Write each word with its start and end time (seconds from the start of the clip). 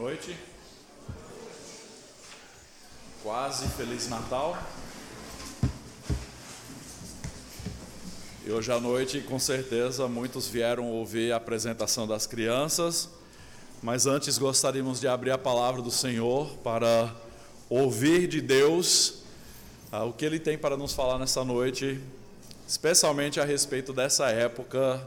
noite. 0.00 0.36
Quase 3.20 3.66
Feliz 3.70 4.08
Natal. 4.08 4.56
E 8.46 8.50
hoje 8.52 8.70
à 8.70 8.78
noite, 8.78 9.20
com 9.22 9.40
certeza, 9.40 10.06
muitos 10.06 10.46
vieram 10.46 10.88
ouvir 10.88 11.32
a 11.32 11.36
apresentação 11.36 12.06
das 12.06 12.28
crianças, 12.28 13.08
mas 13.82 14.06
antes 14.06 14.38
gostaríamos 14.38 15.00
de 15.00 15.08
abrir 15.08 15.32
a 15.32 15.38
palavra 15.38 15.82
do 15.82 15.90
Senhor 15.90 16.46
para 16.62 17.12
ouvir 17.68 18.28
de 18.28 18.40
Deus 18.40 19.24
ah, 19.90 20.04
o 20.04 20.12
que 20.12 20.24
Ele 20.24 20.38
tem 20.38 20.56
para 20.56 20.76
nos 20.76 20.92
falar 20.92 21.18
nessa 21.18 21.44
noite, 21.44 22.00
especialmente 22.68 23.40
a 23.40 23.44
respeito 23.44 23.92
dessa 23.92 24.28
época 24.28 25.04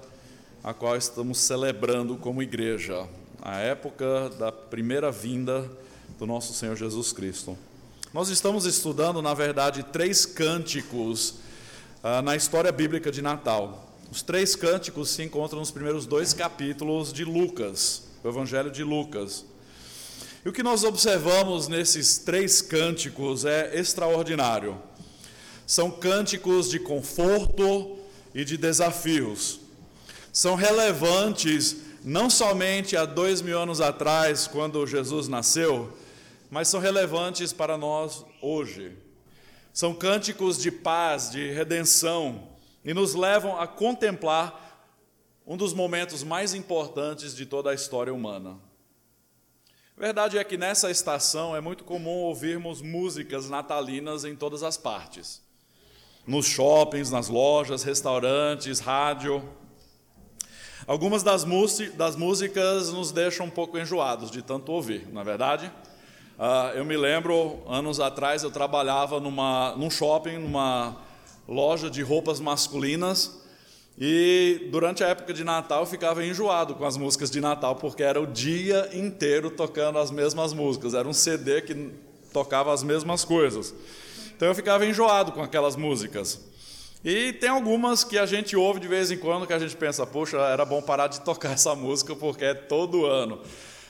a 0.61 0.73
qual 0.73 0.97
estamos 0.97 1.37
celebrando 1.37 2.17
como 2.17 2.43
igreja, 2.43 3.07
a 3.41 3.57
época 3.57 4.29
da 4.37 4.51
primeira 4.51 5.11
vinda 5.11 5.67
do 6.19 6.27
nosso 6.27 6.53
Senhor 6.53 6.75
Jesus 6.75 7.11
Cristo. 7.11 7.57
Nós 8.13 8.29
estamos 8.29 8.65
estudando, 8.65 9.21
na 9.21 9.33
verdade, 9.33 9.83
três 9.83 10.25
cânticos 10.25 11.35
ah, 12.03 12.21
na 12.21 12.35
história 12.35 12.71
bíblica 12.71 13.11
de 13.11 13.21
Natal. 13.21 13.89
Os 14.11 14.21
três 14.21 14.55
cânticos 14.55 15.09
se 15.09 15.23
encontram 15.23 15.59
nos 15.59 15.71
primeiros 15.71 16.05
dois 16.05 16.33
capítulos 16.33 17.11
de 17.11 17.25
Lucas, 17.25 18.03
o 18.23 18.27
Evangelho 18.27 18.69
de 18.69 18.83
Lucas. 18.83 19.43
E 20.45 20.49
o 20.49 20.53
que 20.53 20.61
nós 20.61 20.83
observamos 20.83 21.67
nesses 21.67 22.19
três 22.19 22.61
cânticos 22.61 23.45
é 23.45 23.79
extraordinário. 23.79 24.77
São 25.65 25.89
cânticos 25.89 26.69
de 26.69 26.79
conforto 26.79 27.97
e 28.35 28.43
de 28.43 28.57
desafios. 28.57 29.59
São 30.31 30.55
relevantes 30.55 31.77
não 32.03 32.29
somente 32.29 32.97
há 32.97 33.05
dois 33.05 33.41
mil 33.41 33.59
anos 33.59 33.79
atrás, 33.79 34.47
quando 34.47 34.85
Jesus 34.87 35.27
nasceu, 35.27 35.95
mas 36.49 36.67
são 36.67 36.79
relevantes 36.79 37.53
para 37.53 37.77
nós 37.77 38.25
hoje. 38.41 38.97
São 39.71 39.93
cânticos 39.93 40.57
de 40.57 40.71
paz, 40.71 41.31
de 41.31 41.51
redenção, 41.51 42.49
e 42.83 42.93
nos 42.93 43.13
levam 43.13 43.59
a 43.59 43.67
contemplar 43.67 44.89
um 45.45 45.55
dos 45.55 45.73
momentos 45.73 46.23
mais 46.23 46.53
importantes 46.53 47.35
de 47.35 47.45
toda 47.45 47.69
a 47.69 47.73
história 47.73 48.13
humana. 48.13 48.57
Verdade 49.97 50.37
é 50.37 50.43
que 50.43 50.57
nessa 50.57 50.89
estação 50.89 51.55
é 51.55 51.61
muito 51.61 51.83
comum 51.83 52.23
ouvirmos 52.23 52.81
músicas 52.81 53.49
natalinas 53.49 54.25
em 54.25 54.35
todas 54.35 54.63
as 54.63 54.77
partes. 54.77 55.41
Nos 56.25 56.45
shoppings, 56.45 57.11
nas 57.11 57.27
lojas, 57.27 57.83
restaurantes, 57.83 58.79
rádio. 58.79 59.47
Algumas 60.91 61.23
das, 61.23 61.45
das 61.95 62.17
músicas 62.17 62.91
nos 62.91 63.13
deixam 63.13 63.45
um 63.45 63.49
pouco 63.49 63.79
enjoados 63.79 64.29
de 64.29 64.41
tanto 64.41 64.73
ouvir, 64.73 65.07
na 65.13 65.21
é 65.21 65.23
verdade? 65.23 65.71
Uh, 66.37 66.75
eu 66.75 66.83
me 66.83 66.97
lembro, 66.97 67.61
anos 67.65 68.01
atrás, 68.01 68.43
eu 68.43 68.51
trabalhava 68.51 69.17
numa, 69.17 69.73
num 69.77 69.89
shopping, 69.89 70.37
numa 70.39 70.97
loja 71.47 71.89
de 71.89 72.01
roupas 72.01 72.41
masculinas, 72.41 73.41
e 73.97 74.67
durante 74.69 75.01
a 75.01 75.07
época 75.07 75.33
de 75.33 75.45
Natal 75.45 75.79
eu 75.79 75.85
ficava 75.85 76.25
enjoado 76.25 76.75
com 76.75 76.83
as 76.83 76.97
músicas 76.97 77.31
de 77.31 77.39
Natal, 77.39 77.77
porque 77.77 78.03
era 78.03 78.19
o 78.19 78.27
dia 78.27 78.89
inteiro 78.91 79.49
tocando 79.49 79.97
as 79.97 80.11
mesmas 80.11 80.51
músicas, 80.51 80.93
era 80.93 81.07
um 81.07 81.13
CD 81.13 81.61
que 81.61 81.89
tocava 82.33 82.73
as 82.73 82.83
mesmas 82.83 83.23
coisas. 83.23 83.73
Então 84.35 84.45
eu 84.45 84.53
ficava 84.53 84.85
enjoado 84.85 85.31
com 85.31 85.41
aquelas 85.41 85.77
músicas. 85.77 86.50
E 87.03 87.33
tem 87.33 87.49
algumas 87.49 88.03
que 88.03 88.17
a 88.17 88.27
gente 88.27 88.55
ouve 88.55 88.79
de 88.79 88.87
vez 88.87 89.09
em 89.09 89.17
quando 89.17 89.47
que 89.47 89.53
a 89.53 89.59
gente 89.59 89.75
pensa, 89.75 90.05
poxa, 90.05 90.37
era 90.37 90.63
bom 90.63 90.81
parar 90.81 91.07
de 91.07 91.21
tocar 91.21 91.53
essa 91.53 91.75
música 91.75 92.15
porque 92.15 92.45
é 92.45 92.53
todo 92.53 93.05
ano. 93.05 93.39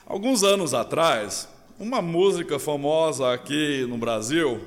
Alguns 0.05 0.43
anos 0.43 0.73
atrás, 0.73 1.47
uma 1.77 2.01
música 2.01 2.57
famosa 2.57 3.33
aqui 3.33 3.85
no 3.87 3.97
Brasil 3.97 4.61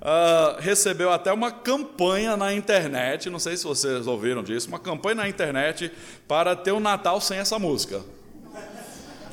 uh, 0.00 0.60
recebeu 0.60 1.10
até 1.12 1.32
uma 1.32 1.50
campanha 1.50 2.36
na 2.36 2.52
internet, 2.54 3.28
não 3.28 3.38
sei 3.38 3.56
se 3.56 3.64
vocês 3.64 4.06
ouviram 4.06 4.42
disso, 4.42 4.68
uma 4.68 4.78
campanha 4.78 5.16
na 5.16 5.28
internet 5.28 5.92
para 6.26 6.56
ter 6.56 6.72
o 6.72 6.76
um 6.76 6.80
Natal 6.80 7.20
sem 7.20 7.38
essa 7.38 7.58
música. 7.58 8.00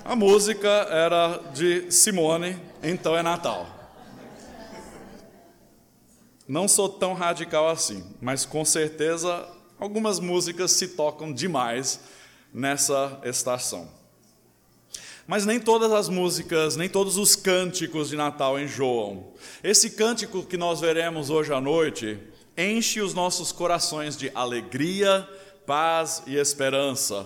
A 0.04 0.18
música 0.18 0.68
era 0.90 1.40
de 1.54 1.90
Simone, 1.90 2.58
então 2.84 3.16
é 3.16 3.24
Natal. 3.24 3.73
Não 6.48 6.68
sou 6.68 6.90
tão 6.90 7.14
radical 7.14 7.70
assim, 7.70 8.04
mas 8.22 8.46
com 8.46 8.66
certeza 8.66 9.48
algumas 9.80 10.20
músicas 10.20 10.72
se 10.72 10.90
tocam 10.90 11.31
demais 11.31 12.02
nessa 12.54 13.20
estação. 13.24 13.90
Mas 15.26 15.46
nem 15.46 15.59
todas 15.59 15.92
as 15.94 16.09
músicas, 16.09 16.76
nem 16.76 16.90
todos 16.90 17.18
os 17.18 17.36
cânticos 17.36 18.09
de 18.09 18.18
Natal 18.18 18.59
enjoam. 18.59 19.31
Esse 19.64 19.92
cântico 19.92 20.44
que 20.44 20.58
nós 20.58 20.81
veremos 20.81 21.30
hoje 21.30 21.54
à 21.54 21.62
noite 21.62 22.20
enche 22.58 23.00
os 23.00 23.14
nossos 23.14 23.52
corações 23.54 24.18
de 24.18 24.30
alegria, 24.36 25.28
paz 25.66 26.24
e 26.28 26.36
esperança, 26.36 27.25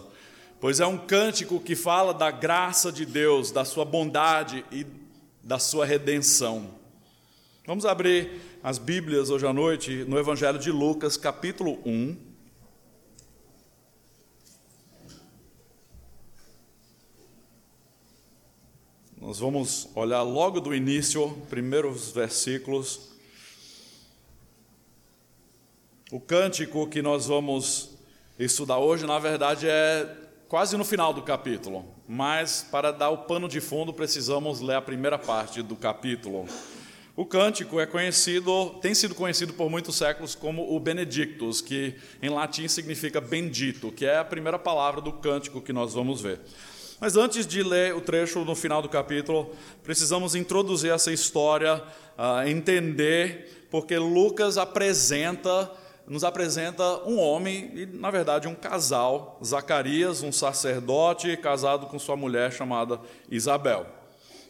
pois 0.61 0.79
é 0.79 0.85
um 0.85 0.97
cântico 0.97 1.59
que 1.59 1.75
fala 1.75 2.13
da 2.13 2.29
graça 2.29 2.91
de 2.91 3.03
Deus, 3.03 3.49
da 3.49 3.65
sua 3.65 3.83
bondade 3.83 4.63
e 4.71 4.85
da 5.43 5.57
sua 5.57 5.85
redenção. 5.85 6.69
Vamos 7.65 7.85
abrir 7.85 8.39
as 8.63 8.77
Bíblias 8.77 9.29
hoje 9.29 9.45
à 9.45 9.53
noite 9.53 10.05
no 10.07 10.17
Evangelho 10.17 10.59
de 10.59 10.71
Lucas, 10.71 11.15
capítulo 11.15 11.79
1. 11.85 12.17
Nós 19.19 19.39
vamos 19.39 19.89
olhar 19.95 20.21
logo 20.21 20.59
do 20.59 20.73
início, 20.73 21.29
primeiros 21.49 22.11
versículos. 22.11 23.09
O 26.11 26.19
cântico 26.19 26.87
que 26.87 27.01
nós 27.01 27.27
vamos 27.27 27.97
estudar 28.39 28.77
hoje, 28.77 29.05
na 29.05 29.19
verdade, 29.19 29.67
é 29.67 30.15
quase 30.47 30.77
no 30.77 30.85
final 30.85 31.13
do 31.13 31.21
capítulo, 31.21 31.85
mas 32.07 32.65
para 32.71 32.91
dar 32.91 33.09
o 33.09 33.19
pano 33.19 33.49
de 33.49 33.59
fundo, 33.59 33.93
precisamos 33.93 34.61
ler 34.61 34.75
a 34.75 34.81
primeira 34.81 35.19
parte 35.19 35.61
do 35.61 35.75
capítulo. 35.75 36.47
O 37.17 37.25
cântico 37.25 37.79
é 37.79 37.87
conhecido, 37.87 38.75
tem 38.79 38.93
sido 38.93 39.15
conhecido 39.15 39.51
por 39.51 39.71
muitos 39.71 39.95
séculos 39.95 40.35
como 40.35 40.75
o 40.75 40.79
Benedictus, 40.79 41.61
que 41.61 41.95
em 42.21 42.29
latim 42.29 42.67
significa 42.67 43.19
bendito, 43.19 43.91
que 43.91 44.05
é 44.05 44.19
a 44.19 44.23
primeira 44.23 44.59
palavra 44.59 45.01
do 45.01 45.11
cântico 45.11 45.59
que 45.59 45.73
nós 45.73 45.95
vamos 45.95 46.21
ver. 46.21 46.39
Mas 46.99 47.17
antes 47.17 47.47
de 47.47 47.63
ler 47.63 47.95
o 47.95 48.01
trecho 48.01 48.45
no 48.45 48.53
final 48.53 48.83
do 48.83 48.87
capítulo, 48.87 49.51
precisamos 49.83 50.35
introduzir 50.35 50.91
essa 50.91 51.11
história, 51.11 51.81
uh, 52.19 52.47
entender, 52.47 53.65
porque 53.71 53.97
Lucas 53.97 54.55
apresenta, 54.55 55.71
nos 56.05 56.23
apresenta 56.23 57.03
um 57.03 57.17
homem 57.17 57.71
e, 57.73 57.85
na 57.87 58.11
verdade, 58.11 58.47
um 58.47 58.53
casal, 58.53 59.39
Zacarias, 59.43 60.21
um 60.21 60.31
sacerdote 60.31 61.35
casado 61.37 61.87
com 61.87 61.97
sua 61.97 62.15
mulher 62.15 62.53
chamada 62.53 62.99
Isabel. 63.27 63.87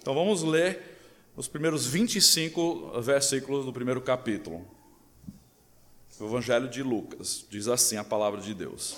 Então 0.02 0.14
vamos 0.14 0.44
ler 0.44 0.97
os 1.38 1.48
primeiros 1.48 1.86
25 1.86 3.00
versículos 3.00 3.64
do 3.64 3.72
primeiro 3.72 4.02
capítulo. 4.02 4.66
O 6.20 6.26
Evangelho 6.26 6.68
de 6.68 6.82
Lucas 6.82 7.46
diz 7.48 7.68
assim 7.68 7.96
a 7.96 8.04
palavra 8.04 8.42
de 8.42 8.56
Deus. 8.56 8.98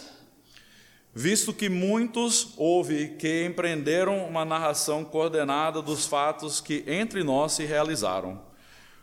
Visto 1.14 1.54
que 1.54 1.68
muitos 1.68 2.54
houve 2.56 3.10
que 3.20 3.44
empreenderam 3.44 4.26
uma 4.26 4.46
narração 4.46 5.04
coordenada 5.04 5.82
dos 5.82 6.06
fatos 6.06 6.62
que 6.62 6.86
entre 6.88 7.26
nós 7.26 7.52
se 7.52 7.66
realizaram, 7.66 8.42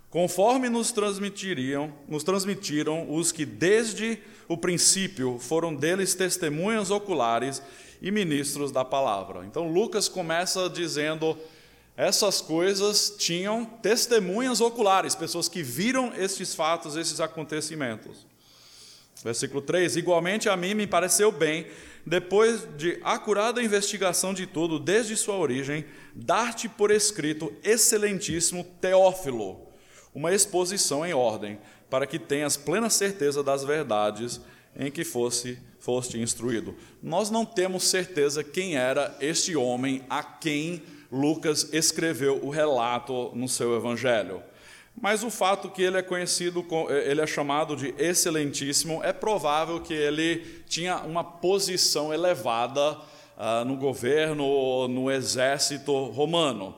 conforme 0.09 0.71
nos 0.71 0.91
transmitiriam, 0.91 1.93
nos 2.09 2.25
transmitiram 2.25 3.13
os 3.15 3.33
que 3.33 3.45
desde 3.45 4.19
o 4.49 4.57
princípio 4.57 5.39
foram 5.39 5.75
deles 5.75 6.15
testemunhas 6.15 6.91
oculares 6.91 7.61
e 8.01 8.11
ministros 8.11 8.73
da 8.73 8.83
palavra. 8.83 9.45
Então 9.45 9.71
Lucas 9.71 10.09
começa 10.09 10.71
dizendo 10.71 11.37
essas 11.97 12.43
coisas 12.43 13.15
tinham 13.17 13.65
testemunhas 13.65 14.61
oculares, 14.61 15.15
pessoas 15.15 15.49
que 15.49 15.63
viram 15.63 16.13
estes 16.15 16.55
fatos, 16.55 16.95
esses 16.95 17.21
acontecimentos. 17.21 18.27
Versículo 19.25 19.63
3: 19.63 19.97
Igualmente 19.97 20.49
a 20.49 20.57
mim 20.57 20.75
me 20.75 20.87
pareceu 20.87 21.33
bem, 21.33 21.67
depois 22.05 22.69
de 22.77 23.01
acurada 23.03 23.63
investigação 23.63 24.35
de 24.35 24.47
tudo, 24.47 24.79
desde 24.79 25.17
sua 25.17 25.37
origem, 25.37 25.87
dar-te 26.15 26.69
por 26.69 26.91
escrito, 26.91 27.53
excelentíssimo 27.65 28.63
Teófilo, 28.79 29.67
uma 30.15 30.35
exposição 30.35 31.05
em 31.05 31.15
ordem, 31.15 31.59
para 31.89 32.07
que 32.07 32.19
tenhas 32.19 32.59
plena 32.59 32.91
certeza 32.91 33.43
das 33.43 33.65
verdades 33.65 34.41
em 34.79 34.91
que 34.91 35.03
fosse, 35.03 35.59
foste 35.81 36.19
instruído. 36.19 36.77
Nós 37.03 37.31
não 37.31 37.47
temos 37.47 37.85
certeza 37.85 38.45
quem 38.45 38.77
era 38.77 39.17
este 39.19 39.57
homem 39.57 40.05
a 40.11 40.23
quem 40.23 40.83
Lucas 41.11 41.69
escreveu 41.73 42.45
o 42.45 42.51
relato 42.51 43.31
no 43.35 43.49
seu 43.49 43.77
evangelho. 43.77 44.43
Mas 45.01 45.23
o 45.23 45.31
fato 45.31 45.69
que 45.69 45.83
ele 45.83 45.99
é 45.99 46.03
conhecido, 46.03 46.65
ele 47.05 47.21
é 47.21 47.27
chamado 47.27 47.77
de 47.77 47.95
excelentíssimo, 47.99 49.03
é 49.05 49.13
provável 49.13 49.81
que 49.81 49.93
ele 49.93 50.63
tinha 50.67 50.97
uma 50.99 51.23
posição 51.23 52.15
elevada 52.15 52.97
ah, 53.37 53.63
no 53.65 53.77
governo, 53.77 54.89
no 54.89 55.11
exército 55.11 55.93
romano. 56.07 56.75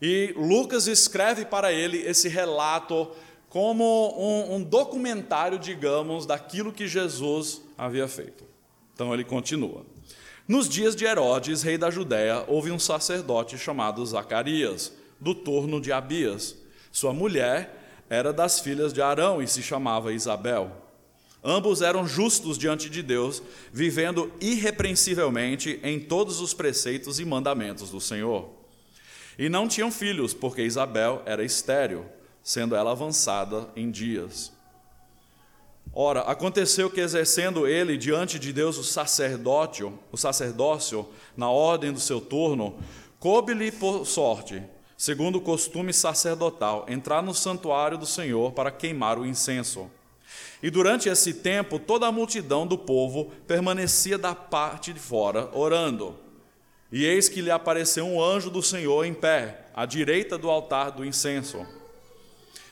E 0.00 0.32
Lucas 0.36 0.86
escreve 0.86 1.44
para 1.44 1.72
ele 1.72 1.98
esse 1.98 2.28
relato 2.28 3.10
como 3.48 4.14
um, 4.16 4.56
um 4.56 4.62
documentário, 4.62 5.58
digamos, 5.58 6.26
daquilo 6.26 6.72
que 6.72 6.86
Jesus 6.86 7.62
havia 7.76 8.06
feito. 8.06 8.44
Então 8.94 9.12
ele 9.12 9.24
continua. 9.24 9.84
Nos 10.48 10.68
dias 10.68 10.94
de 10.94 11.04
Herodes, 11.04 11.62
rei 11.62 11.76
da 11.76 11.90
Judéia, 11.90 12.44
houve 12.46 12.70
um 12.70 12.78
sacerdote 12.78 13.58
chamado 13.58 14.06
Zacarias, 14.06 14.92
do 15.20 15.34
turno 15.34 15.80
de 15.80 15.90
Abias. 15.90 16.56
Sua 16.92 17.12
mulher 17.12 18.04
era 18.08 18.32
das 18.32 18.60
filhas 18.60 18.92
de 18.92 19.02
Arão 19.02 19.42
e 19.42 19.48
se 19.48 19.60
chamava 19.60 20.12
Isabel. 20.12 20.70
Ambos 21.42 21.82
eram 21.82 22.06
justos 22.06 22.56
diante 22.56 22.88
de 22.88 23.02
Deus, 23.02 23.42
vivendo 23.72 24.32
irrepreensivelmente 24.40 25.80
em 25.82 25.98
todos 25.98 26.40
os 26.40 26.54
preceitos 26.54 27.18
e 27.18 27.24
mandamentos 27.24 27.90
do 27.90 28.00
Senhor. 28.00 28.48
E 29.36 29.48
não 29.48 29.66
tinham 29.66 29.90
filhos, 29.90 30.32
porque 30.32 30.62
Isabel 30.62 31.22
era 31.26 31.44
estéril, 31.44 32.06
sendo 32.40 32.76
ela 32.76 32.92
avançada 32.92 33.68
em 33.74 33.90
dias. 33.90 34.55
Ora, 35.98 36.20
aconteceu 36.20 36.90
que 36.90 37.00
exercendo 37.00 37.66
ele 37.66 37.96
diante 37.96 38.38
de 38.38 38.52
Deus 38.52 38.76
o 38.76 38.84
sacerdócio, 38.84 39.98
o 40.12 40.16
sacerdócio 40.18 41.08
na 41.34 41.48
ordem 41.48 41.90
do 41.90 41.98
seu 41.98 42.20
turno, 42.20 42.78
coube-lhe 43.18 43.72
por 43.72 44.04
sorte, 44.04 44.62
segundo 44.94 45.36
o 45.36 45.40
costume 45.40 45.94
sacerdotal, 45.94 46.84
entrar 46.86 47.22
no 47.22 47.32
santuário 47.32 47.96
do 47.96 48.04
Senhor 48.04 48.52
para 48.52 48.70
queimar 48.70 49.18
o 49.18 49.24
incenso. 49.24 49.90
E 50.62 50.68
durante 50.68 51.08
esse 51.08 51.32
tempo 51.32 51.78
toda 51.78 52.06
a 52.06 52.12
multidão 52.12 52.66
do 52.66 52.76
povo 52.76 53.32
permanecia 53.46 54.18
da 54.18 54.34
parte 54.34 54.92
de 54.92 55.00
fora 55.00 55.48
orando. 55.54 56.14
E 56.92 57.06
eis 57.06 57.26
que 57.26 57.40
lhe 57.40 57.50
apareceu 57.50 58.04
um 58.04 58.22
anjo 58.22 58.50
do 58.50 58.62
Senhor 58.62 59.06
em 59.06 59.14
pé, 59.14 59.64
à 59.74 59.86
direita 59.86 60.36
do 60.36 60.50
altar 60.50 60.90
do 60.90 61.06
incenso. 61.06 61.66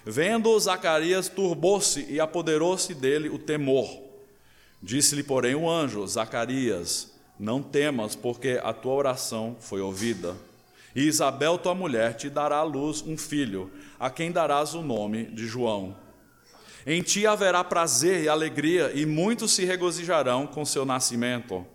Vendo 0.05 0.59
Zacarias, 0.59 1.29
turbou-se 1.29 2.05
e 2.09 2.21
apoderou-se 2.21 2.93
dele 2.95 3.29
o 3.29 3.39
temor. 3.39 3.89
Disse-lhe, 4.83 5.23
porém, 5.23 5.55
o 5.55 5.69
anjo: 5.69 6.07
Zacarias, 6.07 7.13
não 7.39 7.63
temas, 7.63 8.15
porque 8.15 8.61
a 8.63 8.73
tua 8.73 8.93
oração 8.93 9.57
foi 9.61 9.81
ouvida. 9.81 10.37
E 10.95 11.03
Isabel, 11.03 11.59
tua 11.59 11.75
mulher, 11.75 12.15
te 12.15 12.29
dará 12.29 12.59
à 12.59 12.63
luz 12.63 13.03
um 13.03 13.17
filho, 13.17 13.71
a 13.99 14.11
quem 14.11 14.31
darás 14.31 14.75
o 14.75 14.83
nome 14.83 15.25
de 15.25 15.47
João. 15.47 15.97
Em 16.87 17.03
ti 17.03 17.27
haverá 17.27 17.65
prazer 17.65 18.23
e 18.23 18.29
alegria, 18.29 18.93
e 18.95 19.07
muitos 19.07 19.53
se 19.53 19.65
regozijarão 19.65 20.47
com 20.47 20.65
seu 20.65 20.85
nascimento 20.85 21.67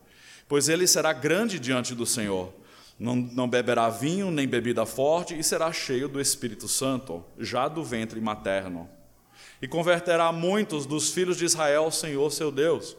pois 0.50 0.68
ele 0.68 0.88
será 0.88 1.14
grande 1.14 1.60
diante 1.60 1.94
do 1.94 2.08
Senhor. 2.08 2.52
Não, 3.00 3.16
não, 3.16 3.48
beberá 3.48 3.90
vinho 3.90 4.30
nem 4.30 4.46
bebida 4.46 4.86
forte 4.86 5.38
e 5.38 5.42
será 5.42 5.72
cheio 5.72 6.10
do 6.10 6.20
Espírito 6.20 6.68
Santo, 6.68 7.24
já 7.38 7.70
do 7.70 7.82
ventre 7.82 8.20
materno. 8.20 8.90
E 9.62 9.68
converterá 9.68 10.34
muitos 10.34 10.86
dos 10.86 11.10
filhos 11.12 11.38
de 11.38 11.46
Israel 11.46 11.86
ao 11.86 11.92
Senhor 11.92 12.30
seu 12.32 12.52
Deus. 12.52 12.98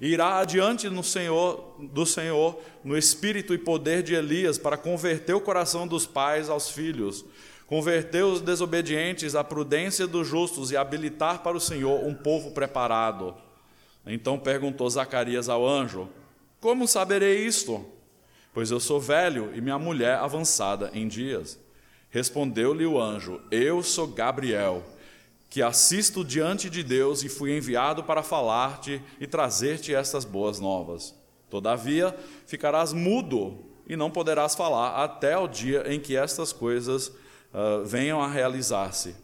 E 0.00 0.08
irá 0.08 0.38
adiante 0.38 0.88
no 0.88 1.04
Senhor, 1.04 1.76
do 1.78 2.04
Senhor 2.04 2.58
no 2.82 2.96
espírito 2.96 3.54
e 3.54 3.58
poder 3.58 4.02
de 4.02 4.14
Elias 4.14 4.58
para 4.58 4.76
converter 4.76 5.34
o 5.34 5.40
coração 5.40 5.86
dos 5.86 6.06
pais 6.06 6.48
aos 6.48 6.70
filhos, 6.70 7.24
converter 7.66 8.24
os 8.24 8.40
desobedientes 8.40 9.34
à 9.34 9.44
prudência 9.44 10.06
dos 10.06 10.26
justos 10.26 10.70
e 10.72 10.76
habilitar 10.76 11.42
para 11.42 11.56
o 11.56 11.60
Senhor 11.60 12.04
um 12.04 12.14
povo 12.14 12.50
preparado. 12.50 13.34
Então 14.06 14.38
perguntou 14.38 14.88
Zacarias 14.88 15.48
ao 15.48 15.66
anjo: 15.66 16.08
como 16.60 16.88
saberei 16.88 17.44
isto? 17.44 17.84
Pois 18.52 18.70
eu 18.70 18.80
sou 18.80 19.00
velho 19.00 19.52
e 19.54 19.60
minha 19.60 19.78
mulher 19.78 20.18
avançada 20.18 20.90
em 20.92 21.06
dias. 21.06 21.58
Respondeu-lhe 22.10 22.86
o 22.86 23.00
anjo: 23.00 23.40
Eu 23.50 23.82
sou 23.82 24.06
Gabriel, 24.06 24.82
que 25.50 25.62
assisto 25.62 26.24
diante 26.24 26.68
de 26.68 26.82
Deus 26.82 27.22
e 27.22 27.28
fui 27.28 27.56
enviado 27.56 28.02
para 28.04 28.22
falar-te 28.22 29.02
e 29.20 29.26
trazer-te 29.26 29.94
estas 29.94 30.24
boas 30.24 30.60
novas. 30.60 31.14
Todavia, 31.50 32.14
ficarás 32.46 32.92
mudo 32.92 33.64
e 33.86 33.96
não 33.96 34.10
poderás 34.10 34.54
falar 34.54 35.02
até 35.02 35.36
o 35.36 35.48
dia 35.48 35.84
em 35.86 35.98
que 35.98 36.16
estas 36.16 36.52
coisas 36.52 37.08
uh, 37.08 37.84
venham 37.84 38.20
a 38.20 38.28
realizar-se. 38.28 39.14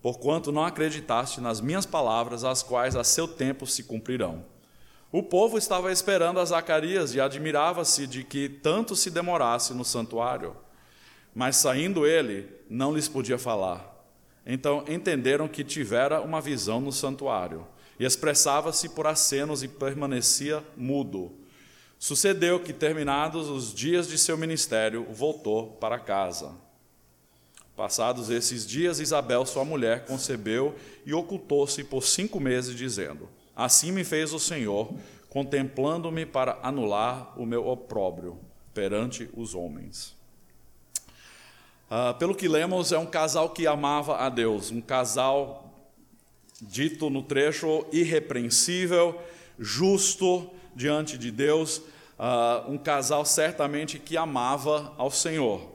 Porquanto 0.00 0.52
não 0.52 0.64
acreditaste 0.64 1.40
nas 1.40 1.60
minhas 1.60 1.86
palavras, 1.86 2.44
as 2.44 2.62
quais 2.62 2.96
a 2.96 3.04
seu 3.04 3.26
tempo 3.26 3.66
se 3.66 3.84
cumprirão. 3.84 4.44
O 5.12 5.22
povo 5.22 5.58
estava 5.58 5.92
esperando 5.92 6.40
a 6.40 6.44
Zacarias 6.46 7.14
e 7.14 7.20
admirava-se 7.20 8.06
de 8.06 8.24
que 8.24 8.48
tanto 8.48 8.96
se 8.96 9.10
demorasse 9.10 9.74
no 9.74 9.84
santuário. 9.84 10.56
Mas 11.34 11.56
saindo 11.56 12.06
ele, 12.06 12.48
não 12.68 12.94
lhes 12.94 13.08
podia 13.08 13.36
falar. 13.36 13.92
Então 14.46 14.82
entenderam 14.88 15.46
que 15.46 15.62
tivera 15.62 16.22
uma 16.22 16.40
visão 16.40 16.80
no 16.80 16.90
santuário, 16.90 17.66
e 18.00 18.06
expressava-se 18.06 18.88
por 18.88 19.06
acenos 19.06 19.62
e 19.62 19.68
permanecia 19.68 20.64
mudo. 20.74 21.30
Sucedeu 21.98 22.58
que, 22.58 22.72
terminados 22.72 23.50
os 23.50 23.72
dias 23.72 24.08
de 24.08 24.16
seu 24.16 24.38
ministério, 24.38 25.06
voltou 25.10 25.72
para 25.72 25.98
casa. 25.98 26.52
Passados 27.76 28.30
esses 28.30 28.66
dias, 28.66 28.98
Isabel, 28.98 29.44
sua 29.44 29.64
mulher, 29.64 30.06
concebeu 30.06 30.74
e 31.04 31.12
ocultou-se 31.12 31.84
por 31.84 32.02
cinco 32.02 32.40
meses, 32.40 32.74
dizendo: 32.74 33.28
Assim 33.54 33.92
me 33.92 34.04
fez 34.04 34.32
o 34.32 34.38
Senhor, 34.38 34.92
contemplando-me 35.28 36.24
para 36.24 36.58
anular 36.62 37.38
o 37.40 37.44
meu 37.44 37.66
opróbrio 37.68 38.38
perante 38.72 39.28
os 39.34 39.54
homens. 39.54 40.16
Ah, 41.90 42.14
pelo 42.14 42.34
que 42.34 42.48
lemos, 42.48 42.90
é 42.90 42.98
um 42.98 43.04
casal 43.04 43.50
que 43.50 43.66
amava 43.66 44.16
a 44.16 44.30
Deus, 44.30 44.70
um 44.70 44.80
casal 44.80 45.70
dito 46.60 47.10
no 47.10 47.22
trecho 47.22 47.84
irrepreensível, 47.92 49.20
justo 49.58 50.48
diante 50.74 51.18
de 51.18 51.30
Deus, 51.30 51.82
ah, 52.18 52.64
um 52.66 52.78
casal 52.78 53.26
certamente 53.26 53.98
que 53.98 54.16
amava 54.16 54.94
ao 54.96 55.10
Senhor. 55.10 55.70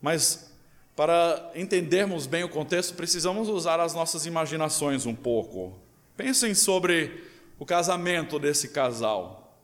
Mas 0.00 0.51
para 0.94 1.50
entendermos 1.54 2.26
bem 2.26 2.44
o 2.44 2.48
contexto, 2.48 2.94
precisamos 2.94 3.48
usar 3.48 3.80
as 3.80 3.94
nossas 3.94 4.26
imaginações 4.26 5.06
um 5.06 5.14
pouco. 5.14 5.78
Pensem 6.16 6.54
sobre 6.54 7.24
o 7.58 7.64
casamento 7.64 8.38
desse 8.38 8.68
casal. 8.68 9.56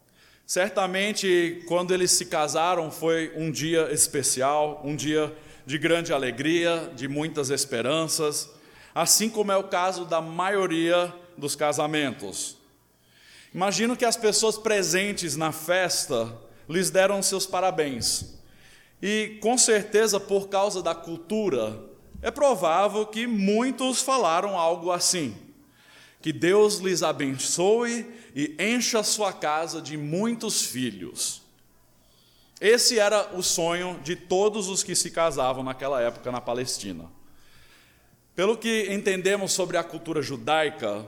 Certamente, 0.46 1.62
quando 1.68 1.92
eles 1.92 2.10
se 2.10 2.24
casaram, 2.24 2.90
foi 2.90 3.32
um 3.36 3.50
dia 3.50 3.92
especial, 3.92 4.80
um 4.82 4.96
dia 4.96 5.36
de 5.66 5.76
grande 5.76 6.10
alegria, 6.14 6.90
de 6.96 7.06
muitas 7.06 7.50
esperanças, 7.50 8.48
assim 8.94 9.28
como 9.28 9.52
é 9.52 9.56
o 9.58 9.64
caso 9.64 10.06
da 10.06 10.22
maioria 10.22 11.12
dos 11.36 11.54
casamentos. 11.54 12.56
Imagino 13.54 13.94
que 13.94 14.06
as 14.06 14.16
pessoas 14.16 14.56
presentes 14.56 15.36
na 15.36 15.52
festa 15.52 16.34
lhes 16.66 16.88
deram 16.88 17.22
seus 17.22 17.46
parabéns. 17.46 18.37
E 19.00 19.38
com 19.40 19.56
certeza, 19.56 20.18
por 20.18 20.48
causa 20.48 20.82
da 20.82 20.94
cultura, 20.94 21.80
é 22.20 22.30
provável 22.30 23.06
que 23.06 23.26
muitos 23.26 24.02
falaram 24.02 24.58
algo 24.58 24.90
assim: 24.90 25.36
que 26.20 26.32
Deus 26.32 26.78
lhes 26.78 27.02
abençoe 27.02 28.06
e 28.34 28.56
encha 28.58 29.02
sua 29.02 29.32
casa 29.32 29.80
de 29.80 29.96
muitos 29.96 30.62
filhos. 30.62 31.42
Esse 32.60 32.98
era 32.98 33.36
o 33.36 33.42
sonho 33.42 34.00
de 34.02 34.16
todos 34.16 34.68
os 34.68 34.82
que 34.82 34.96
se 34.96 35.12
casavam 35.12 35.62
naquela 35.62 36.02
época 36.02 36.32
na 36.32 36.40
Palestina. 36.40 37.08
Pelo 38.34 38.56
que 38.56 38.92
entendemos 38.92 39.52
sobre 39.52 39.76
a 39.76 39.84
cultura 39.84 40.20
judaica, 40.22 41.06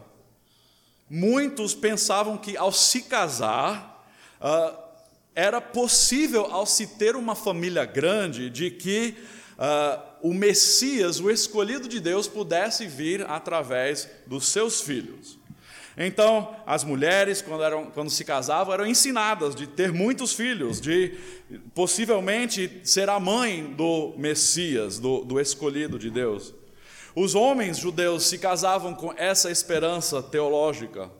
muitos 1.08 1.74
pensavam 1.74 2.38
que 2.38 2.56
ao 2.56 2.70
se 2.70 3.02
casar, 3.02 4.06
uh, 4.40 4.89
era 5.34 5.60
possível, 5.60 6.46
ao 6.46 6.66
se 6.66 6.86
ter 6.86 7.16
uma 7.16 7.34
família 7.34 7.84
grande, 7.84 8.50
de 8.50 8.70
que 8.70 9.14
uh, 9.58 10.02
o 10.22 10.34
Messias, 10.34 11.20
o 11.20 11.30
escolhido 11.30 11.88
de 11.88 12.00
Deus, 12.00 12.26
pudesse 12.26 12.86
vir 12.86 13.22
através 13.28 14.08
dos 14.26 14.46
seus 14.48 14.80
filhos. 14.80 15.38
Então, 15.96 16.56
as 16.66 16.84
mulheres, 16.84 17.42
quando, 17.42 17.62
eram, 17.62 17.86
quando 17.86 18.10
se 18.10 18.24
casavam, 18.24 18.72
eram 18.72 18.86
ensinadas 18.86 19.54
de 19.54 19.66
ter 19.66 19.92
muitos 19.92 20.32
filhos, 20.32 20.80
de 20.80 21.14
possivelmente 21.74 22.80
ser 22.84 23.08
a 23.10 23.20
mãe 23.20 23.64
do 23.74 24.14
Messias, 24.16 24.98
do, 24.98 25.24
do 25.24 25.38
escolhido 25.38 25.98
de 25.98 26.10
Deus. 26.10 26.54
Os 27.14 27.34
homens 27.34 27.76
judeus 27.76 28.24
se 28.24 28.38
casavam 28.38 28.94
com 28.94 29.12
essa 29.16 29.50
esperança 29.50 30.22
teológica. 30.22 31.10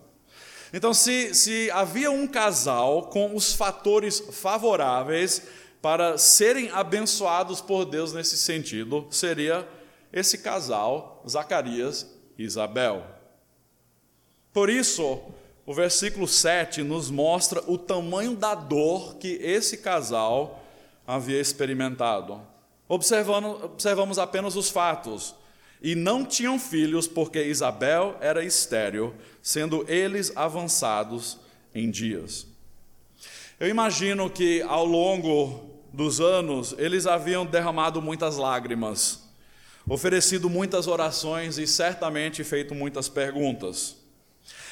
Então, 0.73 0.93
se, 0.93 1.33
se 1.33 1.69
havia 1.71 2.09
um 2.09 2.25
casal 2.25 3.03
com 3.03 3.35
os 3.35 3.53
fatores 3.53 4.19
favoráveis 4.31 5.41
para 5.81 6.17
serem 6.17 6.69
abençoados 6.69 7.59
por 7.59 7.85
Deus 7.85 8.13
nesse 8.13 8.37
sentido, 8.37 9.05
seria 9.09 9.67
esse 10.13 10.37
casal, 10.37 11.23
Zacarias 11.27 12.07
e 12.37 12.43
Isabel. 12.43 13.03
Por 14.53 14.69
isso, 14.69 15.19
o 15.65 15.73
versículo 15.73 16.27
7 16.27 16.83
nos 16.83 17.09
mostra 17.09 17.63
o 17.67 17.77
tamanho 17.77 18.35
da 18.35 18.53
dor 18.53 19.15
que 19.15 19.39
esse 19.41 19.77
casal 19.77 20.61
havia 21.05 21.39
experimentado. 21.39 22.41
Observando, 22.87 23.63
observamos 23.63 24.19
apenas 24.19 24.55
os 24.55 24.69
fatos. 24.69 25.33
E 25.81 25.95
não 25.95 26.23
tinham 26.23 26.59
filhos 26.59 27.07
porque 27.07 27.43
Isabel 27.43 28.15
era 28.21 28.43
estéril, 28.45 29.15
sendo 29.41 29.83
eles 29.87 30.31
avançados 30.35 31.39
em 31.73 31.89
dias. 31.89 32.45
Eu 33.59 33.67
imagino 33.67 34.29
que 34.29 34.61
ao 34.61 34.85
longo 34.85 35.71
dos 35.91 36.21
anos 36.21 36.75
eles 36.77 37.05
haviam 37.05 37.45
derramado 37.45 38.01
muitas 38.01 38.37
lágrimas, 38.37 39.23
oferecido 39.87 40.49
muitas 40.49 40.87
orações 40.87 41.57
e 41.57 41.65
certamente 41.65 42.43
feito 42.43 42.75
muitas 42.75 43.09
perguntas. 43.09 43.97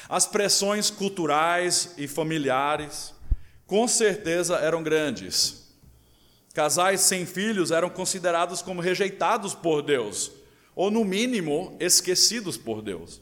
As 0.08 0.26
pressões 0.26 0.90
culturais 0.90 1.94
e 1.96 2.08
familiares, 2.08 3.14
com 3.66 3.86
certeza, 3.86 4.56
eram 4.56 4.82
grandes. 4.82 5.72
Casais 6.52 7.00
sem 7.00 7.24
filhos 7.24 7.70
eram 7.70 7.88
considerados 7.88 8.60
como 8.60 8.80
rejeitados 8.80 9.54
por 9.54 9.82
Deus, 9.82 10.32
ou 10.74 10.90
no 10.90 11.04
mínimo, 11.04 11.76
esquecidos 11.80 12.56
por 12.56 12.82
Deus. 12.82 13.20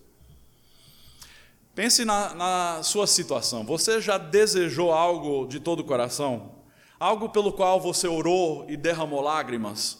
Pense 1.74 2.04
na, 2.04 2.34
na, 2.34 2.82
sua 2.82 3.06
situação. 3.06 3.64
Você 3.64 4.00
já 4.00 4.18
desejou 4.18 4.92
algo 4.92 5.46
de 5.46 5.60
todo 5.60 5.80
o 5.80 5.84
coração? 5.84 6.56
Algo 6.98 7.28
pelo 7.28 7.52
qual 7.52 7.80
você 7.80 8.08
orou 8.08 8.66
e 8.68 8.76
derramou 8.76 9.20
lágrimas? 9.20 9.98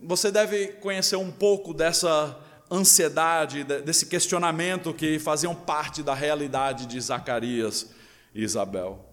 Você 0.00 0.30
deve 0.30 0.68
conhecer 0.74 1.16
um 1.16 1.32
pouco 1.32 1.74
dessa 1.74 2.38
ansiedade, 2.70 3.64
desse 3.64 4.06
questionamento 4.06 4.94
que 4.94 5.18
faziam 5.18 5.54
parte 5.54 6.04
da 6.04 6.14
realidade 6.14 6.86
de 6.86 7.00
Zacarias 7.00 7.90
e 8.32 8.44
Isabel. 8.44 9.10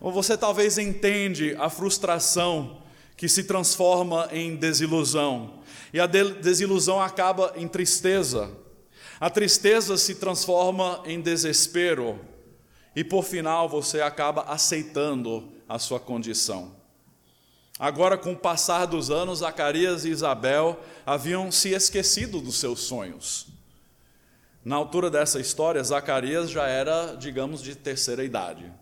Ou 0.00 0.10
você 0.10 0.36
talvez 0.36 0.76
entende 0.76 1.54
a 1.58 1.70
frustração 1.70 2.82
que 3.16 3.28
se 3.28 3.44
transforma 3.44 4.28
em 4.30 4.56
desilusão, 4.56 5.60
e 5.92 5.98
a 5.98 6.06
desilusão 6.06 7.00
acaba 7.00 7.52
em 7.56 7.66
tristeza. 7.66 8.50
A 9.18 9.30
tristeza 9.30 9.96
se 9.96 10.16
transforma 10.16 11.02
em 11.06 11.20
desespero, 11.20 12.20
e 12.94 13.02
por 13.02 13.24
final 13.24 13.68
você 13.68 14.00
acaba 14.00 14.42
aceitando 14.42 15.52
a 15.68 15.78
sua 15.78 15.98
condição. 15.98 16.76
Agora, 17.78 18.16
com 18.16 18.32
o 18.32 18.36
passar 18.36 18.86
dos 18.86 19.10
anos, 19.10 19.40
Zacarias 19.40 20.04
e 20.04 20.10
Isabel 20.10 20.80
haviam 21.04 21.52
se 21.52 21.70
esquecido 21.70 22.40
dos 22.40 22.58
seus 22.58 22.80
sonhos. 22.80 23.48
Na 24.64 24.76
altura 24.76 25.10
dessa 25.10 25.38
história, 25.38 25.82
Zacarias 25.84 26.50
já 26.50 26.66
era, 26.66 27.14
digamos, 27.14 27.62
de 27.62 27.74
terceira 27.74 28.24
idade. 28.24 28.72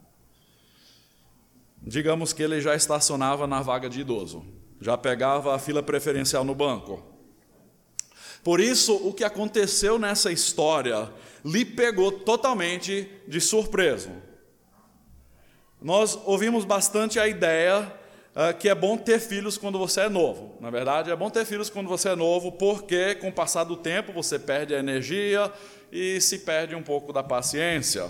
Digamos 1.86 2.32
que 2.32 2.42
ele 2.42 2.60
já 2.62 2.74
estacionava 2.74 3.46
na 3.46 3.60
vaga 3.60 3.90
de 3.90 4.00
idoso, 4.00 4.42
já 4.80 4.96
pegava 4.96 5.54
a 5.54 5.58
fila 5.58 5.82
preferencial 5.82 6.42
no 6.42 6.54
banco. 6.54 7.04
Por 8.42 8.58
isso, 8.58 8.94
o 8.96 9.12
que 9.12 9.22
aconteceu 9.22 9.98
nessa 9.98 10.32
história 10.32 11.10
lhe 11.44 11.64
pegou 11.64 12.10
totalmente 12.10 13.10
de 13.28 13.40
surpresa. 13.40 14.10
Nós 15.80 16.18
ouvimos 16.24 16.64
bastante 16.64 17.18
a 17.18 17.28
ideia 17.28 17.92
uh, 18.34 18.56
que 18.58 18.68
é 18.68 18.74
bom 18.74 18.96
ter 18.96 19.20
filhos 19.20 19.58
quando 19.58 19.78
você 19.78 20.02
é 20.02 20.08
novo. 20.08 20.56
Na 20.60 20.70
verdade, 20.70 21.10
é 21.10 21.16
bom 21.16 21.28
ter 21.28 21.44
filhos 21.44 21.68
quando 21.68 21.88
você 21.88 22.08
é 22.08 22.16
novo, 22.16 22.52
porque 22.52 23.14
com 23.16 23.28
o 23.28 23.32
passar 23.32 23.64
do 23.64 23.76
tempo 23.76 24.10
você 24.10 24.38
perde 24.38 24.74
a 24.74 24.78
energia 24.78 25.52
e 25.92 26.18
se 26.20 26.38
perde 26.38 26.74
um 26.74 26.82
pouco 26.82 27.12
da 27.12 27.22
paciência. 27.22 28.06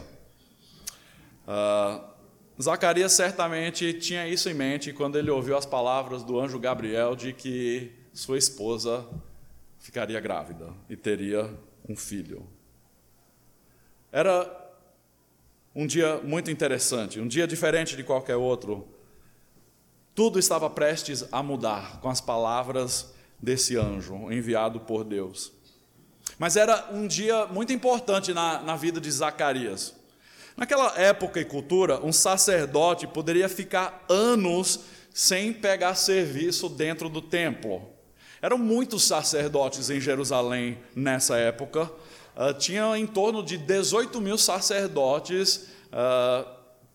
Uh, 1.47 2.14
Zacarias 2.63 3.13
certamente 3.13 3.93
tinha 3.95 4.29
isso 4.29 4.49
em 4.49 4.55
mente 4.55 4.93
quando 4.93 5.19
ele 5.19 5.31
ouviu 5.31 5.57
as 5.57 5.67
palavras 5.67 6.23
do 6.23 6.39
anjo 6.39 6.59
Gabriel 6.59 7.17
de 7.17 7.33
que 7.33 7.93
sua 8.13 8.39
esposa 8.39 9.05
ficaria 9.79 10.21
grávida 10.21 10.73
e 10.89 10.97
teria 10.97 11.53
um 11.89 11.97
filho. 11.97 12.47
Era 14.13 14.49
um 15.75 15.87
dia 15.87 16.19
muito 16.23 16.51
interessante, 16.51 17.19
um 17.19 17.27
dia 17.27 17.47
diferente 17.47 17.97
de 17.97 18.05
qualquer 18.05 18.37
outro. 18.37 18.87
Tudo 20.15 20.39
estava 20.39 20.71
prestes 20.71 21.25
a 21.33 21.43
mudar 21.43 22.01
com 22.01 22.09
as 22.09 22.21
palavras 22.21 23.13
desse 23.43 23.77
anjo 23.77 24.31
enviado 24.33 24.79
por 24.79 25.03
Deus. 25.03 25.53
Mas 26.39 26.57
era 26.57 26.89
um 26.93 27.07
dia 27.07 27.47
muito 27.47 27.73
importante 27.73 28.33
na, 28.33 28.63
na 28.63 28.77
vida 28.77 29.01
de 29.01 29.11
Zacarias. 29.11 29.95
Naquela 30.57 30.97
época 30.97 31.41
e 31.41 31.45
cultura, 31.45 32.01
um 32.05 32.13
sacerdote 32.13 33.07
poderia 33.07 33.49
ficar 33.49 34.05
anos 34.09 34.81
sem 35.13 35.53
pegar 35.53 35.95
serviço 35.97 36.69
dentro 36.69 37.09
do 37.09 37.21
templo. 37.21 37.83
Eram 38.41 38.59
muitos 38.59 39.05
sacerdotes 39.05 39.91
em 39.91 40.01
Jerusalém 40.01 40.79
nessa 40.95 41.37
época, 41.37 41.91
uh, 42.37 42.53
tinha 42.59 42.97
em 42.97 43.07
torno 43.07 43.43
de 43.43 43.57
18 43.57 44.21
mil 44.21 44.37
sacerdotes 44.37 45.69
uh, 45.93 46.49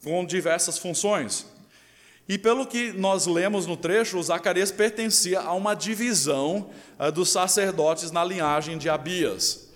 com 0.04 0.24
diversas 0.26 0.78
funções. 0.78 1.46
E 2.28 2.38
pelo 2.38 2.68
que 2.68 2.94
nós 2.94 3.26
lemos 3.26 3.66
no 3.66 3.76
trecho, 3.76 4.22
Zacarias 4.22 4.72
pertencia 4.72 5.40
a 5.42 5.54
uma 5.54 5.74
divisão 5.74 6.70
uh, 7.00 7.12
dos 7.12 7.30
sacerdotes 7.30 8.12
na 8.12 8.24
linhagem 8.24 8.78
de 8.78 8.88
Abias. 8.88 9.69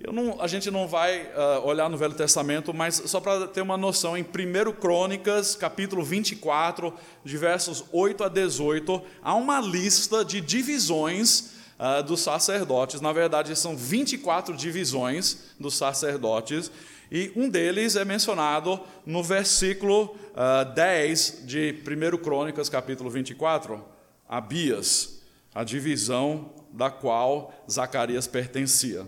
Não, 0.00 0.40
a 0.40 0.46
gente 0.46 0.70
não 0.70 0.86
vai 0.86 1.22
uh, 1.22 1.66
olhar 1.66 1.90
no 1.90 1.96
Velho 1.96 2.14
Testamento, 2.14 2.72
mas 2.72 3.02
só 3.06 3.20
para 3.20 3.48
ter 3.48 3.62
uma 3.62 3.76
noção, 3.76 4.16
em 4.16 4.22
1 4.22 4.72
Crônicas, 4.74 5.56
capítulo 5.56 6.04
24, 6.04 6.94
de 7.24 7.36
versos 7.36 7.84
8 7.90 8.22
a 8.22 8.28
18, 8.28 9.02
há 9.20 9.34
uma 9.34 9.60
lista 9.60 10.24
de 10.24 10.40
divisões 10.40 11.50
uh, 11.80 12.00
dos 12.04 12.20
sacerdotes. 12.20 13.00
Na 13.00 13.12
verdade, 13.12 13.58
são 13.58 13.76
24 13.76 14.56
divisões 14.56 15.54
dos 15.58 15.76
sacerdotes, 15.76 16.70
e 17.10 17.32
um 17.34 17.48
deles 17.48 17.96
é 17.96 18.04
mencionado 18.04 18.78
no 19.04 19.24
versículo 19.24 20.04
uh, 20.04 20.60
ah, 20.60 20.64
10 20.64 21.42
de 21.44 21.74
1 21.82 22.18
Crônicas, 22.18 22.68
capítulo 22.68 23.10
24, 23.10 23.84
Abias, 24.28 25.22
a 25.52 25.64
divisão 25.64 26.52
da 26.70 26.88
qual 26.88 27.52
Zacarias 27.68 28.28
pertencia. 28.28 29.04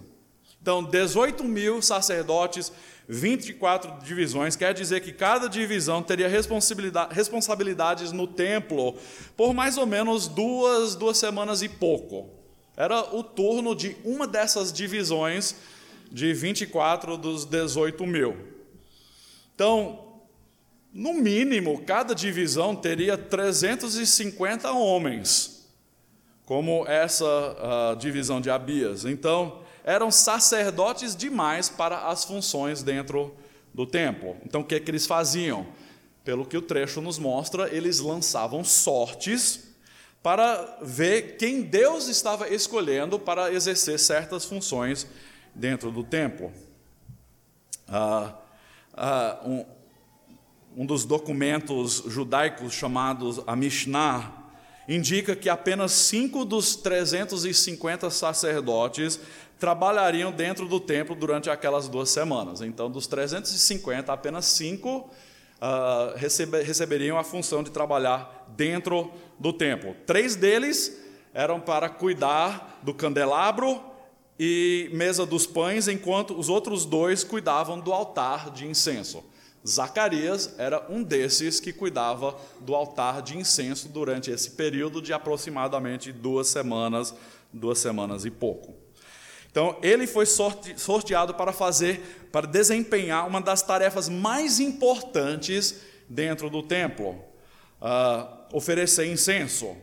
Então, 0.61 0.83
18 0.83 1.43
mil 1.45 1.81
sacerdotes, 1.81 2.71
24 3.09 4.05
divisões, 4.05 4.55
quer 4.55 4.73
dizer 4.75 5.01
que 5.01 5.13
cada 5.13 5.49
divisão 5.49 6.03
teria 6.03 6.29
responsabilidade, 6.29 7.15
responsabilidades 7.15 8.13
no 8.13 8.27
templo 8.27 8.97
por 9.37 9.53
mais 9.53 9.77
ou 9.79 9.87
menos 9.87 10.29
duas, 10.29 10.95
duas 10.95 11.19
semanas 11.19 11.63
e 11.63 11.69
pouco. 11.69 12.31
Era 12.77 13.15
o 13.15 13.23
turno 13.25 13.75
de 13.75 13.97
uma 14.05 14.27
dessas 14.27 14.73
divisões 14.73 15.57
de 16.11 16.33
24 16.33 17.17
dos 17.17 17.45
18 17.45 18.07
mil. 18.07 18.37
Então, 19.55 20.21
no 20.93 21.15
mínimo, 21.15 21.83
cada 21.85 22.15
divisão 22.15 22.75
teria 22.75 23.17
350 23.17 24.73
homens, 24.73 25.69
como 26.45 26.85
essa 26.87 27.25
uh, 27.25 27.97
divisão 27.97 28.41
de 28.41 28.51
Abias. 28.51 29.05
Então, 29.05 29.61
eram 29.85 30.11
sacerdotes 30.11 31.17
demais 31.17 31.69
para 31.69 32.09
as 32.09 32.25
funções 32.25 32.83
dentro 32.83 33.35
do 33.73 33.87
templo. 33.87 34.37
Então, 34.45 34.61
o 34.61 34.65
que, 34.65 34.75
é 34.75 34.81
que 34.81 34.91
eles 34.91 35.07
faziam? 35.07 35.67
Pelo 36.25 36.45
que 36.45 36.57
o 36.57 36.63
trecho 36.63 37.01
nos 37.01 37.19
mostra, 37.19 37.75
eles 37.75 37.99
lançavam 37.99 38.63
sortes 38.63 39.71
para 40.23 40.79
ver 40.83 41.37
quem 41.37 41.63
Deus 41.63 42.09
estava 42.09 42.49
escolhendo 42.49 43.19
para 43.19 43.53
exercer 43.53 43.99
certas 43.99 44.45
funções 44.45 45.07
dentro 45.55 45.91
do 45.91 46.05
templo. 46.05 46.53
Ah, 47.89 48.35
ah, 48.93 49.41
um, 49.45 49.65
um 50.77 50.87
dos 50.87 51.05
documentos 51.05 52.03
judaicos 52.07 52.75
chamados 52.75 53.41
a 53.47 53.57
Mishnah 53.57 54.40
indica 54.91 55.37
que 55.37 55.49
apenas 55.49 55.93
cinco 55.93 56.45
dos 56.45 56.75
350 56.75 58.11
sacerdotes 58.11 59.21
trabalhariam 59.57 60.33
dentro 60.33 60.67
do 60.67 60.81
templo 60.81 61.15
durante 61.15 61.49
aquelas 61.49 61.89
duas 61.89 62.11
semanas. 62.11 62.61
Então, 62.61 62.91
dos 62.91 63.07
350, 63.07 64.13
apenas 64.13 64.47
cinco 64.47 65.09
uh, 65.61 66.17
recebe, 66.17 66.63
receberiam 66.63 67.17
a 67.17 67.23
função 67.23 67.63
de 67.63 67.71
trabalhar 67.71 68.47
dentro 68.57 69.13
do 69.39 69.53
templo. 69.53 69.95
Três 70.07 70.35
deles 70.35 71.01
eram 71.33 71.61
para 71.61 71.89
cuidar 71.89 72.81
do 72.83 72.93
candelabro 72.93 73.81
e 74.39 74.91
mesa 74.93 75.25
dos 75.25 75.47
pães, 75.47 75.87
enquanto 75.87 76.37
os 76.37 76.49
outros 76.49 76.85
dois 76.85 77.23
cuidavam 77.23 77.79
do 77.79 77.93
altar 77.93 78.51
de 78.51 78.67
incenso. 78.67 79.23
Zacarias 79.67 80.55
era 80.59 80.87
um 80.89 81.03
desses 81.03 81.61
que 81.61 81.73
cuidava 81.73 82.37
do 82.61 82.75
altar 82.75 83.21
de 83.21 83.37
incenso 83.37 83.89
durante 83.89 84.31
esse 84.31 84.53
período 84.53 85.03
de 85.03 85.13
aproximadamente 85.13 86.13
duas 86.13 86.49
semanas, 86.49 87.15
duas 87.53 87.79
semanas 87.79 88.25
e 88.25 88.31
pouco. 88.31 88.75
Então, 89.51 89.77
ele 89.83 90.07
foi 90.07 90.25
sorteado 90.27 91.35
para 91.35 91.53
fazer, 91.53 92.29
para 92.31 92.47
desempenhar 92.47 93.27
uma 93.27 93.41
das 93.41 93.63
tarefas 93.63 94.09
mais 94.09 94.61
importantes 94.61 95.81
dentro 96.09 96.49
do 96.49 96.63
templo: 96.63 97.19
uh, 97.81 98.57
oferecer 98.57 99.07
incenso. 99.07 99.77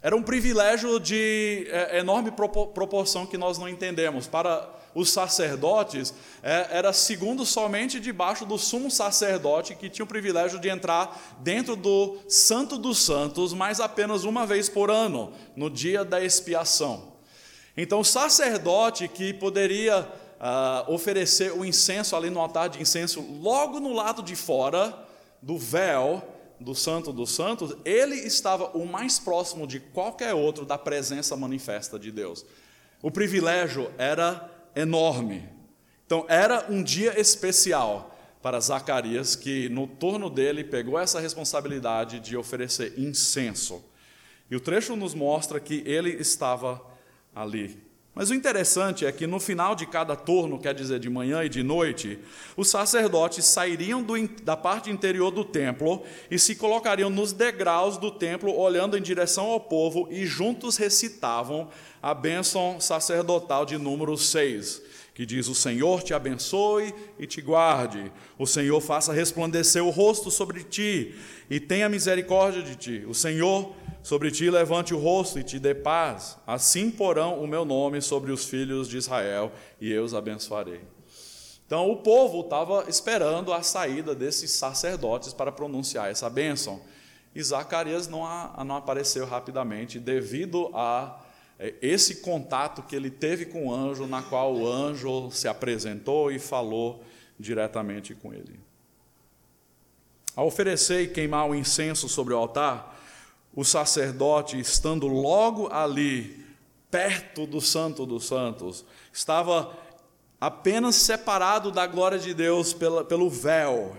Era 0.00 0.14
um 0.14 0.22
privilégio 0.22 1.00
de 1.00 1.66
é, 1.70 1.98
enorme 1.98 2.30
proporção 2.30 3.24
que 3.24 3.38
nós 3.38 3.56
não 3.56 3.66
entendemos. 3.66 4.26
Para 4.26 4.70
os 4.94 5.10
sacerdotes, 5.10 6.14
é, 6.42 6.68
era 6.70 6.92
segundo 6.92 7.44
somente 7.44 7.98
debaixo 7.98 8.46
do 8.46 8.56
sumo 8.56 8.90
sacerdote, 8.90 9.74
que 9.74 9.90
tinha 9.90 10.04
o 10.04 10.08
privilégio 10.08 10.60
de 10.60 10.68
entrar 10.68 11.36
dentro 11.40 11.74
do 11.74 12.18
Santo 12.28 12.78
dos 12.78 12.98
Santos, 12.98 13.52
mas 13.52 13.80
apenas 13.80 14.24
uma 14.24 14.46
vez 14.46 14.68
por 14.68 14.90
ano, 14.90 15.32
no 15.56 15.68
dia 15.68 16.04
da 16.04 16.22
expiação. 16.22 17.14
Então, 17.76 18.00
o 18.00 18.04
sacerdote 18.04 19.08
que 19.08 19.34
poderia 19.34 20.08
ah, 20.38 20.84
oferecer 20.88 21.52
o 21.52 21.64
incenso 21.64 22.14
ali 22.14 22.30
no 22.30 22.38
altar 22.38 22.68
de 22.68 22.80
incenso, 22.80 23.20
logo 23.40 23.80
no 23.80 23.92
lado 23.92 24.22
de 24.22 24.36
fora 24.36 24.96
do 25.42 25.58
véu 25.58 26.22
do 26.60 26.74
Santo 26.74 27.12
dos 27.12 27.34
Santos, 27.34 27.74
ele 27.84 28.14
estava 28.14 28.66
o 28.76 28.86
mais 28.86 29.18
próximo 29.18 29.66
de 29.66 29.80
qualquer 29.80 30.34
outro 30.34 30.64
da 30.64 30.78
presença 30.78 31.36
manifesta 31.36 31.98
de 31.98 32.12
Deus. 32.12 32.44
O 33.02 33.10
privilégio 33.10 33.90
era 33.98 34.50
enorme. 34.74 35.48
Então, 36.06 36.26
era 36.28 36.66
um 36.70 36.82
dia 36.82 37.18
especial 37.18 38.16
para 38.42 38.60
Zacarias, 38.60 39.34
que 39.34 39.68
no 39.70 39.86
torno 39.86 40.28
dele 40.28 40.62
pegou 40.62 40.98
essa 40.98 41.18
responsabilidade 41.18 42.20
de 42.20 42.36
oferecer 42.36 42.98
incenso. 42.98 43.82
E 44.50 44.56
o 44.56 44.60
trecho 44.60 44.94
nos 44.94 45.14
mostra 45.14 45.58
que 45.58 45.82
ele 45.86 46.10
estava 46.10 46.80
ali. 47.34 47.82
Mas 48.14 48.30
o 48.30 48.34
interessante 48.34 49.04
é 49.04 49.10
que 49.10 49.26
no 49.26 49.40
final 49.40 49.74
de 49.74 49.86
cada 49.86 50.14
turno, 50.14 50.60
quer 50.60 50.72
dizer, 50.72 51.00
de 51.00 51.10
manhã 51.10 51.42
e 51.42 51.48
de 51.48 51.64
noite, 51.64 52.18
os 52.56 52.68
sacerdotes 52.68 53.44
sairiam 53.44 54.04
do, 54.04 54.14
da 54.44 54.56
parte 54.56 54.88
interior 54.88 55.32
do 55.32 55.44
templo 55.44 56.04
e 56.30 56.38
se 56.38 56.54
colocariam 56.54 57.10
nos 57.10 57.32
degraus 57.32 57.98
do 57.98 58.12
templo, 58.12 58.56
olhando 58.56 58.96
em 58.96 59.02
direção 59.02 59.46
ao 59.46 59.58
povo, 59.58 60.06
e 60.12 60.24
juntos 60.26 60.76
recitavam 60.76 61.68
a 62.00 62.14
bênção 62.14 62.78
sacerdotal 62.78 63.66
de 63.66 63.76
número 63.78 64.16
6, 64.16 64.80
que 65.12 65.26
diz: 65.26 65.48
O 65.48 65.54
Senhor 65.54 66.00
te 66.00 66.14
abençoe 66.14 66.94
e 67.18 67.26
te 67.26 67.42
guarde, 67.42 68.12
o 68.38 68.46
Senhor 68.46 68.80
faça 68.80 69.12
resplandecer 69.12 69.82
o 69.82 69.90
rosto 69.90 70.30
sobre 70.30 70.62
ti 70.62 71.16
e 71.50 71.58
tenha 71.58 71.88
misericórdia 71.88 72.62
de 72.62 72.76
ti, 72.76 73.04
o 73.08 73.14
Senhor 73.14 73.74
Sobre 74.04 74.30
ti 74.30 74.50
levante 74.50 74.92
o 74.92 74.98
rosto 74.98 75.38
e 75.38 75.42
te 75.42 75.58
dê 75.58 75.74
paz. 75.74 76.36
Assim 76.46 76.90
porão 76.90 77.42
o 77.42 77.48
meu 77.48 77.64
nome 77.64 78.02
sobre 78.02 78.30
os 78.30 78.44
filhos 78.44 78.86
de 78.86 78.98
Israel 78.98 79.50
e 79.80 79.90
eu 79.90 80.04
os 80.04 80.12
abençoarei. 80.12 80.82
Então 81.66 81.90
o 81.90 81.96
povo 81.96 82.42
estava 82.42 82.84
esperando 82.86 83.50
a 83.50 83.62
saída 83.62 84.14
desses 84.14 84.50
sacerdotes 84.50 85.32
para 85.32 85.50
pronunciar 85.50 86.10
essa 86.10 86.28
bênção. 86.28 86.82
E 87.34 87.42
Zacarias 87.42 88.06
não, 88.06 88.20
não 88.62 88.76
apareceu 88.76 89.24
rapidamente 89.24 89.98
devido 89.98 90.70
a 90.74 91.24
é, 91.58 91.72
esse 91.80 92.16
contato 92.16 92.82
que 92.82 92.94
ele 92.94 93.10
teve 93.10 93.46
com 93.46 93.68
o 93.68 93.74
anjo, 93.74 94.06
na 94.06 94.20
qual 94.20 94.54
o 94.54 94.68
anjo 94.68 95.30
se 95.30 95.48
apresentou 95.48 96.30
e 96.30 96.38
falou 96.38 97.02
diretamente 97.40 98.14
com 98.14 98.34
ele. 98.34 98.60
Ao 100.36 100.46
oferecer 100.46 101.00
e 101.00 101.08
queimar 101.08 101.48
o 101.48 101.54
incenso 101.54 102.06
sobre 102.06 102.34
o 102.34 102.36
altar, 102.36 102.93
o 103.54 103.64
sacerdote, 103.64 104.58
estando 104.58 105.06
logo 105.06 105.68
ali, 105.72 106.44
perto 106.90 107.46
do 107.46 107.60
Santo 107.60 108.06
dos 108.06 108.26
Santos, 108.26 108.84
estava 109.12 109.76
apenas 110.40 110.96
separado 110.96 111.70
da 111.70 111.86
glória 111.86 112.18
de 112.18 112.34
Deus 112.34 112.72
pelo 112.72 113.30
véu. 113.30 113.96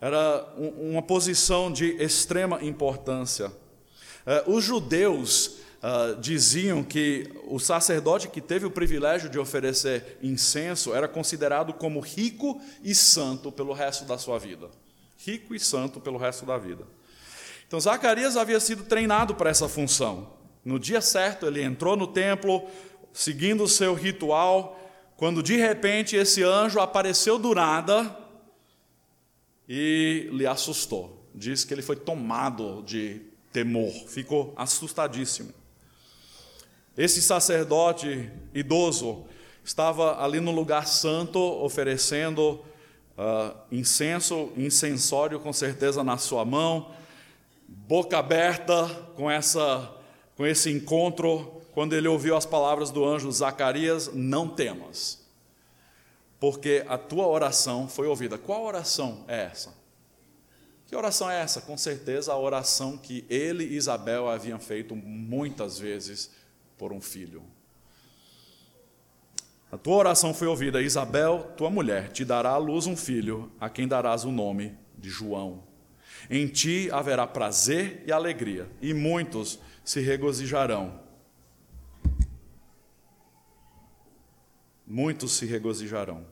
Era 0.00 0.46
uma 0.58 1.02
posição 1.02 1.72
de 1.72 1.96
extrema 2.02 2.62
importância. 2.62 3.52
Eh, 4.26 4.44
os 4.46 4.64
judeus 4.64 5.58
uh, 5.82 6.20
diziam 6.20 6.82
que 6.82 7.30
o 7.46 7.58
sacerdote 7.58 8.28
que 8.28 8.40
teve 8.40 8.66
o 8.66 8.70
privilégio 8.70 9.28
de 9.28 9.38
oferecer 9.38 10.18
incenso 10.22 10.94
era 10.94 11.06
considerado 11.06 11.72
como 11.74 12.00
rico 12.00 12.60
e 12.82 12.94
santo 12.94 13.52
pelo 13.52 13.72
resto 13.72 14.04
da 14.04 14.16
sua 14.16 14.38
vida. 14.38 14.70
Rico 15.18 15.54
e 15.54 15.60
santo 15.60 16.00
pelo 16.00 16.18
resto 16.18 16.46
da 16.46 16.56
vida. 16.58 16.86
Então 17.66 17.80
Zacarias 17.80 18.36
havia 18.36 18.60
sido 18.60 18.84
treinado 18.84 19.34
para 19.34 19.50
essa 19.50 19.68
função. 19.68 20.34
No 20.64 20.78
dia 20.78 21.00
certo, 21.00 21.46
ele 21.46 21.62
entrou 21.62 21.96
no 21.96 22.06
templo, 22.06 22.66
seguindo 23.12 23.64
o 23.64 23.68
seu 23.68 23.94
ritual, 23.94 24.80
quando 25.16 25.42
de 25.42 25.56
repente 25.56 26.16
esse 26.16 26.42
anjo 26.42 26.80
apareceu 26.80 27.38
do 27.38 27.54
nada 27.54 28.18
e 29.68 30.28
lhe 30.32 30.46
assustou. 30.46 31.24
Diz 31.34 31.64
que 31.64 31.74
ele 31.74 31.82
foi 31.82 31.96
tomado 31.96 32.82
de 32.82 33.20
temor, 33.52 33.92
ficou 34.08 34.52
assustadíssimo. 34.56 35.52
Esse 36.96 37.20
sacerdote 37.20 38.30
idoso 38.54 39.24
estava 39.64 40.22
ali 40.22 40.38
no 40.40 40.52
lugar 40.52 40.86
santo, 40.86 41.38
oferecendo 41.38 42.64
uh, 43.18 43.56
incenso, 43.72 44.52
incensório 44.56 45.40
com 45.40 45.52
certeza 45.52 46.04
na 46.04 46.18
sua 46.18 46.44
mão, 46.44 46.90
boca 47.86 48.18
aberta 48.18 48.88
com, 49.14 49.30
essa, 49.30 49.94
com 50.36 50.46
esse 50.46 50.70
encontro, 50.70 51.60
quando 51.72 51.94
ele 51.94 52.08
ouviu 52.08 52.36
as 52.36 52.46
palavras 52.46 52.90
do 52.90 53.04
anjo 53.04 53.30
Zacarias: 53.30 54.10
Não 54.12 54.48
temas, 54.48 55.24
porque 56.40 56.84
a 56.88 56.96
tua 56.96 57.26
oração 57.26 57.88
foi 57.88 58.06
ouvida. 58.06 58.38
Qual 58.38 58.64
oração 58.64 59.24
é 59.28 59.44
essa? 59.44 59.74
Que 60.86 60.96
oração 60.96 61.30
é 61.30 61.40
essa? 61.40 61.60
Com 61.60 61.76
certeza 61.76 62.32
a 62.32 62.38
oração 62.38 62.96
que 62.96 63.24
ele 63.28 63.64
e 63.64 63.76
Isabel 63.76 64.28
haviam 64.28 64.58
feito 64.58 64.94
muitas 64.94 65.78
vezes 65.78 66.30
por 66.76 66.92
um 66.92 67.00
filho. 67.00 67.42
A 69.72 69.76
tua 69.76 69.96
oração 69.96 70.32
foi 70.32 70.46
ouvida, 70.46 70.80
Isabel, 70.80 71.52
tua 71.56 71.68
mulher, 71.68 72.12
te 72.12 72.24
dará 72.24 72.50
à 72.50 72.56
luz 72.58 72.86
um 72.86 72.96
filho, 72.96 73.50
a 73.58 73.68
quem 73.68 73.88
darás 73.88 74.24
o 74.24 74.30
nome 74.30 74.78
de 74.96 75.10
João. 75.10 75.73
Em 76.30 76.46
ti 76.46 76.88
haverá 76.90 77.26
prazer 77.26 78.02
e 78.06 78.12
alegria, 78.12 78.68
e 78.80 78.94
muitos 78.94 79.58
se 79.84 80.00
regozijarão. 80.00 81.00
Muitos 84.86 85.32
se 85.32 85.46
regozijarão 85.46 86.26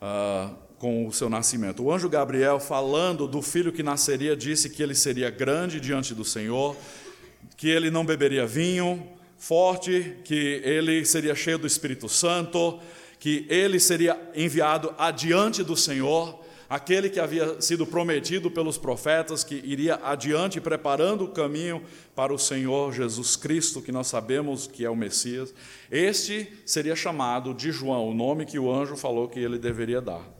ah, 0.00 0.54
com 0.78 1.06
o 1.06 1.12
seu 1.12 1.28
nascimento. 1.28 1.82
O 1.82 1.92
anjo 1.92 2.08
Gabriel, 2.08 2.58
falando 2.58 3.26
do 3.26 3.42
filho 3.42 3.72
que 3.72 3.82
nasceria, 3.82 4.36
disse 4.36 4.70
que 4.70 4.82
ele 4.82 4.94
seria 4.94 5.30
grande 5.30 5.80
diante 5.80 6.14
do 6.14 6.24
Senhor, 6.24 6.76
que 7.56 7.68
ele 7.68 7.90
não 7.90 8.04
beberia 8.04 8.46
vinho 8.46 9.16
forte, 9.36 10.16
que 10.24 10.60
ele 10.64 11.04
seria 11.04 11.34
cheio 11.34 11.58
do 11.58 11.66
Espírito 11.66 12.08
Santo, 12.08 12.80
que 13.18 13.46
ele 13.48 13.78
seria 13.78 14.18
enviado 14.34 14.94
adiante 14.98 15.62
do 15.62 15.76
Senhor 15.76 16.45
aquele 16.68 17.08
que 17.08 17.20
havia 17.20 17.60
sido 17.60 17.86
prometido 17.86 18.50
pelos 18.50 18.76
profetas, 18.76 19.44
que 19.44 19.54
iria 19.64 20.00
adiante 20.02 20.60
preparando 20.60 21.24
o 21.24 21.28
caminho 21.28 21.82
para 22.14 22.32
o 22.32 22.38
Senhor 22.38 22.92
Jesus 22.92 23.36
Cristo, 23.36 23.80
que 23.80 23.92
nós 23.92 24.06
sabemos 24.06 24.66
que 24.66 24.84
é 24.84 24.90
o 24.90 24.96
Messias, 24.96 25.54
este 25.90 26.52
seria 26.64 26.96
chamado 26.96 27.54
de 27.54 27.70
João, 27.70 28.08
o 28.08 28.14
nome 28.14 28.46
que 28.46 28.58
o 28.58 28.72
anjo 28.72 28.96
falou 28.96 29.28
que 29.28 29.38
ele 29.38 29.58
deveria 29.58 30.00
dar. 30.00 30.36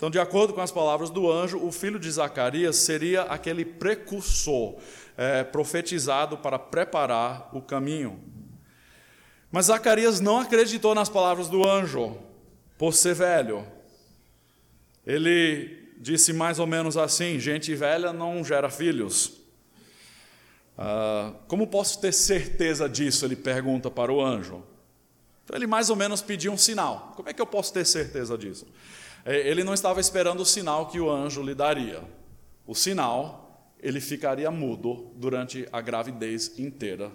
Então, 0.00 0.08
de 0.08 0.18
acordo 0.18 0.54
com 0.54 0.62
as 0.62 0.72
palavras 0.72 1.10
do 1.10 1.30
anjo, 1.30 1.58
o 1.62 1.70
filho 1.70 1.98
de 1.98 2.10
Zacarias 2.10 2.76
seria 2.76 3.22
aquele 3.24 3.66
precursor 3.66 4.76
é, 5.14 5.44
profetizado 5.44 6.38
para 6.38 6.58
preparar 6.58 7.50
o 7.52 7.60
caminho. 7.60 8.18
Mas 9.52 9.66
Zacarias 9.66 10.18
não 10.18 10.38
acreditou 10.38 10.94
nas 10.94 11.10
palavras 11.10 11.48
do 11.48 11.68
anjo, 11.68 12.16
por 12.78 12.94
ser 12.94 13.14
velho, 13.14 13.66
ele 15.06 15.94
disse 15.98 16.32
mais 16.32 16.58
ou 16.58 16.66
menos 16.66 16.96
assim: 16.96 17.38
gente 17.38 17.74
velha 17.74 18.12
não 18.12 18.44
gera 18.44 18.70
filhos. 18.70 19.40
Ah, 20.76 21.34
como 21.46 21.66
posso 21.66 22.00
ter 22.00 22.12
certeza 22.12 22.88
disso? 22.88 23.24
Ele 23.24 23.36
pergunta 23.36 23.90
para 23.90 24.12
o 24.12 24.24
anjo. 24.24 24.62
Então 25.44 25.56
ele 25.56 25.66
mais 25.66 25.90
ou 25.90 25.96
menos 25.96 26.22
pediu 26.22 26.52
um 26.52 26.56
sinal. 26.56 27.12
Como 27.16 27.28
é 27.28 27.32
que 27.34 27.42
eu 27.42 27.46
posso 27.46 27.72
ter 27.72 27.84
certeza 27.84 28.38
disso? 28.38 28.66
É, 29.24 29.36
ele 29.48 29.62
não 29.62 29.74
estava 29.74 30.00
esperando 30.00 30.40
o 30.40 30.46
sinal 30.46 30.86
que 30.86 30.98
o 30.98 31.10
anjo 31.10 31.42
lhe 31.42 31.54
daria. 31.54 32.02
O 32.66 32.74
sinal, 32.74 33.74
ele 33.78 34.00
ficaria 34.00 34.50
mudo 34.50 35.12
durante 35.16 35.68
a 35.72 35.80
gravidez 35.80 36.58
inteira 36.58 37.12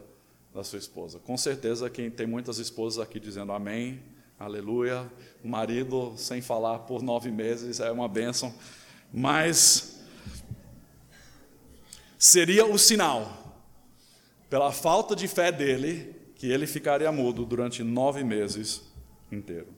da 0.54 0.63
sua 0.63 0.78
esposa. 0.78 1.17
Com 1.19 1.36
certeza, 1.38 1.89
quem 1.89 2.12
tem 2.12 2.28
muitas 2.28 2.60
esposas 2.60 3.00
aqui 3.00 3.19
dizendo 3.19 3.52
amém, 3.52 4.02
aleluia, 4.39 5.12
o 5.43 5.48
marido 5.48 6.13
sem 6.17 6.41
falar 6.41 6.80
por 6.80 7.02
nove 7.02 7.32
meses 7.32 7.80
é 7.80 7.91
uma 7.91 8.08
bênção, 8.08 8.54
mas 9.13 10.02
seria 12.17 12.65
o 12.65 12.78
sinal, 12.78 13.63
pela 14.50 14.71
falta 14.71 15.15
de 15.15 15.28
fé 15.28 15.52
dele, 15.52 16.15
que 16.36 16.52
ele 16.52 16.67
ficaria 16.67 17.12
mudo 17.12 17.45
durante 17.45 17.84
nove 17.84 18.24
meses 18.24 18.82
inteiro. 19.32 19.74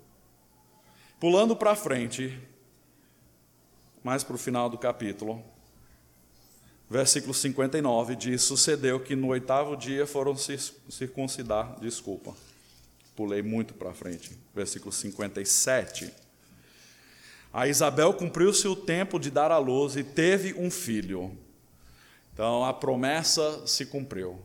Pulando 1.20 1.56
para 1.56 1.76
frente, 1.76 2.38
mais 4.04 4.24
para 4.24 4.36
o 4.36 4.40
final 4.40 4.70
do 4.70 4.78
capítulo, 4.78 5.44
versículo 6.90 7.34
59 7.34 8.16
diz: 8.16 8.44
Sucedeu 8.44 9.00
que 9.00 9.16
no 9.16 9.28
oitavo 9.28 9.76
dia 9.76 10.08
foram 10.08 10.36
circuncidar, 10.36 11.80
desculpa, 11.80 12.34
pulei 13.18 13.42
muito 13.42 13.74
para 13.74 13.96
frente, 13.96 14.38
versículo 14.54 14.92
57. 14.92 16.14
A 17.52 17.68
Isabel 17.68 18.14
cumpriu-se 18.14 18.68
o 18.68 18.76
tempo 18.76 19.18
de 19.20 19.32
dar 19.32 19.52
à 19.52 19.58
luz 19.58 19.96
e 19.96 20.04
teve 20.04 20.54
um 20.54 20.70
filho. 20.70 21.36
Então 22.32 22.64
a 22.64 22.72
promessa 22.72 23.66
se 23.66 23.88
cumpriu. 23.88 24.40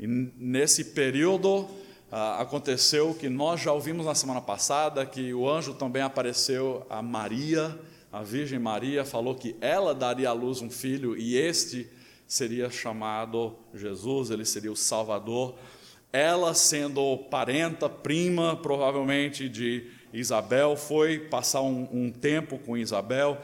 E 0.00 0.06
nesse 0.06 0.82
período 0.86 1.68
ah, 2.10 2.40
aconteceu 2.40 3.12
que 3.12 3.28
nós 3.28 3.60
já 3.60 3.70
ouvimos 3.70 4.06
na 4.06 4.14
semana 4.14 4.40
passada 4.40 5.04
que 5.04 5.34
o 5.34 5.46
anjo 5.46 5.74
também 5.74 6.00
apareceu 6.00 6.86
a 6.88 7.02
Maria, 7.02 7.78
a 8.10 8.22
Virgem 8.22 8.58
Maria, 8.58 9.04
falou 9.04 9.34
que 9.34 9.56
ela 9.60 9.94
daria 9.94 10.30
à 10.30 10.32
luz 10.32 10.62
um 10.62 10.70
filho 10.70 11.14
e 11.18 11.36
este 11.36 11.86
seria 12.26 12.70
chamado 12.70 13.54
Jesus, 13.74 14.30
ele 14.30 14.46
seria 14.46 14.72
o 14.72 14.76
Salvador. 14.76 15.54
Ela, 16.14 16.54
sendo 16.54 17.18
parenta, 17.28 17.88
prima, 17.88 18.54
provavelmente 18.54 19.48
de 19.48 19.90
Isabel, 20.12 20.76
foi 20.76 21.18
passar 21.18 21.60
um, 21.62 21.88
um 21.92 22.12
tempo 22.12 22.56
com 22.56 22.76
Isabel. 22.76 23.36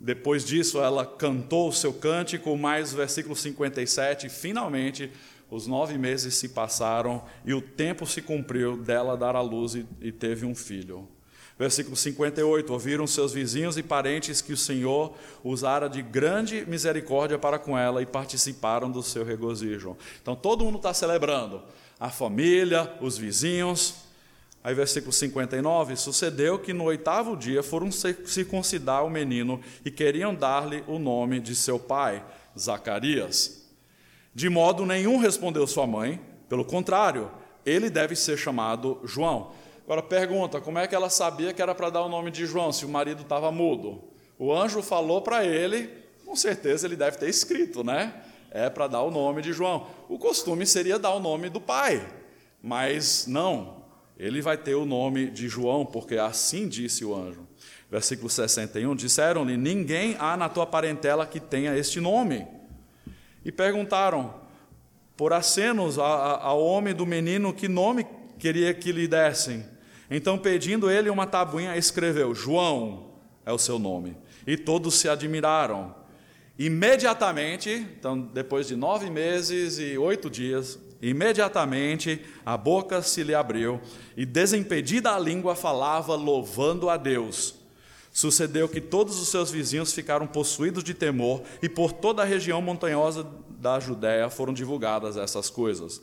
Depois 0.00 0.44
disso, 0.44 0.80
ela 0.80 1.06
cantou 1.06 1.68
o 1.68 1.72
seu 1.72 1.92
cântico, 1.92 2.56
mais 2.56 2.92
versículo 2.92 3.36
57, 3.36 4.28
finalmente 4.28 5.08
os 5.48 5.68
nove 5.68 5.96
meses 5.96 6.34
se 6.34 6.48
passaram 6.48 7.22
e 7.44 7.54
o 7.54 7.62
tempo 7.62 8.04
se 8.04 8.20
cumpriu 8.20 8.76
dela 8.76 9.16
dar 9.16 9.36
à 9.36 9.40
luz 9.40 9.76
e, 9.76 9.86
e 10.00 10.10
teve 10.10 10.44
um 10.44 10.54
filho. 10.54 11.08
Versículo 11.56 11.94
58: 11.94 12.72
Ouviram 12.72 13.06
seus 13.06 13.32
vizinhos 13.32 13.76
e 13.76 13.84
parentes 13.84 14.40
que 14.40 14.52
o 14.52 14.56
Senhor 14.56 15.14
usara 15.44 15.88
de 15.88 16.02
grande 16.02 16.64
misericórdia 16.66 17.38
para 17.38 17.58
com 17.58 17.78
ela 17.78 18.02
e 18.02 18.06
participaram 18.06 18.90
do 18.90 19.02
seu 19.02 19.24
regozijo. 19.24 19.96
Então 20.22 20.34
todo 20.34 20.64
mundo 20.64 20.78
está 20.78 20.94
celebrando, 20.94 21.62
a 22.00 22.08
família, 22.08 22.90
os 23.00 23.18
vizinhos. 23.18 23.96
Aí, 24.64 24.74
versículo 24.74 25.12
59: 25.12 25.96
Sucedeu 25.96 26.58
que 26.58 26.72
no 26.72 26.84
oitavo 26.84 27.36
dia 27.36 27.62
foram 27.62 27.90
circuncidar 27.92 29.04
o 29.04 29.10
menino 29.10 29.60
e 29.84 29.90
queriam 29.90 30.34
dar-lhe 30.34 30.82
o 30.86 30.98
nome 30.98 31.38
de 31.38 31.54
seu 31.54 31.78
pai, 31.78 32.24
Zacarias. 32.58 33.68
De 34.34 34.48
modo 34.48 34.86
nenhum 34.86 35.18
respondeu 35.18 35.66
sua 35.66 35.86
mãe, 35.86 36.20
pelo 36.48 36.64
contrário, 36.64 37.30
ele 37.64 37.90
deve 37.90 38.16
ser 38.16 38.38
chamado 38.38 39.00
João. 39.04 39.52
Agora 39.84 40.02
pergunta: 40.02 40.60
como 40.60 40.78
é 40.78 40.86
que 40.86 40.94
ela 40.94 41.10
sabia 41.10 41.52
que 41.52 41.60
era 41.60 41.74
para 41.74 41.90
dar 41.90 42.02
o 42.02 42.08
nome 42.08 42.30
de 42.30 42.46
João 42.46 42.72
se 42.72 42.86
o 42.86 42.88
marido 42.88 43.22
estava 43.22 43.52
mudo? 43.52 44.04
O 44.38 44.54
anjo 44.54 44.82
falou 44.82 45.20
para 45.20 45.44
ele, 45.44 45.90
com 46.24 46.34
certeza 46.34 46.86
ele 46.86 46.96
deve 46.96 47.18
ter 47.18 47.28
escrito, 47.28 47.84
né? 47.84 48.14
É 48.50 48.68
para 48.68 48.88
dar 48.88 49.02
o 49.02 49.10
nome 49.10 49.42
de 49.42 49.52
João. 49.52 49.86
O 50.08 50.18
costume 50.18 50.66
seria 50.66 50.98
dar 50.98 51.14
o 51.14 51.20
nome 51.20 51.48
do 51.48 51.60
pai, 51.60 52.06
mas 52.62 53.26
não, 53.26 53.84
ele 54.18 54.42
vai 54.42 54.56
ter 54.56 54.74
o 54.74 54.84
nome 54.84 55.30
de 55.30 55.48
João, 55.48 55.86
porque 55.86 56.16
assim 56.16 56.68
disse 56.68 57.04
o 57.04 57.14
anjo. 57.14 57.46
Versículo 57.90 58.28
61: 58.28 58.94
Disseram-lhe: 58.94 59.56
Ninguém 59.56 60.16
há 60.18 60.36
na 60.36 60.48
tua 60.48 60.66
parentela 60.66 61.26
que 61.26 61.40
tenha 61.40 61.76
este 61.76 62.00
nome 62.00 62.46
e 63.44 63.50
perguntaram 63.50 64.34
por 65.16 65.32
acenos 65.32 65.98
ao 65.98 66.62
homem 66.62 66.94
do 66.94 67.06
menino 67.06 67.52
que 67.52 67.68
nome 67.68 68.06
queria 68.38 68.72
que 68.74 68.92
lhe 68.92 69.06
dessem. 69.08 69.64
Então, 70.10 70.36
pedindo 70.38 70.90
ele 70.90 71.08
uma 71.08 71.26
tabuinha, 71.26 71.76
escreveu: 71.76 72.34
João 72.34 73.12
é 73.44 73.52
o 73.52 73.58
seu 73.58 73.78
nome. 73.78 74.16
E 74.46 74.56
todos 74.56 74.94
se 74.94 75.08
admiraram. 75.08 75.94
Imediatamente, 76.60 77.70
então, 77.70 78.20
depois 78.20 78.68
de 78.68 78.76
nove 78.76 79.08
meses 79.08 79.78
e 79.78 79.96
oito 79.96 80.28
dias, 80.28 80.78
imediatamente 81.00 82.20
a 82.44 82.54
boca 82.54 83.00
se 83.00 83.22
lhe 83.22 83.34
abriu 83.34 83.80
e, 84.14 84.26
desimpedida 84.26 85.10
a 85.10 85.18
língua, 85.18 85.54
falava, 85.56 86.14
louvando 86.14 86.90
a 86.90 86.98
Deus. 86.98 87.54
Sucedeu 88.12 88.68
que 88.68 88.78
todos 88.78 89.18
os 89.18 89.28
seus 89.28 89.50
vizinhos 89.50 89.94
ficaram 89.94 90.26
possuídos 90.26 90.84
de 90.84 90.92
temor, 90.92 91.42
e 91.62 91.68
por 91.68 91.94
toda 91.94 92.20
a 92.20 92.26
região 92.26 92.60
montanhosa 92.60 93.26
da 93.48 93.80
Judéia 93.80 94.28
foram 94.28 94.52
divulgadas 94.52 95.16
essas 95.16 95.48
coisas. 95.48 96.02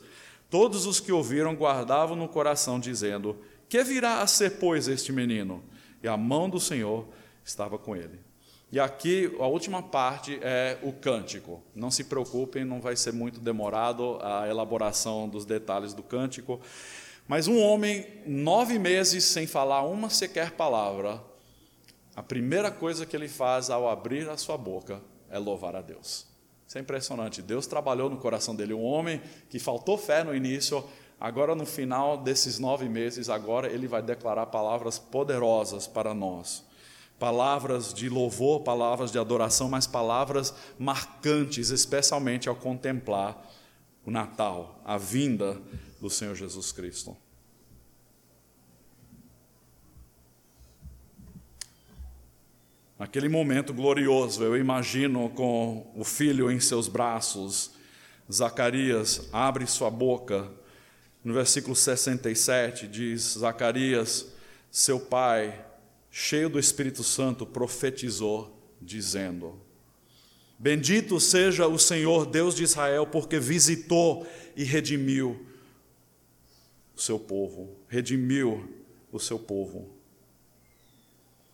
Todos 0.50 0.86
os 0.86 0.98
que 0.98 1.12
ouviram 1.12 1.54
guardavam 1.54 2.16
no 2.16 2.26
coração, 2.26 2.80
dizendo: 2.80 3.36
Que 3.68 3.84
virá 3.84 4.22
a 4.22 4.26
ser, 4.26 4.58
pois, 4.58 4.88
este 4.88 5.12
menino? 5.12 5.62
E 6.02 6.08
a 6.08 6.16
mão 6.16 6.50
do 6.50 6.58
Senhor 6.58 7.06
estava 7.44 7.78
com 7.78 7.94
ele. 7.94 8.26
E 8.70 8.78
aqui 8.78 9.34
a 9.40 9.46
última 9.46 9.82
parte 9.82 10.38
é 10.42 10.78
o 10.82 10.92
cântico. 10.92 11.62
Não 11.74 11.90
se 11.90 12.04
preocupem, 12.04 12.64
não 12.66 12.80
vai 12.80 12.96
ser 12.96 13.14
muito 13.14 13.40
demorado 13.40 14.18
a 14.20 14.46
elaboração 14.46 15.26
dos 15.26 15.46
detalhes 15.46 15.94
do 15.94 16.02
cântico. 16.02 16.60
Mas 17.26 17.48
um 17.48 17.58
homem, 17.60 18.06
nove 18.26 18.78
meses 18.78 19.24
sem 19.24 19.46
falar 19.46 19.82
uma 19.82 20.10
sequer 20.10 20.50
palavra, 20.50 21.22
a 22.14 22.22
primeira 22.22 22.70
coisa 22.70 23.06
que 23.06 23.16
ele 23.16 23.28
faz 23.28 23.70
ao 23.70 23.88
abrir 23.88 24.28
a 24.28 24.36
sua 24.36 24.58
boca 24.58 25.00
é 25.30 25.38
louvar 25.38 25.74
a 25.74 25.80
Deus. 25.80 26.26
Isso 26.66 26.76
é 26.76 26.80
impressionante. 26.82 27.40
Deus 27.40 27.66
trabalhou 27.66 28.10
no 28.10 28.18
coração 28.18 28.54
dele. 28.54 28.74
Um 28.74 28.84
homem 28.84 29.22
que 29.48 29.58
faltou 29.58 29.96
fé 29.96 30.22
no 30.22 30.34
início, 30.34 30.84
agora 31.18 31.54
no 31.54 31.64
final 31.64 32.18
desses 32.18 32.58
nove 32.58 32.86
meses, 32.86 33.30
agora 33.30 33.72
ele 33.72 33.86
vai 33.86 34.02
declarar 34.02 34.46
palavras 34.46 34.98
poderosas 34.98 35.86
para 35.86 36.12
nós. 36.12 36.67
Palavras 37.18 37.92
de 37.92 38.08
louvor, 38.08 38.60
palavras 38.60 39.10
de 39.10 39.18
adoração, 39.18 39.68
mas 39.68 39.86
palavras 39.86 40.54
marcantes, 40.78 41.70
especialmente 41.70 42.48
ao 42.48 42.54
contemplar 42.54 43.44
o 44.06 44.10
Natal, 44.10 44.80
a 44.84 44.96
vinda 44.96 45.60
do 46.00 46.08
Senhor 46.08 46.34
Jesus 46.34 46.72
Cristo. 46.72 47.16
Naquele 52.98 53.28
momento 53.28 53.72
glorioso, 53.72 54.42
eu 54.42 54.56
imagino 54.56 55.30
com 55.30 55.92
o 55.94 56.02
filho 56.02 56.50
em 56.50 56.58
seus 56.58 56.88
braços, 56.88 57.70
Zacarias 58.30 59.28
abre 59.32 59.66
sua 59.66 59.90
boca. 59.90 60.50
No 61.24 61.32
versículo 61.32 61.76
67 61.76 62.86
diz: 62.88 63.36
Zacarias, 63.38 64.26
seu 64.70 64.98
pai, 64.98 65.64
cheio 66.10 66.48
do 66.48 66.58
Espírito 66.58 67.02
Santo, 67.02 67.46
profetizou, 67.46 68.56
dizendo: 68.80 69.60
Bendito 70.58 71.20
seja 71.20 71.66
o 71.66 71.78
Senhor 71.78 72.26
Deus 72.26 72.54
de 72.54 72.64
Israel, 72.64 73.06
porque 73.06 73.38
visitou 73.38 74.26
e 74.56 74.64
redimiu 74.64 75.46
o 76.96 77.00
seu 77.00 77.18
povo, 77.18 77.76
redimiu 77.88 78.68
o 79.12 79.20
seu 79.20 79.38
povo. 79.38 79.88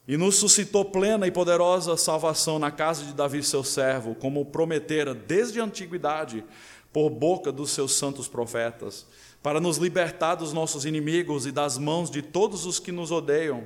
E 0.07 0.17
nos 0.17 0.37
suscitou 0.37 0.85
plena 0.85 1.27
e 1.27 1.31
poderosa 1.31 1.97
salvação 1.97 2.59
na 2.59 2.71
casa 2.71 3.05
de 3.05 3.15
Davi, 3.15 3.43
seu 3.43 3.65
servo, 3.65 4.15
como 4.15 4.45
prometera 4.45 5.15
desde 5.15 5.61
a 5.61 5.65
antiguidade, 5.65 6.45
por 6.93 7.11
boca 7.11 7.51
dos 7.51 7.71
seus 7.71 7.93
santos 7.95 8.29
profetas, 8.29 9.07
para 9.43 9.61
nos 9.61 9.79
libertar 9.79 10.37
dos 10.37 10.53
nossos 10.53 10.85
inimigos 10.85 11.45
e 11.45 11.51
das 11.51 11.77
mãos 11.77 12.09
de 12.11 12.23
todos 12.23 12.67
os 12.67 12.79
que 12.79 12.93
nos 12.93 13.11
odeiam, 13.11 13.65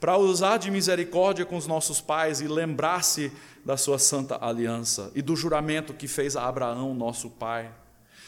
para 0.00 0.16
usar 0.16 0.58
de 0.58 0.70
misericórdia 0.70 1.44
com 1.44 1.56
os 1.56 1.66
nossos 1.66 2.00
pais 2.00 2.40
e 2.40 2.48
lembrar-se 2.48 3.32
da 3.64 3.76
sua 3.76 3.98
santa 3.98 4.38
aliança 4.44 5.10
e 5.14 5.22
do 5.22 5.34
juramento 5.34 5.94
que 5.94 6.08
fez 6.08 6.36
a 6.36 6.46
Abraão, 6.46 6.94
nosso 6.94 7.30
pai, 7.30 7.72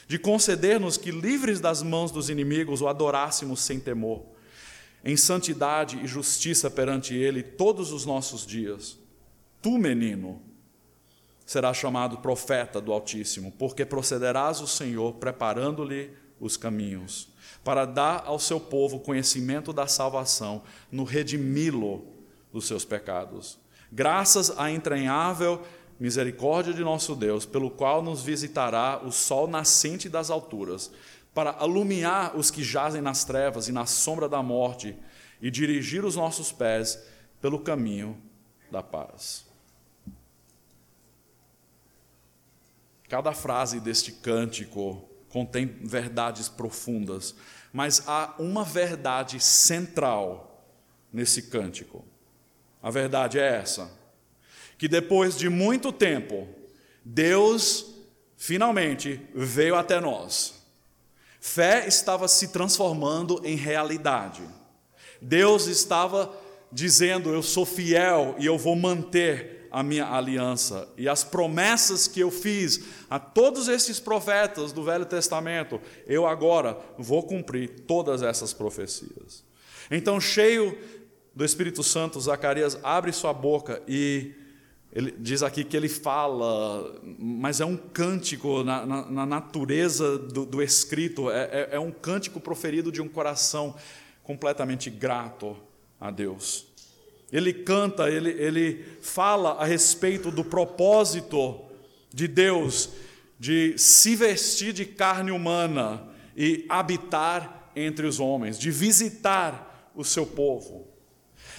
de 0.09 0.18
conceder-nos 0.18 0.96
que, 0.96 1.11
livres 1.11 1.61
das 1.61 1.82
mãos 1.82 2.11
dos 2.11 2.30
inimigos, 2.30 2.80
o 2.80 2.88
adorássemos 2.88 3.61
sem 3.61 3.80
temor 3.80 4.37
em 5.06 5.16
santidade 5.16 6.00
e 6.02 6.06
justiça 6.09 6.68
perante 6.68 7.14
Ele 7.14 7.40
todos 7.40 7.92
os 7.92 8.04
nossos 8.04 8.44
dias. 8.44 8.98
Tu, 9.62 9.78
menino, 9.78 10.42
serás 11.46 11.76
chamado 11.76 12.18
profeta 12.18 12.80
do 12.80 12.92
Altíssimo, 12.92 13.52
porque 13.52 13.85
procederás 13.85 14.61
o 14.61 14.66
Senhor 14.66 15.14
preparando-lhe 15.14 16.11
os 16.40 16.56
caminhos, 16.56 17.28
para 17.66 17.85
dar 17.85 18.22
ao 18.26 18.38
seu 18.38 18.61
povo 18.61 19.00
conhecimento 19.00 19.72
da 19.72 19.88
salvação, 19.88 20.62
no 20.88 21.02
redimi-lo 21.02 22.07
dos 22.52 22.64
seus 22.64 22.85
pecados. 22.85 23.59
Graças 23.90 24.57
à 24.57 24.70
entranhável 24.70 25.61
misericórdia 25.98 26.72
de 26.72 26.85
nosso 26.85 27.16
Deus, 27.16 27.44
pelo 27.44 27.68
qual 27.68 28.00
nos 28.02 28.22
visitará 28.22 29.02
o 29.05 29.11
sol 29.11 29.48
nascente 29.48 30.09
das 30.09 30.31
alturas 30.31 30.92
para 31.35 31.57
alumiar 31.59 32.37
os 32.37 32.52
que 32.52 32.62
jazem 32.62 33.02
nas 33.02 33.24
trevas 33.24 33.66
e 33.66 33.72
na 33.72 33.85
sombra 33.85 34.29
da 34.29 34.40
morte 34.44 34.96
e 35.42 35.50
dirigir 35.50 36.05
os 36.05 36.14
nossos 36.14 36.52
pés 36.52 37.02
pelo 37.40 37.59
caminho 37.59 38.16
da 38.70 38.81
paz. 38.81 39.44
Cada 43.09 43.33
frase 43.33 43.81
deste 43.81 44.12
cântico 44.12 45.15
contém 45.37 45.66
verdades 45.66 46.49
profundas, 46.49 47.35
mas 47.70 48.05
há 48.07 48.35
uma 48.38 48.64
verdade 48.64 49.38
central 49.38 50.64
nesse 51.12 51.42
cântico. 51.42 52.03
A 52.83 52.90
verdade 52.90 53.38
é 53.38 53.46
essa: 53.46 53.90
que 54.79 54.88
depois 54.88 55.37
de 55.37 55.51
muito 55.51 55.92
tempo, 55.92 56.49
Deus 57.05 57.85
finalmente 58.38 59.20
veio 59.35 59.77
até 59.77 60.01
nós. 60.01 60.55
Fé 61.38 61.87
estava 61.87 62.29
se 62.29 62.49
transformando 62.49 63.42
em 63.44 63.57
realidade. 63.57 64.42
Deus 65.20 65.66
estava 65.66 66.35
dizendo: 66.72 67.29
Eu 67.29 67.42
sou 67.42 67.66
fiel 67.66 68.37
e 68.38 68.46
eu 68.46 68.57
vou 68.57 68.75
manter 68.75 69.56
a 69.77 69.83
minha 69.83 70.07
aliança. 70.07 70.89
E 70.97 71.07
as 71.07 71.23
promessas 71.23 72.09
que 72.09 72.19
eu 72.19 72.31
fiz 72.31 72.81
a 73.11 73.19
todos 73.19 73.69
esses 73.69 74.01
profetas 74.01 74.73
do 74.73 74.83
Velho 74.83 75.05
Testamento, 75.05 75.79
eu 76.07 76.27
agora 76.27 76.79
vou 76.97 77.23
cumprir 77.23 77.81
todas 77.87 78.23
essas 78.23 78.55
profecias. 78.55 79.45
Então, 79.91 80.19
cheio 80.19 80.79
do 81.35 81.45
Espírito 81.45 81.83
Santo, 81.83 82.19
Zacarias 82.19 82.79
abre 82.83 83.12
sua 83.12 83.35
boca 83.35 83.83
e 83.87 84.33
ele 84.91 85.15
diz 85.19 85.43
aqui 85.43 85.62
que 85.62 85.77
ele 85.77 85.91
fala, 85.91 86.99
mas 87.19 87.61
é 87.61 87.67
um 87.67 87.77
cântico 87.77 88.65
na, 88.65 88.87
na, 88.87 89.11
na 89.11 89.27
natureza 89.27 90.17
do, 90.17 90.47
do 90.47 90.62
escrito, 90.62 91.31
é, 91.31 91.43
é, 91.53 91.69
é 91.73 91.79
um 91.79 91.93
cântico 91.93 92.41
proferido 92.41 92.91
de 92.91 93.03
um 93.03 93.09
coração 93.09 93.75
completamente 94.23 94.89
grato 94.89 95.55
a 96.01 96.11
Deus. 96.11 96.65
Ele 97.37 97.53
canta, 97.53 98.09
ele, 98.09 98.31
ele 98.31 98.83
fala 99.03 99.51
a 99.59 99.66
respeito 99.66 100.31
do 100.31 100.42
propósito 100.42 101.61
de 102.09 102.27
Deus 102.27 102.88
de 103.38 103.77
se 103.77 104.16
vestir 104.16 104.72
de 104.72 104.87
carne 104.87 105.31
humana 105.31 106.09
e 106.35 106.64
habitar 106.66 107.70
entre 107.77 108.07
os 108.07 108.18
homens, 108.20 108.59
de 108.59 108.70
visitar 108.70 109.92
o 109.94 110.03
seu 110.03 110.25
povo. 110.25 110.88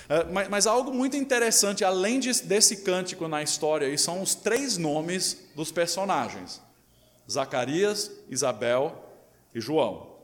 É, 0.09 0.23
mas, 0.23 0.49
mas 0.49 0.65
algo 0.65 0.91
muito 0.91 1.15
interessante, 1.15 1.85
além 1.85 2.19
de, 2.19 2.41
desse 2.41 2.77
cântico 2.77 3.27
na 3.27 3.43
história, 3.43 3.95
são 3.99 4.23
os 4.23 4.33
três 4.33 4.77
nomes 4.77 5.47
dos 5.55 5.71
personagens: 5.71 6.59
Zacarias, 7.29 8.09
Isabel 8.31 8.99
e 9.53 9.61
João. 9.61 10.17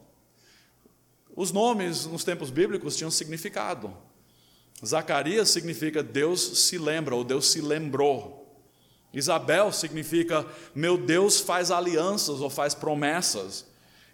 Os 1.36 1.52
nomes 1.52 2.08
nos 2.08 2.24
tempos 2.24 2.50
bíblicos 2.50 2.98
tinham 2.98 3.12
significado. 3.12 3.96
Zacarias 4.86 5.50
significa 5.50 6.04
Deus 6.04 6.60
se 6.60 6.78
lembra, 6.78 7.16
ou 7.16 7.24
Deus 7.24 7.50
se 7.50 7.62
lembrou. 7.62 8.44
Isabel 9.14 9.72
significa 9.72 10.46
meu 10.74 10.98
Deus 10.98 11.40
faz 11.40 11.70
alianças 11.72 12.42
ou 12.42 12.50
faz 12.50 12.74
promessas. 12.74 13.66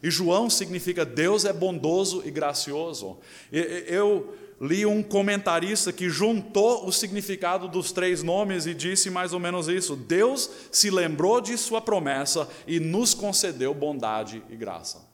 E 0.01 0.09
João 0.09 0.49
significa 0.49 1.05
Deus 1.05 1.45
é 1.45 1.51
bondoso 1.51 2.21
e 2.25 2.31
gracioso. 2.31 3.17
Eu 3.51 4.33
li 4.61 4.85
um 4.85 5.01
comentarista 5.01 5.91
que 5.91 6.09
juntou 6.09 6.85
o 6.85 6.91
significado 6.91 7.67
dos 7.67 7.91
três 7.91 8.21
nomes 8.21 8.65
e 8.65 8.73
disse 8.73 9.09
mais 9.09 9.33
ou 9.33 9.39
menos 9.39 9.67
isso: 9.67 9.95
Deus 9.95 10.49
se 10.71 10.89
lembrou 10.89 11.41
de 11.41 11.57
sua 11.57 11.81
promessa 11.81 12.47
e 12.67 12.79
nos 12.79 13.13
concedeu 13.13 13.73
bondade 13.73 14.43
e 14.49 14.55
graça. 14.55 15.07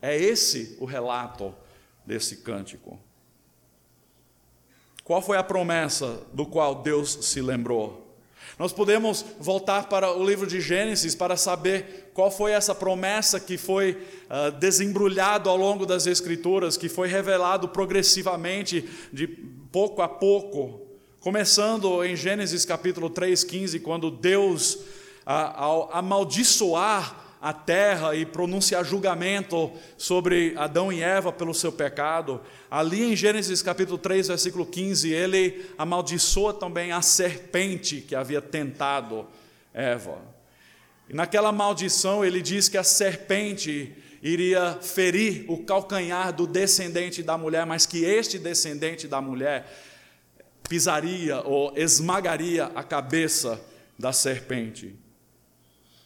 É 0.00 0.16
esse 0.16 0.76
o 0.80 0.84
relato 0.84 1.54
desse 2.06 2.36
cântico. 2.36 2.98
Qual 5.08 5.22
foi 5.22 5.38
a 5.38 5.42
promessa 5.42 6.20
do 6.34 6.44
qual 6.44 6.74
Deus 6.74 7.20
se 7.22 7.40
lembrou? 7.40 8.14
Nós 8.58 8.74
podemos 8.74 9.24
voltar 9.40 9.88
para 9.88 10.12
o 10.14 10.22
livro 10.22 10.46
de 10.46 10.60
Gênesis 10.60 11.14
para 11.14 11.34
saber 11.34 12.10
qual 12.12 12.30
foi 12.30 12.52
essa 12.52 12.74
promessa 12.74 13.40
que 13.40 13.56
foi 13.56 13.92
uh, 14.28 14.52
desembrulhado 14.58 15.48
ao 15.48 15.56
longo 15.56 15.86
das 15.86 16.06
Escrituras, 16.06 16.76
que 16.76 16.90
foi 16.90 17.08
revelado 17.08 17.68
progressivamente, 17.68 18.86
de 19.10 19.26
pouco 19.26 20.02
a 20.02 20.08
pouco. 20.08 20.82
Começando 21.20 22.04
em 22.04 22.14
Gênesis 22.14 22.66
capítulo 22.66 23.08
3, 23.08 23.42
15, 23.44 23.80
quando 23.80 24.10
Deus, 24.10 24.74
uh, 24.74 24.82
ao 25.26 25.90
amaldiçoar 25.90 27.27
a 27.40 27.52
terra 27.52 28.14
e 28.16 28.26
pronunciar 28.26 28.84
julgamento 28.84 29.70
sobre 29.96 30.54
Adão 30.56 30.92
e 30.92 31.02
Eva 31.02 31.32
pelo 31.32 31.54
seu 31.54 31.70
pecado. 31.70 32.40
Ali 32.70 33.02
em 33.02 33.16
Gênesis 33.16 33.62
capítulo 33.62 33.96
3, 33.98 34.28
versículo 34.28 34.66
15, 34.66 35.12
ele 35.12 35.66
amaldiçoa 35.78 36.52
também 36.52 36.92
a 36.92 37.00
serpente 37.00 38.00
que 38.00 38.14
havia 38.14 38.42
tentado 38.42 39.26
Eva. 39.72 40.18
E 41.08 41.14
naquela 41.14 41.52
maldição 41.52 42.24
ele 42.24 42.42
diz 42.42 42.68
que 42.68 42.76
a 42.76 42.82
serpente 42.82 43.94
iria 44.22 44.78
ferir 44.82 45.44
o 45.48 45.64
calcanhar 45.64 46.32
do 46.32 46.46
descendente 46.46 47.22
da 47.22 47.38
mulher, 47.38 47.64
mas 47.64 47.86
que 47.86 48.04
este 48.04 48.38
descendente 48.38 49.06
da 49.06 49.20
mulher 49.20 49.66
pisaria 50.68 51.40
ou 51.42 51.72
esmagaria 51.76 52.66
a 52.74 52.82
cabeça 52.82 53.60
da 53.98 54.12
serpente. 54.12 55.07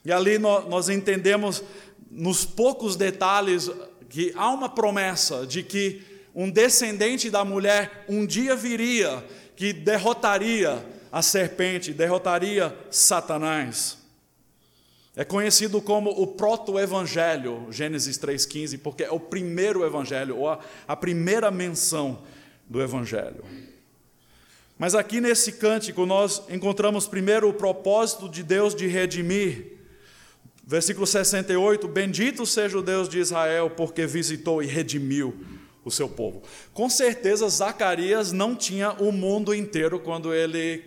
E 0.04 0.12
ali 0.12 0.38
nós 0.38 0.88
entendemos, 0.88 1.62
nos 2.10 2.44
poucos 2.44 2.96
detalhes, 2.96 3.70
que 4.08 4.32
há 4.36 4.50
uma 4.50 4.68
promessa 4.68 5.46
de 5.46 5.62
que 5.62 6.02
um 6.34 6.50
descendente 6.50 7.30
da 7.30 7.44
mulher 7.44 8.04
um 8.08 8.26
dia 8.26 8.56
viria 8.56 9.24
que 9.54 9.72
derrotaria 9.72 10.84
a 11.10 11.22
serpente, 11.22 11.92
derrotaria 11.92 12.76
Satanás. 12.90 13.98
É 15.14 15.24
conhecido 15.24 15.80
como 15.82 16.10
o 16.10 16.26
proto-evangelho, 16.26 17.66
Gênesis 17.70 18.18
3,15, 18.18 18.80
porque 18.80 19.04
é 19.04 19.10
o 19.10 19.20
primeiro 19.20 19.84
evangelho, 19.84 20.38
ou 20.38 20.48
a, 20.48 20.58
a 20.88 20.96
primeira 20.96 21.50
menção 21.50 22.22
do 22.66 22.82
evangelho. 22.82 23.44
Mas 24.78 24.94
aqui 24.94 25.20
nesse 25.20 25.52
cântico 25.52 26.06
nós 26.06 26.42
encontramos 26.48 27.06
primeiro 27.06 27.48
o 27.48 27.52
propósito 27.52 28.28
de 28.28 28.42
Deus 28.42 28.74
de 28.74 28.86
redimir 28.86 29.81
Versículo 30.64 31.06
68: 31.06 31.88
Bendito 31.88 32.46
seja 32.46 32.78
o 32.78 32.82
Deus 32.82 33.08
de 33.08 33.18
Israel, 33.18 33.70
porque 33.70 34.06
visitou 34.06 34.62
e 34.62 34.66
redimiu 34.66 35.34
o 35.84 35.90
seu 35.90 36.08
povo. 36.08 36.42
Com 36.72 36.88
certeza, 36.88 37.48
Zacarias 37.48 38.32
não 38.32 38.54
tinha 38.54 38.92
o 38.92 39.10
mundo 39.10 39.54
inteiro 39.54 39.98
quando 39.98 40.32
ele 40.32 40.84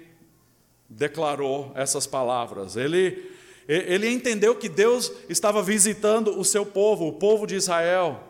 declarou 0.90 1.72
essas 1.76 2.08
palavras. 2.08 2.78
Ele, 2.78 3.30
ele 3.68 4.10
entendeu 4.10 4.56
que 4.56 4.70
Deus 4.70 5.12
estava 5.28 5.62
visitando 5.62 6.40
o 6.40 6.46
seu 6.46 6.66
povo, 6.66 7.08
o 7.08 7.14
povo 7.14 7.46
de 7.46 7.56
Israel. 7.56 8.25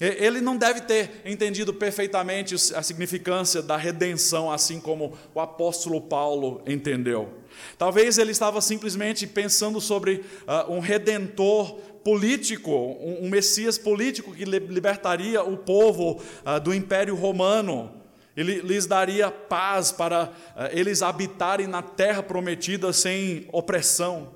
Ele 0.00 0.40
não 0.40 0.56
deve 0.56 0.80
ter 0.80 1.22
entendido 1.24 1.72
perfeitamente 1.72 2.54
a 2.74 2.82
significância 2.82 3.62
da 3.62 3.76
redenção, 3.76 4.50
assim 4.50 4.80
como 4.80 5.16
o 5.32 5.40
apóstolo 5.40 6.00
Paulo 6.00 6.60
entendeu. 6.66 7.32
Talvez 7.78 8.18
ele 8.18 8.32
estava 8.32 8.60
simplesmente 8.60 9.24
pensando 9.26 9.80
sobre 9.80 10.24
uh, 10.48 10.72
um 10.72 10.80
redentor 10.80 11.78
político, 12.02 12.70
um, 12.70 13.24
um, 13.24 13.30
Messias 13.30 13.78
político 13.78 14.34
que 14.34 14.44
libertaria 14.44 15.42
o 15.42 15.56
povo 15.56 16.20
uh, 16.44 16.58
do 16.60 16.74
Império 16.74 17.14
Romano. 17.14 17.92
Ele 18.36 18.60
lhes 18.62 18.86
daria 18.86 19.30
paz 19.30 19.92
para 19.92 20.24
uh, 20.24 20.30
eles 20.72 21.02
habitarem 21.02 21.68
na 21.68 21.82
terra 21.82 22.22
prometida 22.22 22.92
sem 22.92 23.46
opressão. 23.52 24.34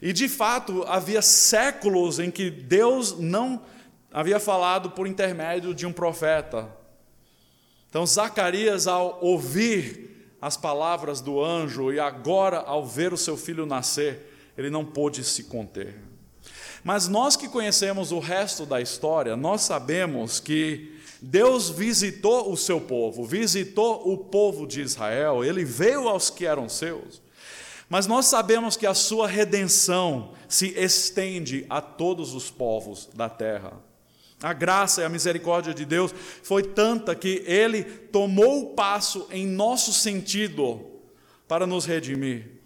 E 0.00 0.12
de 0.12 0.28
fato, 0.28 0.84
havia 0.86 1.22
séculos 1.22 2.20
em 2.20 2.30
que 2.30 2.50
Deus 2.50 3.18
não 3.18 3.62
havia 4.16 4.40
falado 4.40 4.92
por 4.92 5.06
intermédio 5.06 5.74
de 5.74 5.84
um 5.84 5.92
profeta. 5.92 6.74
Então, 7.90 8.06
Zacarias, 8.06 8.86
ao 8.86 9.22
ouvir 9.22 10.32
as 10.40 10.56
palavras 10.56 11.20
do 11.20 11.44
anjo 11.44 11.92
e 11.92 12.00
agora 12.00 12.60
ao 12.60 12.86
ver 12.86 13.12
o 13.12 13.18
seu 13.18 13.36
filho 13.36 13.66
nascer, 13.66 14.54
ele 14.56 14.70
não 14.70 14.86
pôde 14.86 15.22
se 15.22 15.44
conter. 15.44 16.00
Mas 16.82 17.08
nós 17.08 17.36
que 17.36 17.46
conhecemos 17.46 18.10
o 18.10 18.18
resto 18.18 18.64
da 18.64 18.80
história, 18.80 19.36
nós 19.36 19.60
sabemos 19.60 20.40
que 20.40 20.98
Deus 21.20 21.68
visitou 21.68 22.50
o 22.50 22.56
seu 22.56 22.80
povo, 22.80 23.22
visitou 23.22 24.10
o 24.10 24.16
povo 24.16 24.66
de 24.66 24.80
Israel, 24.80 25.44
ele 25.44 25.62
veio 25.62 26.08
aos 26.08 26.30
que 26.30 26.46
eram 26.46 26.70
seus. 26.70 27.20
Mas 27.86 28.06
nós 28.06 28.24
sabemos 28.24 28.78
que 28.78 28.86
a 28.86 28.94
sua 28.94 29.28
redenção 29.28 30.32
se 30.48 30.68
estende 30.68 31.66
a 31.68 31.82
todos 31.82 32.32
os 32.32 32.50
povos 32.50 33.10
da 33.12 33.28
terra. 33.28 33.84
A 34.42 34.52
graça 34.52 35.00
e 35.00 35.04
a 35.04 35.08
misericórdia 35.08 35.72
de 35.72 35.84
Deus 35.84 36.14
foi 36.42 36.62
tanta 36.62 37.14
que 37.14 37.42
Ele 37.46 37.84
tomou 37.84 38.62
o 38.62 38.74
passo 38.74 39.26
em 39.30 39.46
nosso 39.46 39.92
sentido 39.92 40.84
para 41.48 41.66
nos 41.66 41.86
redimir. 41.86 42.60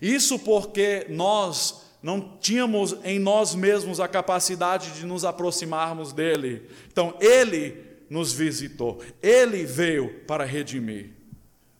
Isso 0.00 0.38
porque 0.38 1.06
nós 1.08 1.88
não 2.02 2.38
tínhamos 2.38 2.96
em 3.02 3.18
nós 3.18 3.54
mesmos 3.54 3.98
a 3.98 4.06
capacidade 4.06 4.92
de 4.92 5.04
nos 5.04 5.24
aproximarmos 5.24 6.12
dEle. 6.12 6.68
Então, 6.86 7.16
Ele 7.20 7.84
nos 8.08 8.32
visitou, 8.32 9.02
Ele 9.20 9.64
veio 9.64 10.20
para 10.26 10.44
redimir. 10.44 11.10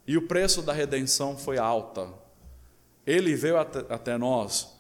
E 0.07 0.17
o 0.17 0.23
preço 0.23 0.63
da 0.63 0.73
redenção 0.73 1.37
foi 1.37 1.59
alta. 1.59 2.13
Ele 3.07 3.35
veio 3.37 3.57
até, 3.59 4.19
nós 4.19 4.78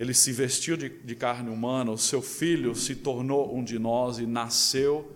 ele 0.00 0.14
se 0.14 0.32
vestiu 0.32 0.78
de, 0.78 0.88
de 0.88 1.14
carne 1.14 1.50
humana, 1.50 1.90
o 1.90 1.98
seu 1.98 2.22
filho 2.22 2.74
se 2.74 2.96
tornou 2.96 3.54
um 3.54 3.62
de 3.62 3.78
nós 3.78 4.18
e 4.18 4.24
nasceu 4.24 5.14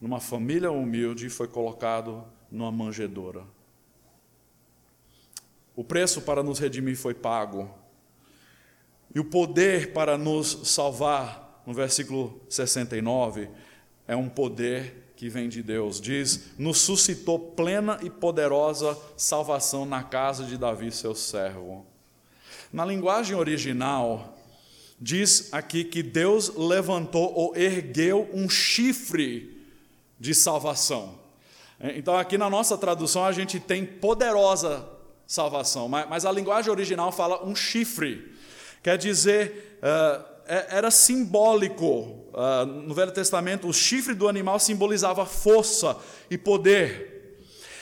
numa 0.00 0.18
família 0.18 0.72
humilde 0.72 1.26
e 1.26 1.30
foi 1.30 1.46
colocado 1.46 2.24
numa 2.50 2.72
manjedoura. 2.72 3.44
O 5.76 5.84
preço 5.84 6.22
para 6.22 6.42
nos 6.42 6.58
redimir 6.58 6.96
foi 6.96 7.12
pago. 7.12 7.68
E 9.14 9.20
o 9.20 9.24
poder 9.26 9.92
para 9.92 10.16
nos 10.16 10.70
salvar, 10.70 11.62
no 11.66 11.74
versículo 11.74 12.40
69, 12.48 13.50
é 14.08 14.16
um 14.16 14.26
poder 14.26 15.12
que 15.14 15.28
vem 15.28 15.50
de 15.50 15.62
Deus. 15.62 16.00
Diz: 16.00 16.58
nos 16.58 16.78
suscitou 16.78 17.38
plena 17.38 17.98
e 18.02 18.08
poderosa 18.08 18.98
salvação 19.18 19.84
na 19.84 20.02
casa 20.02 20.44
de 20.44 20.56
Davi, 20.56 20.90
seu 20.90 21.14
servo. 21.14 21.91
Na 22.72 22.86
linguagem 22.86 23.36
original, 23.36 24.34
diz 24.98 25.52
aqui 25.52 25.84
que 25.84 26.02
Deus 26.02 26.56
levantou 26.56 27.30
ou 27.34 27.54
ergueu 27.54 28.30
um 28.32 28.48
chifre 28.48 29.62
de 30.18 30.34
salvação. 30.34 31.18
Então, 31.78 32.16
aqui 32.16 32.38
na 32.38 32.48
nossa 32.48 32.78
tradução, 32.78 33.26
a 33.26 33.32
gente 33.32 33.60
tem 33.60 33.84
poderosa 33.84 34.88
salvação, 35.26 35.86
mas 35.86 36.24
a 36.24 36.32
linguagem 36.32 36.70
original 36.70 37.12
fala 37.12 37.44
um 37.44 37.54
chifre. 37.54 38.32
Quer 38.82 38.96
dizer, 38.96 39.78
uh, 39.82 40.24
era 40.46 40.90
simbólico. 40.90 42.24
No 42.86 42.94
Velho 42.94 43.12
Testamento, 43.12 43.68
o 43.68 43.74
chifre 43.74 44.14
do 44.14 44.26
animal 44.26 44.58
simbolizava 44.58 45.26
força 45.26 45.94
e 46.30 46.38
poder. 46.38 47.12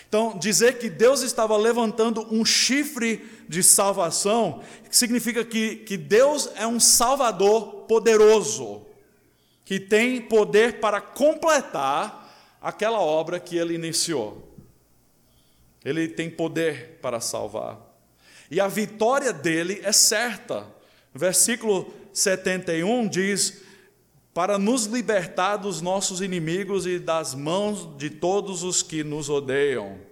Então, 0.09 0.37
dizer 0.37 0.79
que 0.79 0.90
Deus 0.90 1.22
estava 1.22 1.57
levantando 1.57 2.26
um 2.35 2.44
chifre 2.44 3.24
de 3.50 3.64
salvação 3.64 4.62
significa 4.92 5.44
que, 5.44 5.78
que 5.78 5.96
Deus 5.96 6.48
é 6.54 6.64
um 6.64 6.78
salvador 6.78 7.84
poderoso, 7.88 8.86
que 9.64 9.80
tem 9.80 10.22
poder 10.22 10.78
para 10.78 11.00
completar 11.00 12.56
aquela 12.62 13.00
obra 13.00 13.40
que 13.40 13.56
ele 13.56 13.74
iniciou. 13.74 14.54
Ele 15.84 16.06
tem 16.06 16.30
poder 16.30 17.00
para 17.02 17.18
salvar. 17.18 17.76
E 18.52 18.60
a 18.60 18.68
vitória 18.68 19.32
dele 19.32 19.80
é 19.82 19.90
certa. 19.90 20.64
Versículo 21.12 21.92
71 22.12 23.08
diz: 23.08 23.62
Para 24.32 24.58
nos 24.58 24.84
libertar 24.84 25.56
dos 25.56 25.80
nossos 25.80 26.20
inimigos 26.20 26.86
e 26.86 27.00
das 27.00 27.34
mãos 27.34 27.96
de 27.96 28.10
todos 28.10 28.62
os 28.62 28.80
que 28.80 29.02
nos 29.02 29.28
odeiam. 29.28 30.08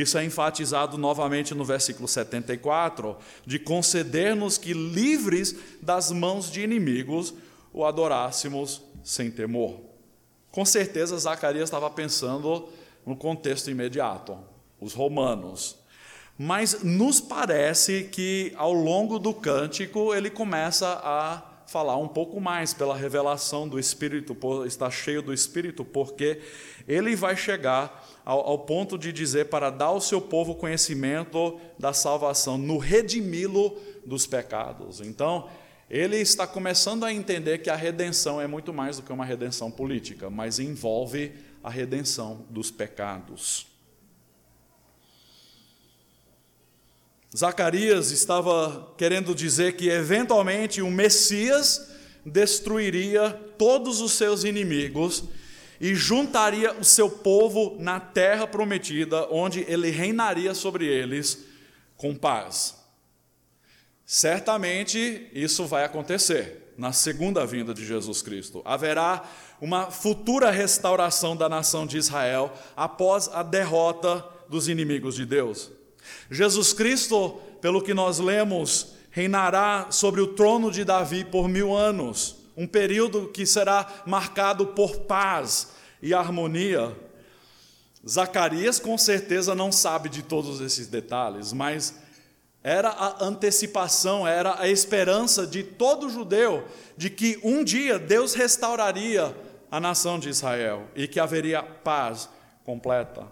Isso 0.00 0.18
é 0.18 0.24
enfatizado 0.24 0.98
novamente 0.98 1.54
no 1.54 1.64
versículo 1.64 2.06
74, 2.06 3.16
de 3.46 3.58
conceder-nos 3.58 4.58
que, 4.58 4.74
livres 4.74 5.56
das 5.80 6.10
mãos 6.10 6.50
de 6.50 6.60
inimigos, 6.60 7.32
o 7.72 7.84
adorássemos 7.84 8.82
sem 9.02 9.30
temor. 9.30 9.80
Com 10.50 10.64
certeza, 10.64 11.16
Zacarias 11.18 11.64
estava 11.64 11.88
pensando 11.90 12.68
no 13.06 13.16
contexto 13.16 13.70
imediato, 13.70 14.38
os 14.80 14.92
romanos. 14.92 15.76
Mas 16.38 16.82
nos 16.82 17.18
parece 17.20 18.04
que 18.04 18.52
ao 18.56 18.72
longo 18.72 19.18
do 19.18 19.32
cântico 19.32 20.14
ele 20.14 20.28
começa 20.28 21.00
a 21.02 21.55
falar 21.66 21.96
um 21.96 22.08
pouco 22.08 22.40
mais 22.40 22.72
pela 22.72 22.96
revelação 22.96 23.68
do 23.68 23.78
Espírito, 23.78 24.36
está 24.66 24.90
cheio 24.90 25.20
do 25.20 25.32
Espírito, 25.32 25.84
porque 25.84 26.40
ele 26.86 27.16
vai 27.16 27.36
chegar 27.36 28.06
ao, 28.24 28.40
ao 28.40 28.58
ponto 28.60 28.96
de 28.96 29.12
dizer 29.12 29.46
para 29.46 29.70
dar 29.70 29.86
ao 29.86 30.00
seu 30.00 30.20
povo 30.20 30.54
conhecimento 30.54 31.58
da 31.78 31.92
salvação, 31.92 32.56
no 32.56 32.78
redimi-lo 32.78 33.76
dos 34.04 34.26
pecados. 34.26 35.00
Então, 35.00 35.48
ele 35.90 36.16
está 36.16 36.46
começando 36.46 37.04
a 37.04 37.12
entender 37.12 37.58
que 37.58 37.70
a 37.70 37.76
redenção 37.76 38.40
é 38.40 38.46
muito 38.46 38.72
mais 38.72 38.96
do 38.96 39.02
que 39.02 39.12
uma 39.12 39.24
redenção 39.24 39.70
política, 39.70 40.28
mas 40.30 40.58
envolve 40.58 41.32
a 41.62 41.70
redenção 41.70 42.44
dos 42.48 42.70
pecados. 42.70 43.75
Zacarias 47.36 48.12
estava 48.12 48.94
querendo 48.96 49.34
dizer 49.34 49.76
que 49.76 49.90
eventualmente 49.90 50.80
o 50.80 50.90
Messias 50.90 51.90
destruiria 52.24 53.30
todos 53.58 54.00
os 54.00 54.12
seus 54.12 54.42
inimigos 54.42 55.24
e 55.78 55.94
juntaria 55.94 56.72
o 56.72 56.84
seu 56.84 57.10
povo 57.10 57.76
na 57.78 58.00
terra 58.00 58.46
prometida, 58.46 59.28
onde 59.30 59.60
ele 59.68 59.90
reinaria 59.90 60.54
sobre 60.54 60.86
eles 60.86 61.44
com 61.94 62.14
paz. 62.14 62.74
Certamente 64.06 65.28
isso 65.34 65.66
vai 65.66 65.84
acontecer 65.84 66.72
na 66.78 66.92
segunda 66.92 67.44
vinda 67.44 67.74
de 67.74 67.84
Jesus 67.84 68.22
Cristo. 68.22 68.62
Haverá 68.64 69.28
uma 69.60 69.90
futura 69.90 70.50
restauração 70.50 71.36
da 71.36 71.50
nação 71.50 71.86
de 71.86 71.98
Israel 71.98 72.50
após 72.74 73.28
a 73.28 73.42
derrota 73.42 74.24
dos 74.48 74.68
inimigos 74.68 75.14
de 75.14 75.26
Deus. 75.26 75.70
Jesus 76.30 76.72
Cristo, 76.72 77.40
pelo 77.60 77.82
que 77.82 77.94
nós 77.94 78.18
lemos, 78.18 78.94
reinará 79.10 79.88
sobre 79.90 80.20
o 80.20 80.28
trono 80.28 80.70
de 80.70 80.84
Davi 80.84 81.24
por 81.24 81.48
mil 81.48 81.74
anos, 81.74 82.36
um 82.56 82.66
período 82.66 83.28
que 83.28 83.46
será 83.46 83.86
marcado 84.06 84.66
por 84.68 85.00
paz 85.00 85.68
e 86.02 86.12
harmonia. 86.12 86.94
Zacarias 88.06 88.78
com 88.78 88.96
certeza 88.96 89.54
não 89.54 89.72
sabe 89.72 90.08
de 90.08 90.22
todos 90.22 90.60
esses 90.60 90.86
detalhes, 90.86 91.52
mas 91.52 91.94
era 92.62 92.88
a 92.88 93.24
antecipação, 93.24 94.26
era 94.26 94.60
a 94.60 94.68
esperança 94.68 95.46
de 95.46 95.62
todo 95.62 96.10
judeu 96.10 96.66
de 96.96 97.08
que 97.08 97.38
um 97.42 97.62
dia 97.62 97.98
Deus 97.98 98.34
restauraria 98.34 99.36
a 99.70 99.80
nação 99.80 100.18
de 100.18 100.28
Israel 100.28 100.88
e 100.94 101.06
que 101.08 101.20
haveria 101.20 101.62
paz 101.62 102.28
completa. 102.64 103.26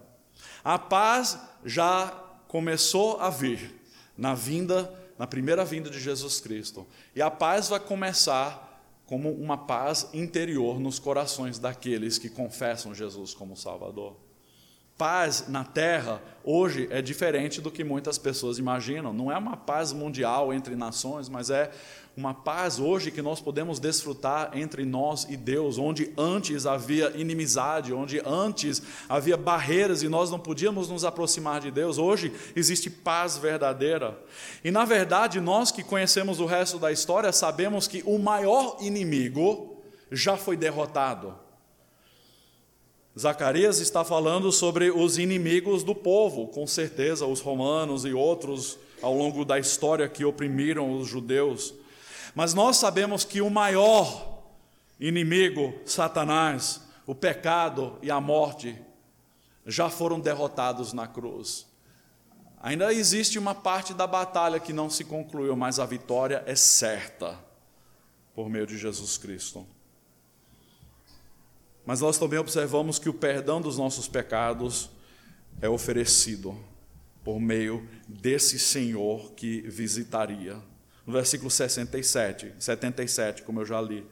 A 0.65 0.79
paz 0.79 1.39
já 1.65 2.24
começou 2.55 3.21
a 3.21 3.31
vir 3.31 3.75
na 4.17 4.33
vinda, 4.33 4.89
na 5.19 5.27
primeira 5.27 5.65
vinda 5.65 5.91
de 5.91 5.99
Jesus 5.99 6.39
Cristo. 6.39 6.87
E 7.13 7.21
a 7.21 7.29
paz 7.29 7.69
vai 7.69 7.81
começar 7.81 8.81
como 9.07 9.29
uma 9.33 9.59
paz 9.59 10.09
interior 10.15 10.79
nos 10.79 11.01
corações 11.01 11.59
daqueles 11.59 12.17
que 12.17 12.31
confessam 12.31 12.95
Jesus 12.95 13.35
como 13.35 13.57
Salvador. 13.57 14.15
Paz 14.97 15.47
na 15.49 15.65
terra 15.65 16.23
hoje 16.45 16.87
é 16.91 17.03
diferente 17.03 17.61
do 17.61 17.71
que 17.71 17.83
muitas 17.83 18.17
pessoas 18.17 18.59
imaginam. 18.59 19.13
Não 19.13 19.33
é 19.33 19.37
uma 19.37 19.57
paz 19.57 19.93
mundial 19.93 20.53
entre 20.53 20.77
nações, 20.77 21.29
mas 21.29 21.51
é 21.51 21.71
uma 22.17 22.33
paz 22.33 22.79
hoje 22.79 23.11
que 23.11 23.21
nós 23.21 23.41
podemos 23.41 23.81
desfrutar 23.81 24.51
entre 24.57 24.85
nós 24.85 25.27
e 25.29 25.37
Deus, 25.37 25.79
onde 25.79 26.13
antes 26.17 26.65
havia 26.65 27.11
inimizade, 27.17 27.93
onde 27.93 28.23
antes 28.25 28.83
havia 29.09 29.37
barreiras 29.37 30.03
e 30.05 30.09
nós 30.09 30.31
não 30.31 30.39
podíamos 30.39 30.89
nos 30.89 31.05
aproximar 31.05 31.61
de 31.61 31.73
Deus, 31.73 31.99
hoje 31.99 32.33
existe 32.55 32.89
paz 32.89 33.37
verdadeira. 33.37 34.17
E 34.63 34.71
na 34.71 34.85
verdade, 34.85 35.41
nós 35.41 35.73
que 35.73 35.83
conhecemos 35.83 36.39
o 36.39 36.47
resto 36.47 36.79
da 36.79 36.93
história, 36.93 37.33
sabemos 37.33 37.89
que 37.89 38.03
o 38.07 38.17
maior 38.17 38.77
inimigo 38.81 39.83
já 40.13 40.37
foi 40.37 40.57
derrotado. 40.57 41.44
Zacarias 43.19 43.79
está 43.79 44.05
falando 44.05 44.51
sobre 44.51 44.91
os 44.91 45.19
inimigos 45.19 45.85
do 45.85 45.95
povo, 45.95 46.49
com 46.49 46.67
certeza, 46.67 47.27
os 47.27 47.41
romanos 47.41 48.05
e 48.05 48.13
outros 48.13 48.77
ao 49.01 49.15
longo 49.15 49.45
da 49.45 49.59
história 49.59 50.09
que 50.09 50.25
oprimiram 50.25 50.99
os 50.99 51.07
judeus. 51.07 51.73
Mas 52.35 52.55
nós 52.55 52.77
sabemos 52.77 53.25
que 53.25 53.41
o 53.41 53.49
maior 53.49 54.43
inimigo, 54.99 55.75
Satanás, 55.85 56.81
o 57.07 57.15
pecado 57.15 57.99
e 58.03 58.11
a 58.11 58.21
morte, 58.21 58.77
já 59.65 59.89
foram 59.89 60.19
derrotados 60.19 60.93
na 60.93 61.07
cruz. 61.07 61.67
Ainda 62.61 62.93
existe 62.93 63.39
uma 63.39 63.55
parte 63.55 63.95
da 63.95 64.07
batalha 64.07 64.59
que 64.59 64.73
não 64.73 64.91
se 64.91 65.05
concluiu, 65.05 65.55
mas 65.55 65.79
a 65.79 65.87
vitória 65.87 66.43
é 66.47 66.57
certa 66.57 67.39
por 68.35 68.49
meio 68.49 68.67
de 68.67 68.77
Jesus 68.77 69.17
Cristo. 69.17 69.65
Mas 71.85 72.01
nós 72.01 72.19
também 72.19 72.39
observamos 72.39 72.99
que 72.99 73.09
o 73.09 73.15
perdão 73.15 73.61
dos 73.61 73.77
nossos 73.79 74.09
pecados 74.09 74.91
é 75.61 75.69
oferecido 75.69 76.57
por 77.23 77.41
meio 77.41 77.89
desse 78.09 78.59
Senhor 78.59 79.33
que 79.33 79.63
visitaria 79.63 80.61
no 81.07 81.13
versículo 81.13 81.51
67, 81.51 82.55
77, 82.59 83.43
como 83.43 83.61
eu 83.61 83.67
já 83.67 83.81
li. 83.81 84.07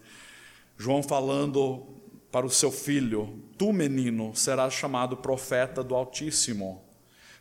João 0.77 1.03
falando 1.03 1.87
para 2.31 2.47
o 2.47 2.51
seu 2.51 2.71
filho: 2.71 3.43
Tu, 3.57 3.73
menino, 3.73 4.35
serás 4.35 4.75
chamado 4.75 5.17
profeta 5.17 5.83
do 5.83 5.95
Altíssimo, 5.95 6.83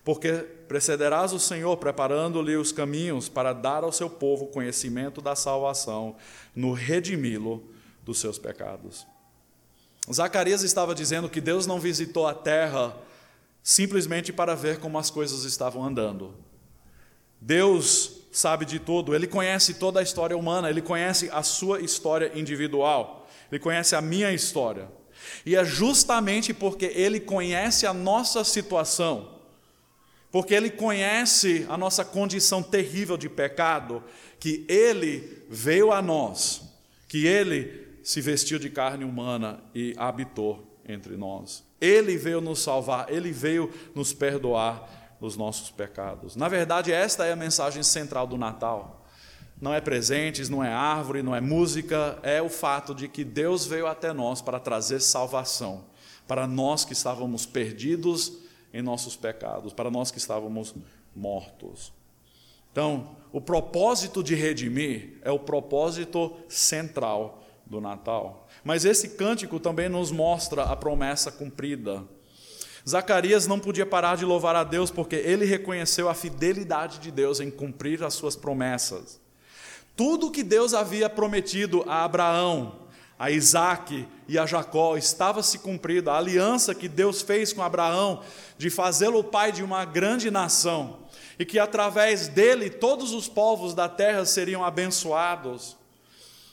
porque 0.03 0.33
precederás 0.67 1.33
o 1.33 1.39
Senhor 1.39 1.75
preparando-lhe 1.77 2.55
os 2.55 2.71
caminhos 2.71 3.27
para 3.27 3.53
dar 3.53 3.83
ao 3.83 3.91
seu 3.91 4.09
povo 4.09 4.47
conhecimento 4.47 5.21
da 5.21 5.35
salvação, 5.35 6.15
no 6.55 6.71
redimi-lo 6.71 7.69
dos 8.03 8.19
seus 8.19 8.39
pecados. 8.39 9.05
Zacarias 10.09 10.63
estava 10.63 10.95
dizendo 10.95 11.29
que 11.29 11.41
Deus 11.41 11.67
não 11.67 11.79
visitou 11.79 12.25
a 12.25 12.33
terra 12.33 12.95
simplesmente 13.61 14.33
para 14.33 14.55
ver 14.55 14.79
como 14.79 14.97
as 14.97 15.09
coisas 15.09 15.43
estavam 15.43 15.83
andando. 15.83 16.33
Deus 17.39 18.21
sabe 18.31 18.65
de 18.65 18.79
tudo, 18.79 19.13
ele 19.13 19.27
conhece 19.27 19.75
toda 19.75 19.99
a 19.99 20.03
história 20.03 20.37
humana, 20.37 20.69
ele 20.69 20.81
conhece 20.81 21.29
a 21.31 21.43
sua 21.43 21.81
história 21.81 22.31
individual, 22.33 23.27
ele 23.51 23.59
conhece 23.59 23.95
a 23.95 24.01
minha 24.01 24.31
história. 24.31 24.89
E 25.45 25.55
é 25.55 25.63
justamente 25.63 26.53
porque 26.53 26.85
ele 26.85 27.19
conhece 27.19 27.85
a 27.85 27.93
nossa 27.93 28.43
situação, 28.43 29.39
porque 30.31 30.53
ele 30.53 30.69
conhece 30.69 31.65
a 31.69 31.77
nossa 31.77 32.05
condição 32.05 32.63
terrível 32.63 33.17
de 33.17 33.27
pecado, 33.27 34.03
que 34.39 34.65
ele 34.67 35.43
veio 35.49 35.91
a 35.91 36.01
nós, 36.01 36.61
que 37.07 37.27
ele 37.27 37.80
se 38.03 38.21
vestiu 38.21 38.59
de 38.59 38.69
carne 38.69 39.03
humana 39.03 39.59
e 39.73 39.93
habitou 39.97 40.79
entre 40.87 41.15
nós. 41.17 41.63
Ele 41.79 42.17
veio 42.17 42.41
nos 42.41 42.61
salvar, 42.61 43.11
ele 43.11 43.31
veio 43.31 43.71
nos 43.95 44.13
perdoar 44.13 45.17
dos 45.19 45.37
nossos 45.37 45.69
pecados. 45.69 46.35
Na 46.35 46.47
verdade, 46.47 46.91
esta 46.91 47.25
é 47.25 47.31
a 47.31 47.35
mensagem 47.35 47.83
central 47.83 48.25
do 48.25 48.37
Natal. 48.37 49.05
Não 49.59 49.73
é 49.73 49.79
presentes, 49.79 50.49
não 50.49 50.63
é 50.63 50.73
árvore, 50.73 51.21
não 51.21 51.35
é 51.35 51.39
música, 51.39 52.17
é 52.23 52.41
o 52.41 52.49
fato 52.49 52.95
de 52.95 53.07
que 53.07 53.23
Deus 53.23 53.65
veio 53.65 53.85
até 53.85 54.11
nós 54.11 54.41
para 54.41 54.59
trazer 54.59 54.99
salvação, 54.99 55.85
para 56.27 56.47
nós 56.47 56.83
que 56.83 56.93
estávamos 56.93 57.45
perdidos 57.45 58.39
em 58.73 58.81
nossos 58.81 59.15
pecados, 59.15 59.71
para 59.73 59.91
nós 59.91 60.09
que 60.09 60.17
estávamos 60.17 60.73
mortos. 61.15 61.93
Então, 62.71 63.15
o 63.31 63.39
propósito 63.39 64.23
de 64.23 64.33
redimir 64.33 65.19
é 65.21 65.31
o 65.31 65.37
propósito 65.37 66.35
central 66.47 67.43
do 67.71 67.79
Natal. 67.79 68.47
Mas 68.63 68.83
esse 68.83 69.11
cântico 69.11 69.59
também 69.59 69.87
nos 69.87 70.11
mostra 70.11 70.63
a 70.63 70.75
promessa 70.75 71.31
cumprida. 71.31 72.03
Zacarias 72.87 73.47
não 73.47 73.59
podia 73.59 73.85
parar 73.85 74.17
de 74.17 74.25
louvar 74.25 74.55
a 74.55 74.63
Deus 74.63 74.91
porque 74.91 75.15
ele 75.15 75.45
reconheceu 75.45 76.09
a 76.09 76.13
fidelidade 76.13 76.99
de 76.99 77.09
Deus 77.09 77.39
em 77.39 77.49
cumprir 77.49 78.03
as 78.03 78.13
suas 78.13 78.35
promessas. 78.35 79.21
Tudo 79.95 80.31
que 80.31 80.43
Deus 80.43 80.73
havia 80.73 81.09
prometido 81.09 81.83
a 81.87 82.03
Abraão, 82.03 82.87
a 83.17 83.31
Isaac 83.31 84.07
e 84.27 84.37
a 84.37 84.45
Jacó 84.45 84.97
estava 84.97 85.41
se 85.41 85.59
cumprindo. 85.59 86.09
A 86.09 86.17
aliança 86.17 86.75
que 86.75 86.89
Deus 86.89 87.21
fez 87.21 87.53
com 87.53 87.61
Abraão 87.61 88.21
de 88.57 88.69
fazê-lo 88.69 89.23
pai 89.23 89.51
de 89.51 89.63
uma 89.63 89.85
grande 89.85 90.29
nação 90.29 90.99
e 91.39 91.45
que 91.45 91.59
através 91.59 92.27
dele 92.27 92.69
todos 92.69 93.13
os 93.13 93.29
povos 93.29 93.73
da 93.73 93.87
terra 93.87 94.25
seriam 94.25 94.65
abençoados. 94.65 95.77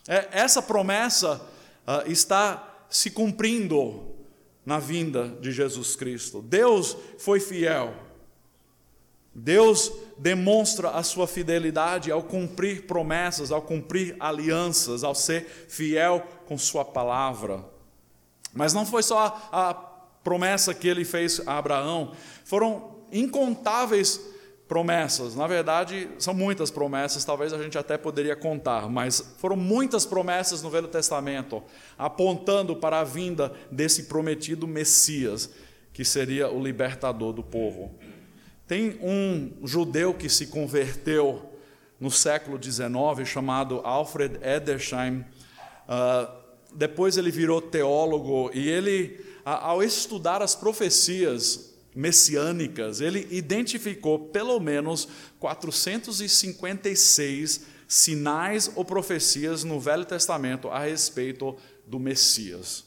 É, 0.09 0.29
essa 0.33 0.63
promessa 0.63 1.39
uh, 1.87 2.11
está 2.11 2.67
se 2.89 3.11
cumprindo 3.11 4.17
na 4.65 4.79
vinda 4.79 5.29
de 5.41 5.53
Jesus 5.53 5.95
Cristo. 5.95 6.41
Deus 6.41 6.97
foi 7.19 7.39
fiel. 7.39 7.95
Deus 9.35 9.93
demonstra 10.17 10.91
a 10.91 11.03
sua 11.03 11.29
fidelidade 11.29 12.11
ao 12.11 12.23
cumprir 12.23 12.87
promessas, 12.87 13.53
ao 13.53 13.63
cumprir 13.63 14.17
alianças, 14.19 15.05
ao 15.05 15.15
ser 15.15 15.45
fiel 15.69 16.27
com 16.47 16.59
Sua 16.59 16.85
palavra. 16.85 17.65
Mas 18.53 18.73
não 18.73 18.85
foi 18.85 19.03
só 19.03 19.49
a 19.53 19.75
promessa 20.25 20.75
que 20.75 20.89
ele 20.89 21.05
fez 21.05 21.41
a 21.47 21.59
Abraão, 21.59 22.13
foram 22.45 22.97
incontáveis 23.13 24.21
promessas. 24.69 25.35
Na 25.35 25.47
verdade, 25.47 26.09
são 26.19 26.35
muitas 26.35 26.71
promessas, 26.71 27.25
talvez 27.25 27.53
a 27.55 27.63
gente 27.63 27.79
até 27.79 27.97
poderia 27.97 28.37
contar, 28.37 28.89
mas 28.89 29.35
foram 29.39 29.57
muitas 29.57 30.05
promessas 30.05 30.63
no 30.63 30.69
Velho 30.69 30.87
Testamento, 30.87 31.63
apontando 31.97 32.77
para 32.77 33.01
a 33.01 33.05
vinda 33.05 33.53
desse 33.73 34.05
prometido 34.05 34.69
Messias, 34.69 35.51
que 35.93 36.05
seria 36.05 36.51
o 36.51 36.63
libertador 36.63 37.33
do 37.33 37.43
povo. 37.43 37.99
Tem 38.67 38.99
um 39.03 39.53
judeu 39.65 40.13
que 40.13 40.29
se 40.29 40.49
converteu 40.49 41.51
no 41.99 42.11
século 42.11 42.63
XIX, 42.63 43.27
chamado 43.27 43.81
Alfred 43.83 44.39
Edersheim. 44.43 45.25
Uh, 45.89 46.31
depois 46.75 47.17
ele 47.17 47.31
virou 47.31 47.63
teólogo 47.63 48.51
e 48.53 48.69
ele, 48.69 49.25
ao 49.45 49.83
estudar 49.83 50.43
as 50.43 50.55
profecias 50.55 51.68
messiânicas, 51.99 53.01
ele 53.01 53.27
identificou 53.29 54.29
pelo 54.29 54.61
menos 54.61 55.09
456 55.41 57.67
sinais 57.89 58.71
ou 58.77 58.85
profecias 58.85 59.65
no 59.65 59.81
Velho 59.81 60.05
Testamento 60.05 60.69
a 60.69 60.79
respeito 60.79 61.57
do 61.85 61.99
Messias. 61.99 62.85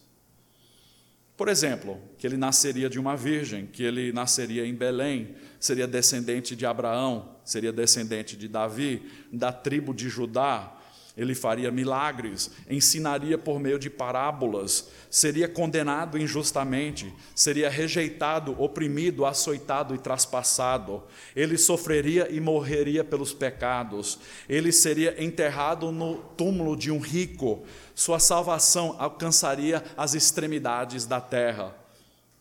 Por 1.36 1.50
exemplo, 1.50 2.00
que 2.18 2.26
ele 2.26 2.38
nasceria 2.38 2.90
de 2.90 2.98
uma 2.98 3.18
virgem, 3.18 3.66
que 3.66 3.84
ele 3.84 4.14
nasceria 4.14 4.66
em 4.66 4.74
Belém, 4.74 5.36
seria 5.60 5.88
descendente 5.88 6.56
de 6.56 6.66
Abraão, 6.66 7.36
seria 7.44 7.74
descendente 7.74 8.38
de 8.38 8.48
Davi, 8.48 9.12
da 9.30 9.52
tribo 9.52 9.94
de 9.94 10.08
Judá, 10.08 10.78
ele 11.16 11.36
faria 11.36 11.70
milagres, 11.70 12.52
ensinaria 12.70 13.38
por 13.38 13.60
meio 13.60 13.78
de 13.78 13.90
parábolas, 13.90 14.90
seria 15.10 15.48
condenado 15.48 16.18
injustamente, 16.18 17.14
seria 17.36 17.70
rejeitado, 17.70 18.56
oprimido, 18.62 19.26
açoitado 19.26 19.94
e 19.94 19.98
traspassado. 19.98 21.04
Ele 21.36 21.58
sofreria 21.58 22.30
e 22.32 22.40
morreria 22.40 23.04
pelos 23.04 23.34
pecados. 23.34 24.20
Ele 24.48 24.72
seria 24.72 25.22
enterrado 25.22 25.92
no 25.92 26.18
túmulo 26.38 26.78
de 26.78 26.90
um 26.90 27.00
rico. 27.00 27.66
Sua 27.94 28.18
salvação 28.18 28.96
alcançaria 28.98 29.84
as 29.98 30.14
extremidades 30.14 31.06
da 31.06 31.20
terra. 31.20 31.76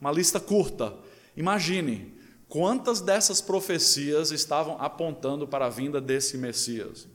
Uma 0.01 0.13
lista 0.13 0.39
curta. 0.39 0.95
Imagine 1.37 2.15
quantas 2.49 3.01
dessas 3.01 3.41
profecias 3.41 4.31
estavam 4.31 4.81
apontando 4.81 5.47
para 5.49 5.67
a 5.67 5.71
vinda 5.71 6.01
desse 6.01 6.39
Messias. 6.39 7.10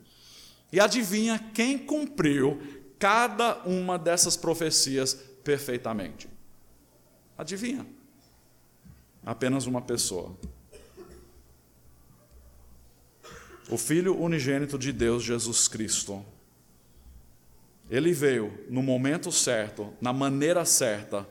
E 0.72 0.80
adivinha 0.80 1.39
quem 1.53 1.78
cumpriu 1.78 2.59
cada 2.99 3.63
uma 3.66 3.97
dessas 3.97 4.36
profecias 4.36 5.13
perfeitamente? 5.43 6.28
Adivinha? 7.38 7.86
Apenas 9.26 9.66
uma 9.66 9.82
pessoa. 9.82 10.36
O 13.70 13.78
Filho 13.78 14.20
unigênito 14.20 14.78
de 14.78 14.91
Deus, 14.91 15.24
Jesus 15.24 15.68
Cristo. 15.68 16.24
Ele 17.89 18.13
veio 18.13 18.66
no 18.70 18.82
momento 18.84 19.32
certo, 19.32 19.93
na 19.99 20.13
maneira 20.13 20.63
certa, 20.66 21.28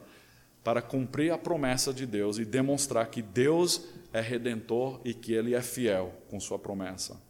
para 0.62 0.80
cumprir 0.80 1.32
a 1.32 1.39
promessa 1.39 1.93
de 1.93 2.07
Deus 2.07 2.39
e 2.39 2.45
demonstrar 2.45 3.09
que 3.09 3.20
Deus 3.20 3.82
é 4.12 4.20
redentor 4.20 5.01
e 5.05 5.12
que 5.12 5.32
Ele 5.32 5.55
é 5.55 5.62
fiel 5.62 6.14
com 6.28 6.41
Sua 6.41 6.59
promessa. 6.59 7.20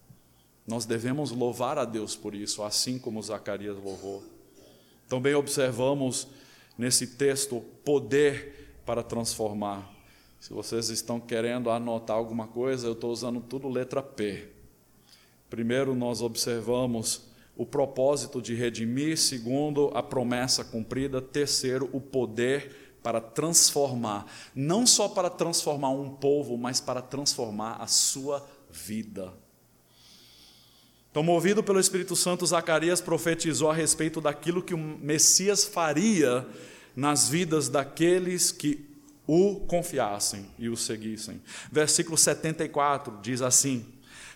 Nós 0.67 0.85
devemos 0.85 1.31
louvar 1.31 1.77
a 1.77 1.85
Deus 1.85 2.15
por 2.15 2.33
isso, 2.33 2.63
assim 2.63 2.97
como 2.97 3.21
Zacarias 3.21 3.77
louvou. 3.77 4.23
Também 5.07 5.35
observamos 5.35 6.27
nesse 6.77 7.07
texto 7.07 7.61
poder 7.83 8.79
para 8.85 9.03
transformar. 9.03 9.93
Se 10.39 10.53
vocês 10.53 10.89
estão 10.89 11.19
querendo 11.19 11.69
anotar 11.69 12.17
alguma 12.17 12.47
coisa, 12.47 12.87
eu 12.87 12.93
estou 12.93 13.11
usando 13.11 13.41
tudo 13.41 13.69
letra 13.69 14.01
P. 14.01 14.49
Primeiro, 15.49 15.95
nós 15.95 16.21
observamos 16.21 17.27
o 17.55 17.65
propósito 17.65 18.41
de 18.41 18.53
redimir, 18.53 19.17
segundo, 19.17 19.89
a 19.93 20.03
promessa 20.03 20.63
cumprida, 20.63 21.21
terceiro, 21.21 21.89
o 21.93 22.01
poder 22.01 22.97
para 23.01 23.21
transformar, 23.21 24.25
não 24.55 24.85
só 24.85 25.07
para 25.07 25.29
transformar 25.29 25.91
um 25.91 26.09
povo, 26.09 26.57
mas 26.57 26.81
para 26.81 27.01
transformar 27.03 27.75
a 27.79 27.85
sua 27.85 28.45
vida. 28.69 29.31
Então, 31.15 31.23
movido 31.23 31.63
pelo 31.63 31.79
Espírito 31.79 32.13
Santo, 32.13 32.45
Zacarias 32.45 32.99
profetizou 32.99 33.71
a 33.71 33.73
respeito 33.73 34.19
daquilo 34.19 34.61
que 34.61 34.73
o 34.73 34.77
Messias 34.77 35.63
faria 35.63 36.45
nas 36.93 37.29
vidas 37.29 37.69
daqueles 37.69 38.51
que 38.51 38.85
o 39.25 39.61
confiassem 39.61 40.45
e 40.59 40.67
o 40.67 40.75
seguissem. 40.75 41.41
Versículo 41.71 42.17
74 42.17 43.17
diz 43.21 43.41
assim: 43.41 43.85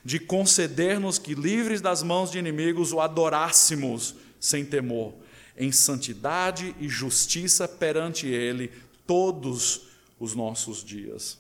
De 0.05 0.19
conceder-nos 0.19 1.19
que, 1.19 1.35
livres 1.35 1.81
das 1.81 2.01
mãos 2.01 2.31
de 2.31 2.39
inimigos, 2.39 2.93
o 2.93 3.01
adorássemos 3.01 4.15
sem 4.39 4.63
temor, 4.63 5.15
em 5.57 5.73
santidade 5.73 6.73
e 6.79 6.87
justiça 6.87 7.67
perante 7.67 8.25
Ele 8.25 8.71
todos 9.05 9.81
os 10.17 10.33
nossos 10.33 10.81
dias. 10.81 11.37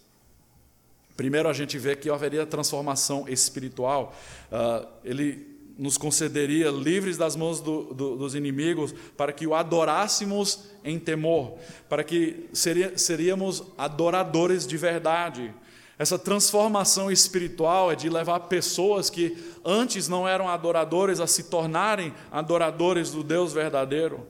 Primeiro, 1.19 1.49
a 1.49 1.53
gente 1.53 1.77
vê 1.77 1.97
que 1.97 2.09
haveria 2.09 2.45
transformação 2.45 3.25
espiritual. 3.27 4.15
Uh, 4.49 4.87
ele 5.03 5.59
nos 5.77 5.97
concederia 5.97 6.71
livres 6.71 7.17
das 7.17 7.35
mãos 7.35 7.59
do, 7.59 7.93
do, 7.93 8.15
dos 8.15 8.35
inimigos, 8.35 8.95
para 9.17 9.33
que 9.33 9.45
o 9.45 9.53
adorássemos 9.53 10.69
em 10.81 10.97
temor, 10.97 11.57
para 11.89 12.05
que 12.05 12.47
seria, 12.53 12.97
seríamos 12.97 13.61
adoradores 13.77 14.65
de 14.65 14.77
verdade. 14.77 15.53
Essa 15.97 16.17
transformação 16.17 17.11
espiritual 17.11 17.91
é 17.91 17.97
de 17.97 18.09
levar 18.09 18.39
pessoas 18.47 19.09
que 19.09 19.37
antes 19.65 20.07
não 20.07 20.25
eram 20.25 20.47
adoradores 20.47 21.19
a 21.19 21.27
se 21.27 21.43
tornarem 21.43 22.13
adoradores 22.31 23.11
do 23.11 23.25
Deus 23.25 23.51
verdadeiro. 23.51 24.25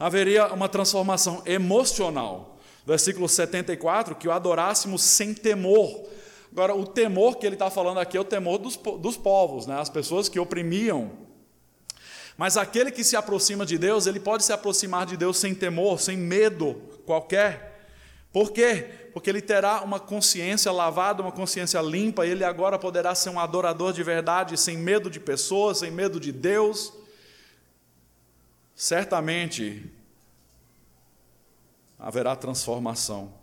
Haveria 0.00 0.48
uma 0.48 0.68
transformação 0.68 1.44
emocional. 1.46 2.58
Versículo 2.84 3.28
74, 3.28 4.16
que 4.16 4.26
o 4.26 4.32
adorássemos 4.32 5.00
sem 5.00 5.32
temor 5.32 6.12
Agora, 6.54 6.72
o 6.72 6.86
temor 6.86 7.36
que 7.36 7.44
ele 7.44 7.56
está 7.56 7.68
falando 7.68 7.98
aqui 7.98 8.16
é 8.16 8.20
o 8.20 8.24
temor 8.24 8.58
dos, 8.58 8.76
dos 8.76 9.16
povos, 9.16 9.66
né? 9.66 9.76
as 9.76 9.90
pessoas 9.90 10.28
que 10.28 10.38
oprimiam. 10.38 11.10
Mas 12.36 12.56
aquele 12.56 12.92
que 12.92 13.02
se 13.02 13.16
aproxima 13.16 13.66
de 13.66 13.76
Deus, 13.76 14.06
ele 14.06 14.20
pode 14.20 14.44
se 14.44 14.52
aproximar 14.52 15.04
de 15.04 15.16
Deus 15.16 15.36
sem 15.36 15.52
temor, 15.52 15.98
sem 15.98 16.16
medo 16.16 16.80
qualquer. 17.04 17.88
Por 18.32 18.52
quê? 18.52 18.88
Porque 19.12 19.28
ele 19.28 19.42
terá 19.42 19.82
uma 19.82 19.98
consciência 19.98 20.70
lavada, 20.70 21.22
uma 21.22 21.32
consciência 21.32 21.80
limpa, 21.80 22.24
e 22.24 22.30
ele 22.30 22.44
agora 22.44 22.78
poderá 22.78 23.16
ser 23.16 23.30
um 23.30 23.40
adorador 23.40 23.92
de 23.92 24.04
verdade, 24.04 24.56
sem 24.56 24.76
medo 24.76 25.10
de 25.10 25.18
pessoas, 25.18 25.78
sem 25.78 25.90
medo 25.90 26.20
de 26.20 26.30
Deus. 26.30 26.92
Certamente 28.76 29.92
haverá 31.98 32.36
transformação, 32.36 33.34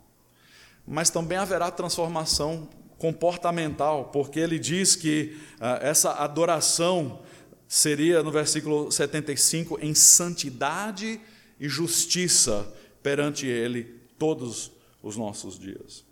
mas 0.86 1.10
também 1.10 1.36
haverá 1.36 1.70
transformação 1.70 2.70
comportamental, 3.02 4.10
porque 4.12 4.38
ele 4.38 4.60
diz 4.60 4.94
que 4.94 5.36
ah, 5.58 5.80
essa 5.82 6.12
adoração 6.12 7.20
seria, 7.66 8.22
no 8.22 8.30
versículo 8.30 8.92
75, 8.92 9.76
em 9.82 9.92
santidade 9.92 11.20
e 11.58 11.68
justiça 11.68 12.72
perante 13.02 13.44
ele 13.44 14.00
todos 14.16 14.70
os 15.02 15.16
nossos 15.16 15.58
dias. 15.58 16.04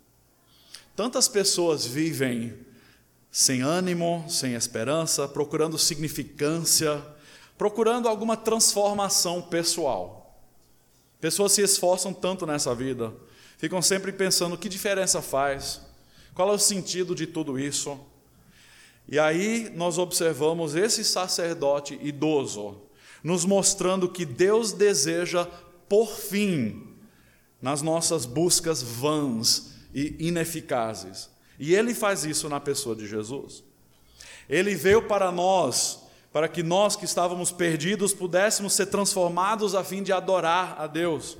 Tantas 0.93 1.29
pessoas 1.29 1.85
vivem 1.85 2.53
sem 3.31 3.61
ânimo, 3.61 4.25
sem 4.27 4.53
esperança, 4.53 5.29
procurando 5.29 5.77
significância, 5.77 7.01
procurando 7.57 8.09
alguma 8.09 8.35
transformação 8.35 9.41
pessoal. 9.41 10.43
Pessoas 11.21 11.53
se 11.53 11.61
esforçam 11.61 12.13
tanto 12.13 12.45
nessa 12.45 12.75
vida, 12.75 13.13
ficam 13.57 13.81
sempre 13.81 14.11
pensando 14.11 14.57
que 14.57 14.67
diferença 14.67 15.21
faz, 15.21 15.79
qual 16.33 16.49
é 16.49 16.53
o 16.53 16.59
sentido 16.59 17.13
de 17.13 17.27
tudo 17.27 17.59
isso? 17.59 17.99
E 19.07 19.19
aí 19.19 19.69
nós 19.75 19.97
observamos 19.97 20.75
esse 20.75 21.03
sacerdote 21.03 21.99
idoso, 22.01 22.81
nos 23.23 23.43
mostrando 23.43 24.07
que 24.07 24.25
Deus 24.25 24.71
deseja, 24.71 25.45
por 25.89 26.15
fim, 26.15 26.87
nas 27.61 27.81
nossas 27.81 28.25
buscas 28.25 28.81
vãs 28.81 29.73
e 29.93 30.15
ineficazes. 30.19 31.29
E 31.59 31.75
ele 31.75 31.93
faz 31.93 32.23
isso 32.23 32.47
na 32.47 32.59
pessoa 32.59 32.95
de 32.95 33.05
Jesus. 33.05 33.63
Ele 34.49 34.73
veio 34.73 35.03
para 35.03 35.31
nós, 35.31 35.99
para 36.31 36.47
que 36.47 36.63
nós 36.63 36.95
que 36.95 37.05
estávamos 37.05 37.51
perdidos 37.51 38.13
pudéssemos 38.13 38.73
ser 38.73 38.85
transformados 38.87 39.75
a 39.75 39.83
fim 39.83 40.01
de 40.01 40.13
adorar 40.13 40.77
a 40.79 40.87
Deus. 40.87 41.37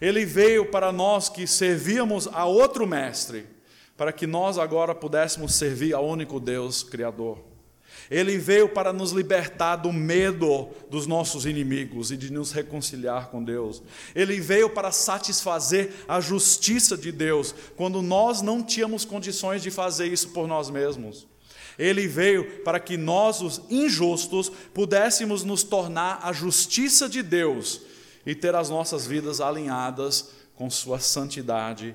Ele 0.00 0.26
veio 0.26 0.70
para 0.70 0.92
nós 0.92 1.30
que 1.30 1.46
servíamos 1.46 2.28
a 2.28 2.44
outro 2.44 2.86
mestre 2.86 3.55
para 3.96 4.12
que 4.12 4.26
nós 4.26 4.58
agora 4.58 4.94
pudéssemos 4.94 5.54
servir 5.54 5.94
ao 5.94 6.06
único 6.06 6.38
Deus 6.38 6.82
Criador. 6.82 7.38
Ele 8.10 8.38
veio 8.38 8.68
para 8.68 8.92
nos 8.92 9.10
libertar 9.10 9.76
do 9.76 9.92
medo 9.92 10.68
dos 10.88 11.06
nossos 11.06 11.44
inimigos 11.44 12.12
e 12.12 12.16
de 12.16 12.30
nos 12.32 12.52
reconciliar 12.52 13.30
com 13.30 13.42
Deus. 13.42 13.82
Ele 14.14 14.40
veio 14.40 14.70
para 14.70 14.92
satisfazer 14.92 15.92
a 16.06 16.20
justiça 16.20 16.96
de 16.96 17.10
Deus, 17.10 17.54
quando 17.74 18.02
nós 18.02 18.42
não 18.42 18.62
tínhamos 18.62 19.04
condições 19.04 19.62
de 19.62 19.70
fazer 19.70 20.06
isso 20.06 20.28
por 20.28 20.46
nós 20.46 20.70
mesmos. 20.70 21.26
Ele 21.78 22.06
veio 22.06 22.62
para 22.62 22.78
que 22.78 22.96
nós, 22.96 23.40
os 23.40 23.60
injustos, 23.68 24.50
pudéssemos 24.72 25.42
nos 25.42 25.62
tornar 25.62 26.20
a 26.22 26.32
justiça 26.32 27.08
de 27.08 27.22
Deus 27.22 27.82
e 28.24 28.34
ter 28.34 28.54
as 28.54 28.70
nossas 28.70 29.06
vidas 29.06 29.40
alinhadas 29.40 30.30
com 30.54 30.70
Sua 30.70 30.98
santidade 30.98 31.94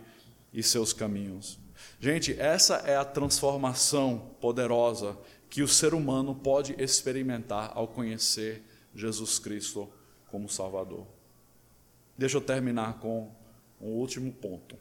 e 0.53 0.61
seus 0.61 0.93
caminhos. 0.93 1.60
Gente, 2.03 2.35
essa 2.39 2.77
é 2.77 2.97
a 2.97 3.05
transformação 3.05 4.31
poderosa 4.41 5.15
que 5.51 5.61
o 5.61 5.67
ser 5.67 5.93
humano 5.93 6.33
pode 6.33 6.73
experimentar 6.79 7.73
ao 7.75 7.87
conhecer 7.87 8.63
Jesus 8.95 9.37
Cristo 9.37 9.87
como 10.31 10.49
Salvador. 10.49 11.05
Deixa 12.17 12.37
eu 12.37 12.41
terminar 12.41 12.97
com 12.97 13.29
um 13.79 13.89
último 13.89 14.31
ponto. 14.31 14.75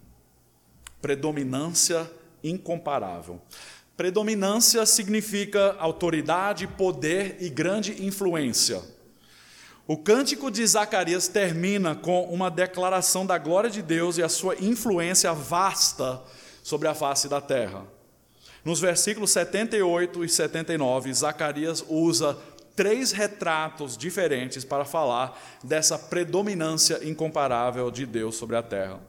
Predominância 1.03 2.11
incomparável. 2.43 3.39
Predominância 3.99 4.87
significa 4.87 5.77
autoridade, 5.79 6.67
poder 6.67 7.37
e 7.39 7.51
grande 7.51 8.03
influência. 8.03 8.81
O 9.87 9.99
cântico 9.99 10.51
de 10.51 10.67
Zacarias 10.67 11.29
termina 11.29 11.95
com 11.95 12.25
uma 12.33 12.51
declaração 12.51 13.27
da 13.27 13.37
glória 13.37 13.69
de 13.69 13.83
Deus 13.83 14.17
e 14.17 14.23
a 14.23 14.29
sua 14.31 14.55
influência 14.55 15.35
vasta 15.35 16.23
sobre 16.63 16.89
a 16.89 16.95
face 16.95 17.29
da 17.29 17.41
terra. 17.41 17.85
Nos 18.65 18.81
versículos 18.81 19.31
78 19.31 20.25
e 20.25 20.29
79, 20.29 21.13
Zacarias 21.15 21.85
usa 21.89 22.37
três 22.77 23.13
retratos 23.13 23.97
diferentes 23.97 24.65
para 24.65 24.85
falar 24.85 25.39
dessa 25.63 25.99
predominância 25.99 27.01
incomparável 27.07 27.91
de 27.91 28.07
Deus 28.07 28.37
sobre 28.37 28.57
a 28.57 28.63
terra. 28.63 29.01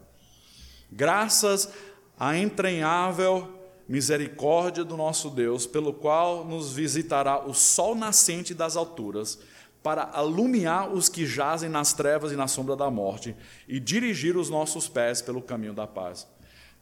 Graças 0.90 1.70
à 2.18 2.36
entranhável 2.36 3.58
misericórdia 3.88 4.84
do 4.84 4.96
nosso 4.96 5.28
Deus, 5.28 5.66
pelo 5.66 5.92
qual 5.92 6.44
nos 6.44 6.72
visitará 6.72 7.44
o 7.44 7.52
sol 7.52 7.94
nascente 7.94 8.54
das 8.54 8.76
alturas, 8.76 9.38
para 9.82 10.04
alumiar 10.12 10.92
os 10.92 11.08
que 11.08 11.26
jazem 11.26 11.68
nas 11.68 11.92
trevas 11.92 12.30
e 12.30 12.36
na 12.36 12.46
sombra 12.46 12.76
da 12.76 12.90
morte, 12.90 13.34
e 13.66 13.80
dirigir 13.80 14.36
os 14.36 14.48
nossos 14.48 14.88
pés 14.88 15.20
pelo 15.20 15.42
caminho 15.42 15.74
da 15.74 15.86
paz. 15.86 16.26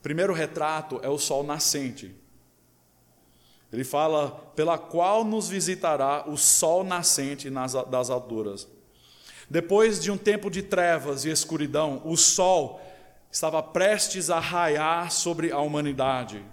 Primeiro 0.03 0.32
retrato 0.32 1.01
é 1.03 1.09
o 1.09 1.18
sol 1.18 1.42
nascente. 1.44 2.14
Ele 3.72 3.84
fala, 3.84 4.30
pela 4.57 4.76
qual 4.76 5.24
nos 5.24 5.48
visitará 5.48 6.24
o 6.28 6.36
sol 6.36 6.82
nascente 6.82 7.48
nas, 7.51 7.72
das 7.72 8.11
alturas. 8.11 8.66
Depois 9.48 10.01
de 10.01 10.11
um 10.11 10.16
tempo 10.16 10.51
de 10.51 10.62
trevas 10.62 11.24
e 11.24 11.30
escuridão, 11.30 12.03
o 12.05 12.16
sol 12.16 12.80
estava 13.30 13.62
prestes 13.62 14.30
a 14.30 14.40
raiar 14.40 15.11
sobre 15.12 15.53
a 15.53 15.59
humanidade. 15.59 16.44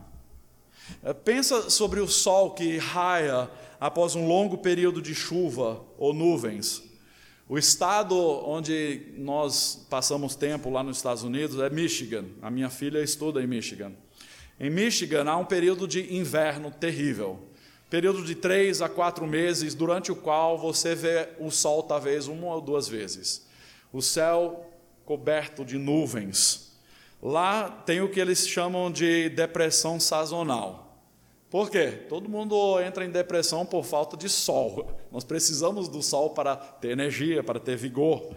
É, 1.04 1.14
pensa 1.14 1.70
sobre 1.70 2.00
o 2.00 2.08
sol 2.08 2.52
que 2.52 2.78
raia 2.78 3.50
após 3.80 4.16
um 4.16 4.28
longo 4.28 4.58
período 4.58 5.02
de 5.02 5.14
chuva 5.14 5.84
ou 5.98 6.14
nuvens. 6.14 6.84
O 7.50 7.58
estado 7.58 8.14
onde 8.46 9.14
nós 9.16 9.88
passamos 9.90 10.36
tempo 10.36 10.70
lá 10.70 10.84
nos 10.84 10.98
Estados 10.98 11.24
Unidos 11.24 11.58
é 11.62 11.70
Michigan. 11.70 12.26
A 12.42 12.52
minha 12.52 12.70
filha 12.70 13.02
estuda 13.02 13.42
em 13.42 13.48
Michigan. 13.48 13.94
Em 14.60 14.70
Michigan 14.70 15.24
há 15.30 15.38
um 15.38 15.46
período 15.46 15.88
de 15.88 16.14
inverno 16.14 16.70
terrível. 16.70 17.40
Período 17.90 18.22
de 18.26 18.36
três 18.36 18.82
a 18.82 18.90
quatro 18.90 19.26
meses, 19.26 19.74
durante 19.74 20.12
o 20.12 20.16
qual 20.16 20.58
você 20.58 20.94
vê 20.94 21.30
o 21.40 21.50
sol 21.50 21.84
talvez 21.84 22.28
uma 22.28 22.48
ou 22.48 22.60
duas 22.60 22.90
vezes. 22.90 23.48
O 23.94 24.02
céu 24.02 24.70
coberto 25.06 25.64
de 25.64 25.78
nuvens. 25.78 26.78
Lá 27.24 27.70
tem 27.70 28.02
o 28.02 28.10
que 28.10 28.20
eles 28.20 28.46
chamam 28.46 28.92
de 28.92 29.30
depressão 29.30 30.02
sazonal. 30.02 30.87
Por 31.58 31.72
quê? 31.72 31.88
Todo 32.08 32.30
mundo 32.30 32.80
entra 32.80 33.04
em 33.04 33.10
depressão 33.10 33.66
por 33.66 33.84
falta 33.84 34.16
de 34.16 34.30
sol. 34.30 34.96
Nós 35.12 35.24
precisamos 35.24 35.90
do 35.90 36.04
sol 36.04 36.30
para 36.30 36.56
ter 36.56 36.92
energia, 36.92 37.42
para 37.42 37.60
ter 37.60 37.76
vigor. 37.76 38.30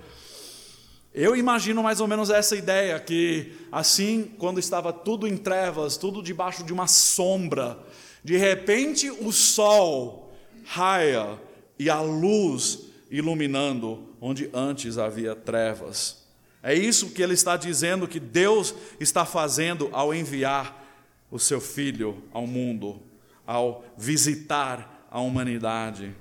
Eu 1.12 1.36
imagino 1.36 1.82
mais 1.82 2.00
ou 2.00 2.08
menos 2.08 2.30
essa 2.30 2.56
ideia 2.56 2.98
que 2.98 3.52
assim, 3.70 4.32
quando 4.38 4.58
estava 4.58 4.90
tudo 4.90 5.28
em 5.28 5.36
trevas, 5.36 5.98
tudo 5.98 6.22
debaixo 6.22 6.64
de 6.64 6.72
uma 6.72 6.86
sombra, 6.86 7.78
de 8.24 8.38
repente 8.38 9.10
o 9.10 9.30
sol 9.30 10.32
raia 10.64 11.38
e 11.78 11.90
a 11.90 12.00
luz 12.00 12.86
iluminando 13.10 14.14
onde 14.18 14.48
antes 14.54 14.96
havia 14.96 15.36
trevas. 15.36 16.26
É 16.62 16.72
isso 16.72 17.10
que 17.10 17.22
ele 17.22 17.34
está 17.34 17.58
dizendo 17.58 18.08
que 18.08 18.18
Deus 18.18 18.74
está 18.98 19.26
fazendo 19.26 19.90
ao 19.92 20.14
enviar 20.14 20.80
o 21.30 21.38
seu 21.38 21.60
filho 21.60 22.24
ao 22.32 22.46
mundo, 22.46 23.09
ao 23.51 23.84
visitar 23.96 25.09
a 25.11 25.20
humanidade. 25.20 26.14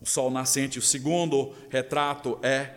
O 0.00 0.04
sol 0.04 0.32
nascente. 0.32 0.80
O 0.80 0.82
segundo 0.82 1.54
retrato 1.70 2.40
é 2.42 2.74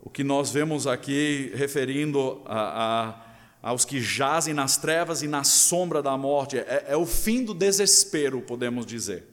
o 0.00 0.10
que 0.10 0.24
nós 0.24 0.50
vemos 0.50 0.88
aqui 0.88 1.52
referindo 1.54 2.42
a, 2.44 3.14
a, 3.62 3.70
aos 3.70 3.84
que 3.84 4.00
jazem 4.00 4.52
nas 4.52 4.76
trevas 4.76 5.22
e 5.22 5.28
na 5.28 5.44
sombra 5.44 6.02
da 6.02 6.16
morte. 6.16 6.58
É, 6.58 6.86
é 6.88 6.96
o 6.96 7.06
fim 7.06 7.44
do 7.44 7.54
desespero, 7.54 8.42
podemos 8.42 8.84
dizer. 8.84 9.24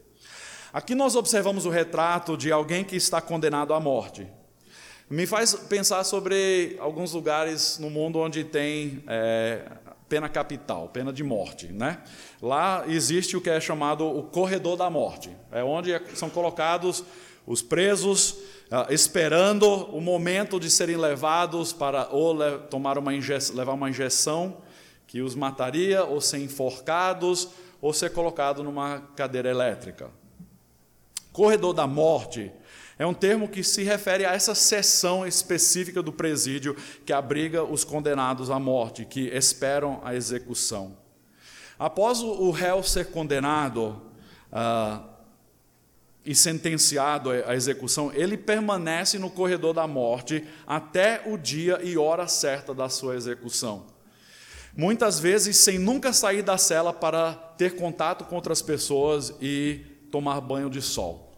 Aqui 0.71 0.93
nós 0.93 1.15
observamos 1.15 1.65
o 1.65 1.71
retrato 1.71 2.37
de 2.37 2.51
alguém 2.51 2.83
que 2.83 2.95
está 2.95 3.19
condenado 3.19 3.73
à 3.73 3.79
morte. 3.79 4.27
Me 5.09 5.25
faz 5.25 5.55
pensar 5.55 6.03
sobre 6.03 6.77
alguns 6.79 7.13
lugares 7.13 7.79
no 7.79 7.89
mundo 7.89 8.19
onde 8.19 8.43
tem 8.43 9.03
é, 9.07 9.65
pena 10.09 10.27
capital, 10.27 10.89
pena 10.89 11.13
de 11.13 11.23
morte. 11.23 11.67
Né? 11.67 11.99
Lá 12.41 12.83
existe 12.87 13.37
o 13.37 13.41
que 13.41 13.49
é 13.49 13.61
chamado 13.61 14.05
o 14.05 14.23
corredor 14.23 14.75
da 14.75 14.89
morte, 14.89 15.29
é 15.51 15.63
onde 15.63 15.91
são 16.15 16.29
colocados 16.29 17.03
os 17.45 17.61
presos 17.61 18.37
ah, 18.69 18.87
esperando 18.89 19.65
o 19.67 20.01
momento 20.01 20.59
de 20.59 20.69
serem 20.69 20.97
levados 20.97 21.71
para 21.71 22.07
ou 22.09 22.37
tomar 22.69 22.97
uma 22.97 23.11
levar 23.53 23.73
uma 23.73 23.89
injeção 23.89 24.57
que 25.07 25.21
os 25.21 25.33
mataria 25.33 26.03
ou 26.03 26.21
ser 26.21 26.37
enforcados 26.39 27.49
ou 27.81 27.93
ser 27.93 28.11
colocado 28.11 28.63
numa 28.63 28.99
cadeira 29.15 29.49
elétrica. 29.49 30.11
Corredor 31.31 31.73
da 31.73 31.87
morte 31.87 32.51
é 32.99 33.05
um 33.05 33.13
termo 33.13 33.47
que 33.47 33.63
se 33.63 33.81
refere 33.81 34.25
a 34.25 34.33
essa 34.33 34.53
seção 34.53 35.25
específica 35.25 36.03
do 36.03 36.11
presídio 36.11 36.75
que 37.05 37.13
abriga 37.13 37.63
os 37.63 37.85
condenados 37.85 38.51
à 38.51 38.59
morte, 38.59 39.05
que 39.05 39.29
esperam 39.29 40.01
a 40.03 40.13
execução. 40.13 40.97
Após 41.79 42.19
o 42.19 42.51
réu 42.51 42.83
ser 42.83 43.05
condenado 43.05 44.01
ah, 44.51 45.01
e 46.25 46.35
sentenciado 46.35 47.29
à 47.31 47.55
execução, 47.55 48.11
ele 48.13 48.35
permanece 48.35 49.17
no 49.17 49.29
corredor 49.29 49.73
da 49.73 49.87
morte 49.87 50.45
até 50.67 51.23
o 51.25 51.37
dia 51.37 51.79
e 51.81 51.97
hora 51.97 52.27
certa 52.27 52.73
da 52.73 52.89
sua 52.89 53.15
execução. 53.15 53.85
Muitas 54.75 55.21
vezes 55.21 55.55
sem 55.55 55.79
nunca 55.79 56.11
sair 56.11 56.41
da 56.41 56.57
cela 56.57 56.91
para 56.91 57.31
ter 57.57 57.77
contato 57.77 58.25
com 58.25 58.35
outras 58.35 58.61
pessoas 58.61 59.33
e 59.39 59.85
tomar 60.11 60.41
banho 60.41 60.69
de 60.69 60.81
sol 60.81 61.28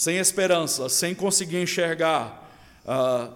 sem 0.00 0.16
esperança, 0.16 0.88
sem 0.88 1.14
conseguir 1.14 1.60
enxergar 1.60 2.50
ah, 2.86 3.28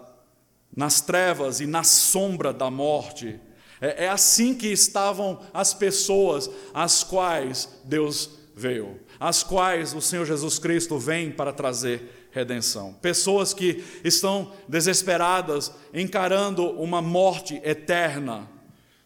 nas 0.75 1.03
trevas 1.03 1.61
e 1.61 1.67
na 1.67 1.85
sombra 1.85 2.55
da 2.55 2.71
morte. 2.71 3.39
É, 3.83 4.07
é 4.07 4.09
assim 4.09 4.55
que 4.55 4.69
estavam 4.69 5.43
as 5.53 5.75
pessoas 5.75 6.49
às 6.73 7.05
quais 7.05 7.69
Deus 7.85 8.31
veio, 8.57 8.99
às 9.21 9.43
quais 9.43 9.93
o 9.93 10.01
Senhor 10.01 10.25
Jesus 10.25 10.59
Cristo 10.59 10.99
vem 10.99 11.31
para 11.31 11.53
trazer 11.53 12.31
redenção. 12.33 12.95
Pessoas 12.95 13.53
que 13.53 13.85
estão 14.03 14.51
desesperadas, 14.67 15.71
encarando 15.93 16.71
uma 16.81 17.03
morte 17.03 17.61
eterna, 17.63 18.49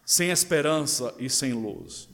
sem 0.06 0.30
esperança 0.30 1.12
e 1.18 1.28
sem 1.28 1.54
luz. 1.54 2.08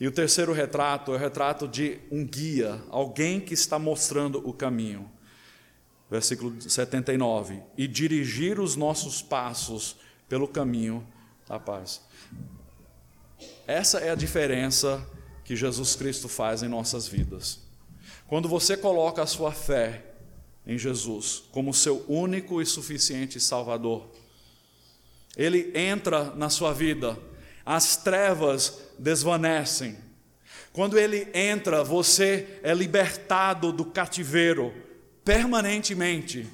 E 0.00 0.06
o 0.06 0.12
terceiro 0.12 0.52
retrato 0.52 1.12
é 1.12 1.16
o 1.16 1.18
retrato 1.18 1.66
de 1.66 1.98
um 2.10 2.24
guia, 2.24 2.80
alguém 2.88 3.40
que 3.40 3.54
está 3.54 3.78
mostrando 3.78 4.38
o 4.48 4.52
caminho. 4.52 5.10
Versículo 6.10 6.60
79. 6.60 7.60
E 7.76 7.88
dirigir 7.88 8.60
os 8.60 8.76
nossos 8.76 9.20
passos 9.20 9.96
pelo 10.28 10.46
caminho 10.46 11.06
da 11.48 11.58
paz. 11.58 12.00
Essa 13.66 13.98
é 13.98 14.10
a 14.10 14.14
diferença 14.14 15.04
que 15.44 15.56
Jesus 15.56 15.96
Cristo 15.96 16.28
faz 16.28 16.62
em 16.62 16.68
nossas 16.68 17.08
vidas. 17.08 17.60
Quando 18.26 18.48
você 18.48 18.76
coloca 18.76 19.22
a 19.22 19.26
sua 19.26 19.52
fé 19.52 20.04
em 20.66 20.78
Jesus 20.78 21.42
como 21.50 21.74
seu 21.74 22.04
único 22.06 22.60
e 22.60 22.66
suficiente 22.66 23.40
Salvador, 23.40 24.06
ele 25.36 25.72
entra 25.74 26.34
na 26.34 26.50
sua 26.50 26.72
vida, 26.72 27.18
as 27.64 27.96
trevas 27.96 28.87
desvanecem. 28.98 29.96
Quando 30.72 30.98
ele 30.98 31.28
entra, 31.34 31.82
você 31.82 32.60
é 32.62 32.74
libertado 32.74 33.72
do 33.72 33.84
cativeiro 33.84 34.72
permanentemente. 35.24 36.46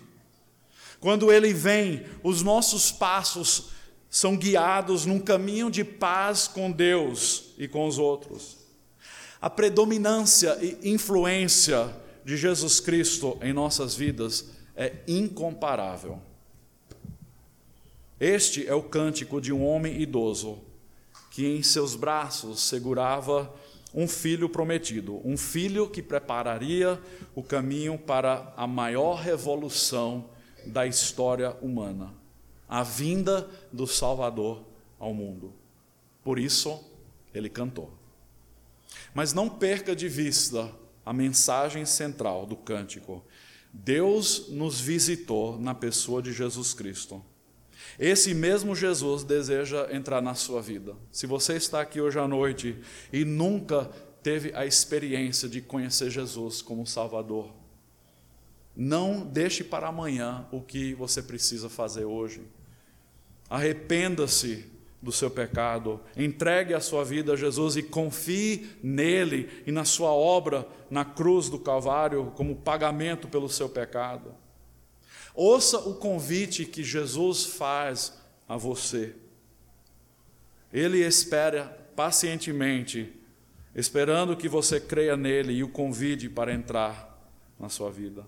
Quando 0.99 1.31
ele 1.33 1.53
vem, 1.53 2.05
os 2.23 2.43
nossos 2.43 2.91
passos 2.91 3.71
são 4.09 4.37
guiados 4.37 5.05
num 5.05 5.19
caminho 5.19 5.71
de 5.71 5.85
paz 5.85 6.49
com 6.49 6.71
Deus 6.71 7.53
e 7.59 7.69
com 7.69 7.87
os 7.87 7.99
outros. 7.99 8.57
A 9.41 9.51
predominância 9.51 10.57
e 10.63 10.91
influência 10.91 11.95
de 12.25 12.37
Jesus 12.37 12.81
Cristo 12.81 13.37
em 13.43 13.53
nossas 13.53 13.95
vidas 13.95 14.47
é 14.75 14.93
incomparável. 15.07 16.19
Este 18.19 18.67
é 18.67 18.75
o 18.75 18.83
cântico 18.83 19.41
de 19.41 19.53
um 19.53 19.63
homem 19.65 20.01
idoso 20.01 20.63
que 21.35 21.45
em 21.49 21.65
seus 21.65 21.97
braços 21.97 22.61
segurava 22.61 23.53
um 23.93 24.07
filho 24.07 24.49
prometido, 24.49 25.21
um 25.25 25.37
filho 25.37 25.91
que 25.91 26.01
prepararia 26.01 27.01
o 27.35 27.43
caminho 27.43 27.99
para 27.99 28.55
a 28.57 28.69
maior 28.69 29.17
revolução 29.17 30.31
da 30.65 30.87
história 30.87 31.51
humana, 31.61 32.15
a 32.69 32.85
vinda 32.85 33.51
do 33.73 33.85
Salvador 33.85 34.65
ao 34.97 35.13
mundo. 35.13 35.53
Por 36.23 36.39
isso, 36.39 36.81
ele 37.35 37.49
cantou. 37.49 37.93
Mas 39.13 39.33
não 39.33 39.49
perca 39.51 39.95
de 39.97 40.09
vista 40.09 40.71
a 41.05 41.13
mensagem 41.13 41.85
central 41.85 42.47
do 42.47 42.55
cântico. 42.55 43.25
Deus 43.73 44.51
nos 44.51 44.81
visitou 44.81 45.59
na 45.59 45.75
pessoa 45.75 46.23
de 46.23 46.33
Jesus 46.33 46.73
Cristo 46.75 47.21
esse 47.99 48.35
mesmo 48.35 48.75
Jesus 48.75 49.23
deseja 49.23 49.89
entrar 49.91 50.21
na 50.21 50.35
sua 50.35 50.61
vida. 50.61 50.95
Se 51.11 51.27
você 51.27 51.55
está 51.55 51.81
aqui 51.81 52.01
hoje 52.01 52.19
à 52.19 52.27
noite 52.27 52.77
e 53.13 53.25
nunca 53.25 53.91
teve 54.23 54.53
a 54.55 54.67
experiência 54.67 55.49
de 55.49 55.61
conhecer 55.61 56.11
Jesus 56.11 56.63
como 56.63 56.87
Salvador, 56.87 57.53
não 58.77 59.21
deixe 59.21 59.63
para 59.63 59.89
amanhã 59.89 60.47
o 60.51 60.61
que 60.61 60.95
você 60.95 61.23
precisa 61.23 61.69
fazer 61.69 62.05
hoje. 62.05 62.43
Arrependa-se 63.49 64.65
do 65.01 65.13
seu 65.13 65.31
pecado, 65.31 66.01
entregue 66.17 66.73
a 66.73 66.81
sua 66.81 67.05
vida 67.05 67.35
a 67.35 67.37
Jesus 67.37 67.77
e 67.77 67.83
confie 67.83 68.71
nele 68.83 69.63
e 69.67 69.71
na 69.71 69.85
sua 69.85 70.11
obra 70.11 70.67
na 70.91 71.05
cruz 71.05 71.51
do 71.51 71.59
Calvário 71.59 72.33
como 72.35 72.57
pagamento 72.57 73.29
pelo 73.29 73.49
seu 73.49 73.69
pecado. 73.69 74.35
Ouça 75.35 75.79
o 75.79 75.95
convite 75.97 76.65
que 76.65 76.85
Jesus 76.85 77.45
faz 77.45 78.13
a 78.49 78.57
você. 78.57 79.17
Ele 80.73 81.05
espera 81.05 81.65
pacientemente, 81.97 83.13
esperando 83.75 84.37
que 84.37 84.49
você 84.49 84.79
creia 84.79 85.17
nele 85.17 85.53
e 85.53 85.65
o 85.65 85.69
convide 85.69 86.29
para 86.29 86.55
entrar 86.55 87.29
na 87.59 87.69
sua 87.69 87.91
vida. 87.91 88.25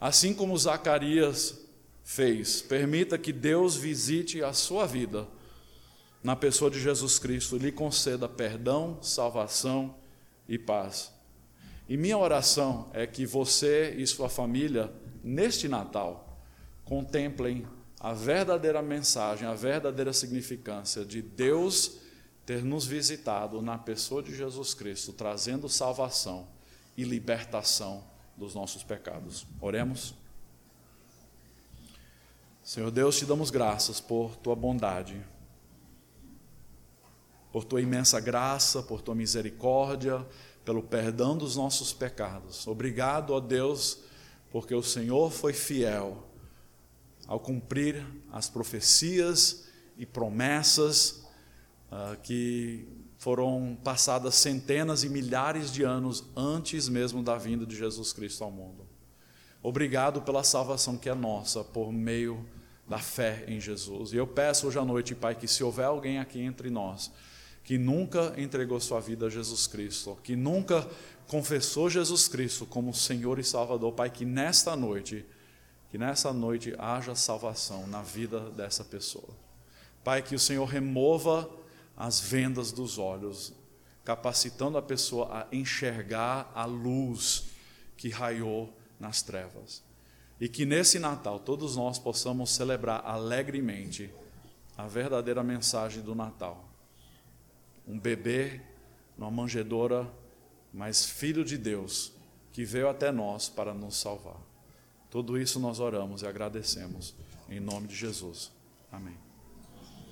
Assim 0.00 0.34
como 0.34 0.56
Zacarias 0.56 1.60
fez, 2.02 2.62
permita 2.62 3.18
que 3.18 3.32
Deus 3.32 3.76
visite 3.76 4.42
a 4.42 4.52
sua 4.52 4.86
vida 4.86 5.28
na 6.22 6.34
pessoa 6.34 6.70
de 6.70 6.80
Jesus 6.80 7.18
Cristo, 7.18 7.58
lhe 7.58 7.70
conceda 7.70 8.26
perdão, 8.26 8.98
salvação 9.02 9.94
e 10.48 10.58
paz. 10.58 11.12
E 11.86 11.98
minha 11.98 12.16
oração 12.16 12.88
é 12.94 13.06
que 13.06 13.26
você 13.26 13.94
e 13.98 14.06
sua 14.06 14.30
família 14.30 14.90
neste 15.24 15.66
Natal, 15.66 16.38
contemplem 16.84 17.66
a 17.98 18.12
verdadeira 18.12 18.82
mensagem, 18.82 19.48
a 19.48 19.54
verdadeira 19.54 20.12
significância 20.12 21.04
de 21.04 21.22
Deus 21.22 21.98
ter 22.44 22.62
nos 22.62 22.84
visitado 22.84 23.62
na 23.62 23.78
pessoa 23.78 24.22
de 24.22 24.36
Jesus 24.36 24.74
Cristo, 24.74 25.14
trazendo 25.14 25.68
salvação 25.68 26.46
e 26.94 27.02
libertação 27.02 28.04
dos 28.36 28.54
nossos 28.54 28.82
pecados. 28.82 29.46
Oremos. 29.60 30.14
Senhor 32.62 32.90
Deus, 32.90 33.18
te 33.18 33.24
damos 33.24 33.50
graças 33.50 34.00
por 34.00 34.36
tua 34.36 34.54
bondade, 34.54 35.24
por 37.50 37.64
tua 37.64 37.80
imensa 37.80 38.20
graça, 38.20 38.82
por 38.82 39.00
tua 39.00 39.14
misericórdia, 39.14 40.26
pelo 40.64 40.82
perdão 40.82 41.36
dos 41.36 41.56
nossos 41.56 41.92
pecados. 41.92 42.66
Obrigado, 42.66 43.32
ó 43.32 43.40
Deus 43.40 44.03
porque 44.54 44.72
o 44.72 44.84
Senhor 44.84 45.32
foi 45.32 45.52
fiel 45.52 46.28
ao 47.26 47.40
cumprir 47.40 48.06
as 48.30 48.48
profecias 48.48 49.66
e 49.98 50.06
promessas 50.06 51.24
uh, 51.90 52.16
que 52.22 52.86
foram 53.18 53.76
passadas 53.82 54.36
centenas 54.36 55.02
e 55.02 55.08
milhares 55.08 55.72
de 55.72 55.82
anos 55.82 56.22
antes 56.36 56.88
mesmo 56.88 57.20
da 57.20 57.36
vinda 57.36 57.66
de 57.66 57.74
Jesus 57.74 58.12
Cristo 58.12 58.44
ao 58.44 58.50
mundo. 58.52 58.86
Obrigado 59.60 60.22
pela 60.22 60.44
salvação 60.44 60.96
que 60.96 61.08
é 61.08 61.14
nossa 61.16 61.64
por 61.64 61.92
meio 61.92 62.48
da 62.88 63.00
fé 63.00 63.44
em 63.48 63.60
Jesus. 63.60 64.12
E 64.12 64.18
eu 64.18 64.26
peço 64.28 64.68
hoje 64.68 64.78
à 64.78 64.84
noite, 64.84 65.16
Pai, 65.16 65.34
que 65.34 65.48
se 65.48 65.64
houver 65.64 65.86
alguém 65.86 66.20
aqui 66.20 66.38
entre 66.40 66.70
nós 66.70 67.10
que 67.64 67.78
nunca 67.78 68.34
entregou 68.36 68.78
sua 68.78 69.00
vida 69.00 69.26
a 69.26 69.30
Jesus 69.30 69.66
Cristo, 69.66 70.18
que 70.22 70.36
nunca 70.36 70.86
confessou 71.26 71.88
Jesus 71.88 72.28
Cristo 72.28 72.66
como 72.66 72.92
Senhor 72.92 73.38
e 73.38 73.44
Salvador, 73.44 73.92
Pai, 73.94 74.10
que 74.10 74.26
nesta 74.26 74.76
noite, 74.76 75.24
que 75.90 75.96
nessa 75.96 76.30
noite 76.32 76.74
haja 76.78 77.14
salvação 77.14 77.86
na 77.86 78.02
vida 78.02 78.50
dessa 78.50 78.84
pessoa. 78.84 79.30
Pai, 80.04 80.20
que 80.20 80.34
o 80.34 80.38
Senhor 80.38 80.66
remova 80.66 81.50
as 81.96 82.20
vendas 82.20 82.70
dos 82.70 82.98
olhos, 82.98 83.54
capacitando 84.04 84.76
a 84.76 84.82
pessoa 84.82 85.26
a 85.32 85.56
enxergar 85.56 86.52
a 86.54 86.66
luz 86.66 87.44
que 87.96 88.10
raiou 88.10 88.76
nas 89.00 89.22
trevas. 89.22 89.82
E 90.38 90.48
que 90.50 90.66
nesse 90.66 90.98
Natal 90.98 91.38
todos 91.38 91.76
nós 91.76 91.98
possamos 91.98 92.50
celebrar 92.50 93.02
alegremente 93.06 94.12
a 94.76 94.86
verdadeira 94.86 95.42
mensagem 95.42 96.02
do 96.02 96.14
Natal. 96.14 96.73
Um 97.86 97.98
bebê 97.98 98.60
numa 99.16 99.30
manjedoura 99.30 100.10
mas 100.74 101.06
Filho 101.06 101.44
de 101.44 101.56
Deus, 101.56 102.12
que 102.52 102.64
veio 102.64 102.88
até 102.88 103.12
nós 103.12 103.48
para 103.48 103.72
nos 103.72 103.96
salvar. 103.96 104.40
Tudo 105.08 105.38
isso 105.38 105.60
nós 105.60 105.78
oramos 105.78 106.22
e 106.22 106.26
agradecemos. 106.26 107.14
Em 107.48 107.60
nome 107.60 107.86
de 107.86 107.94
Jesus. 107.94 108.50
Amém. 108.90 109.23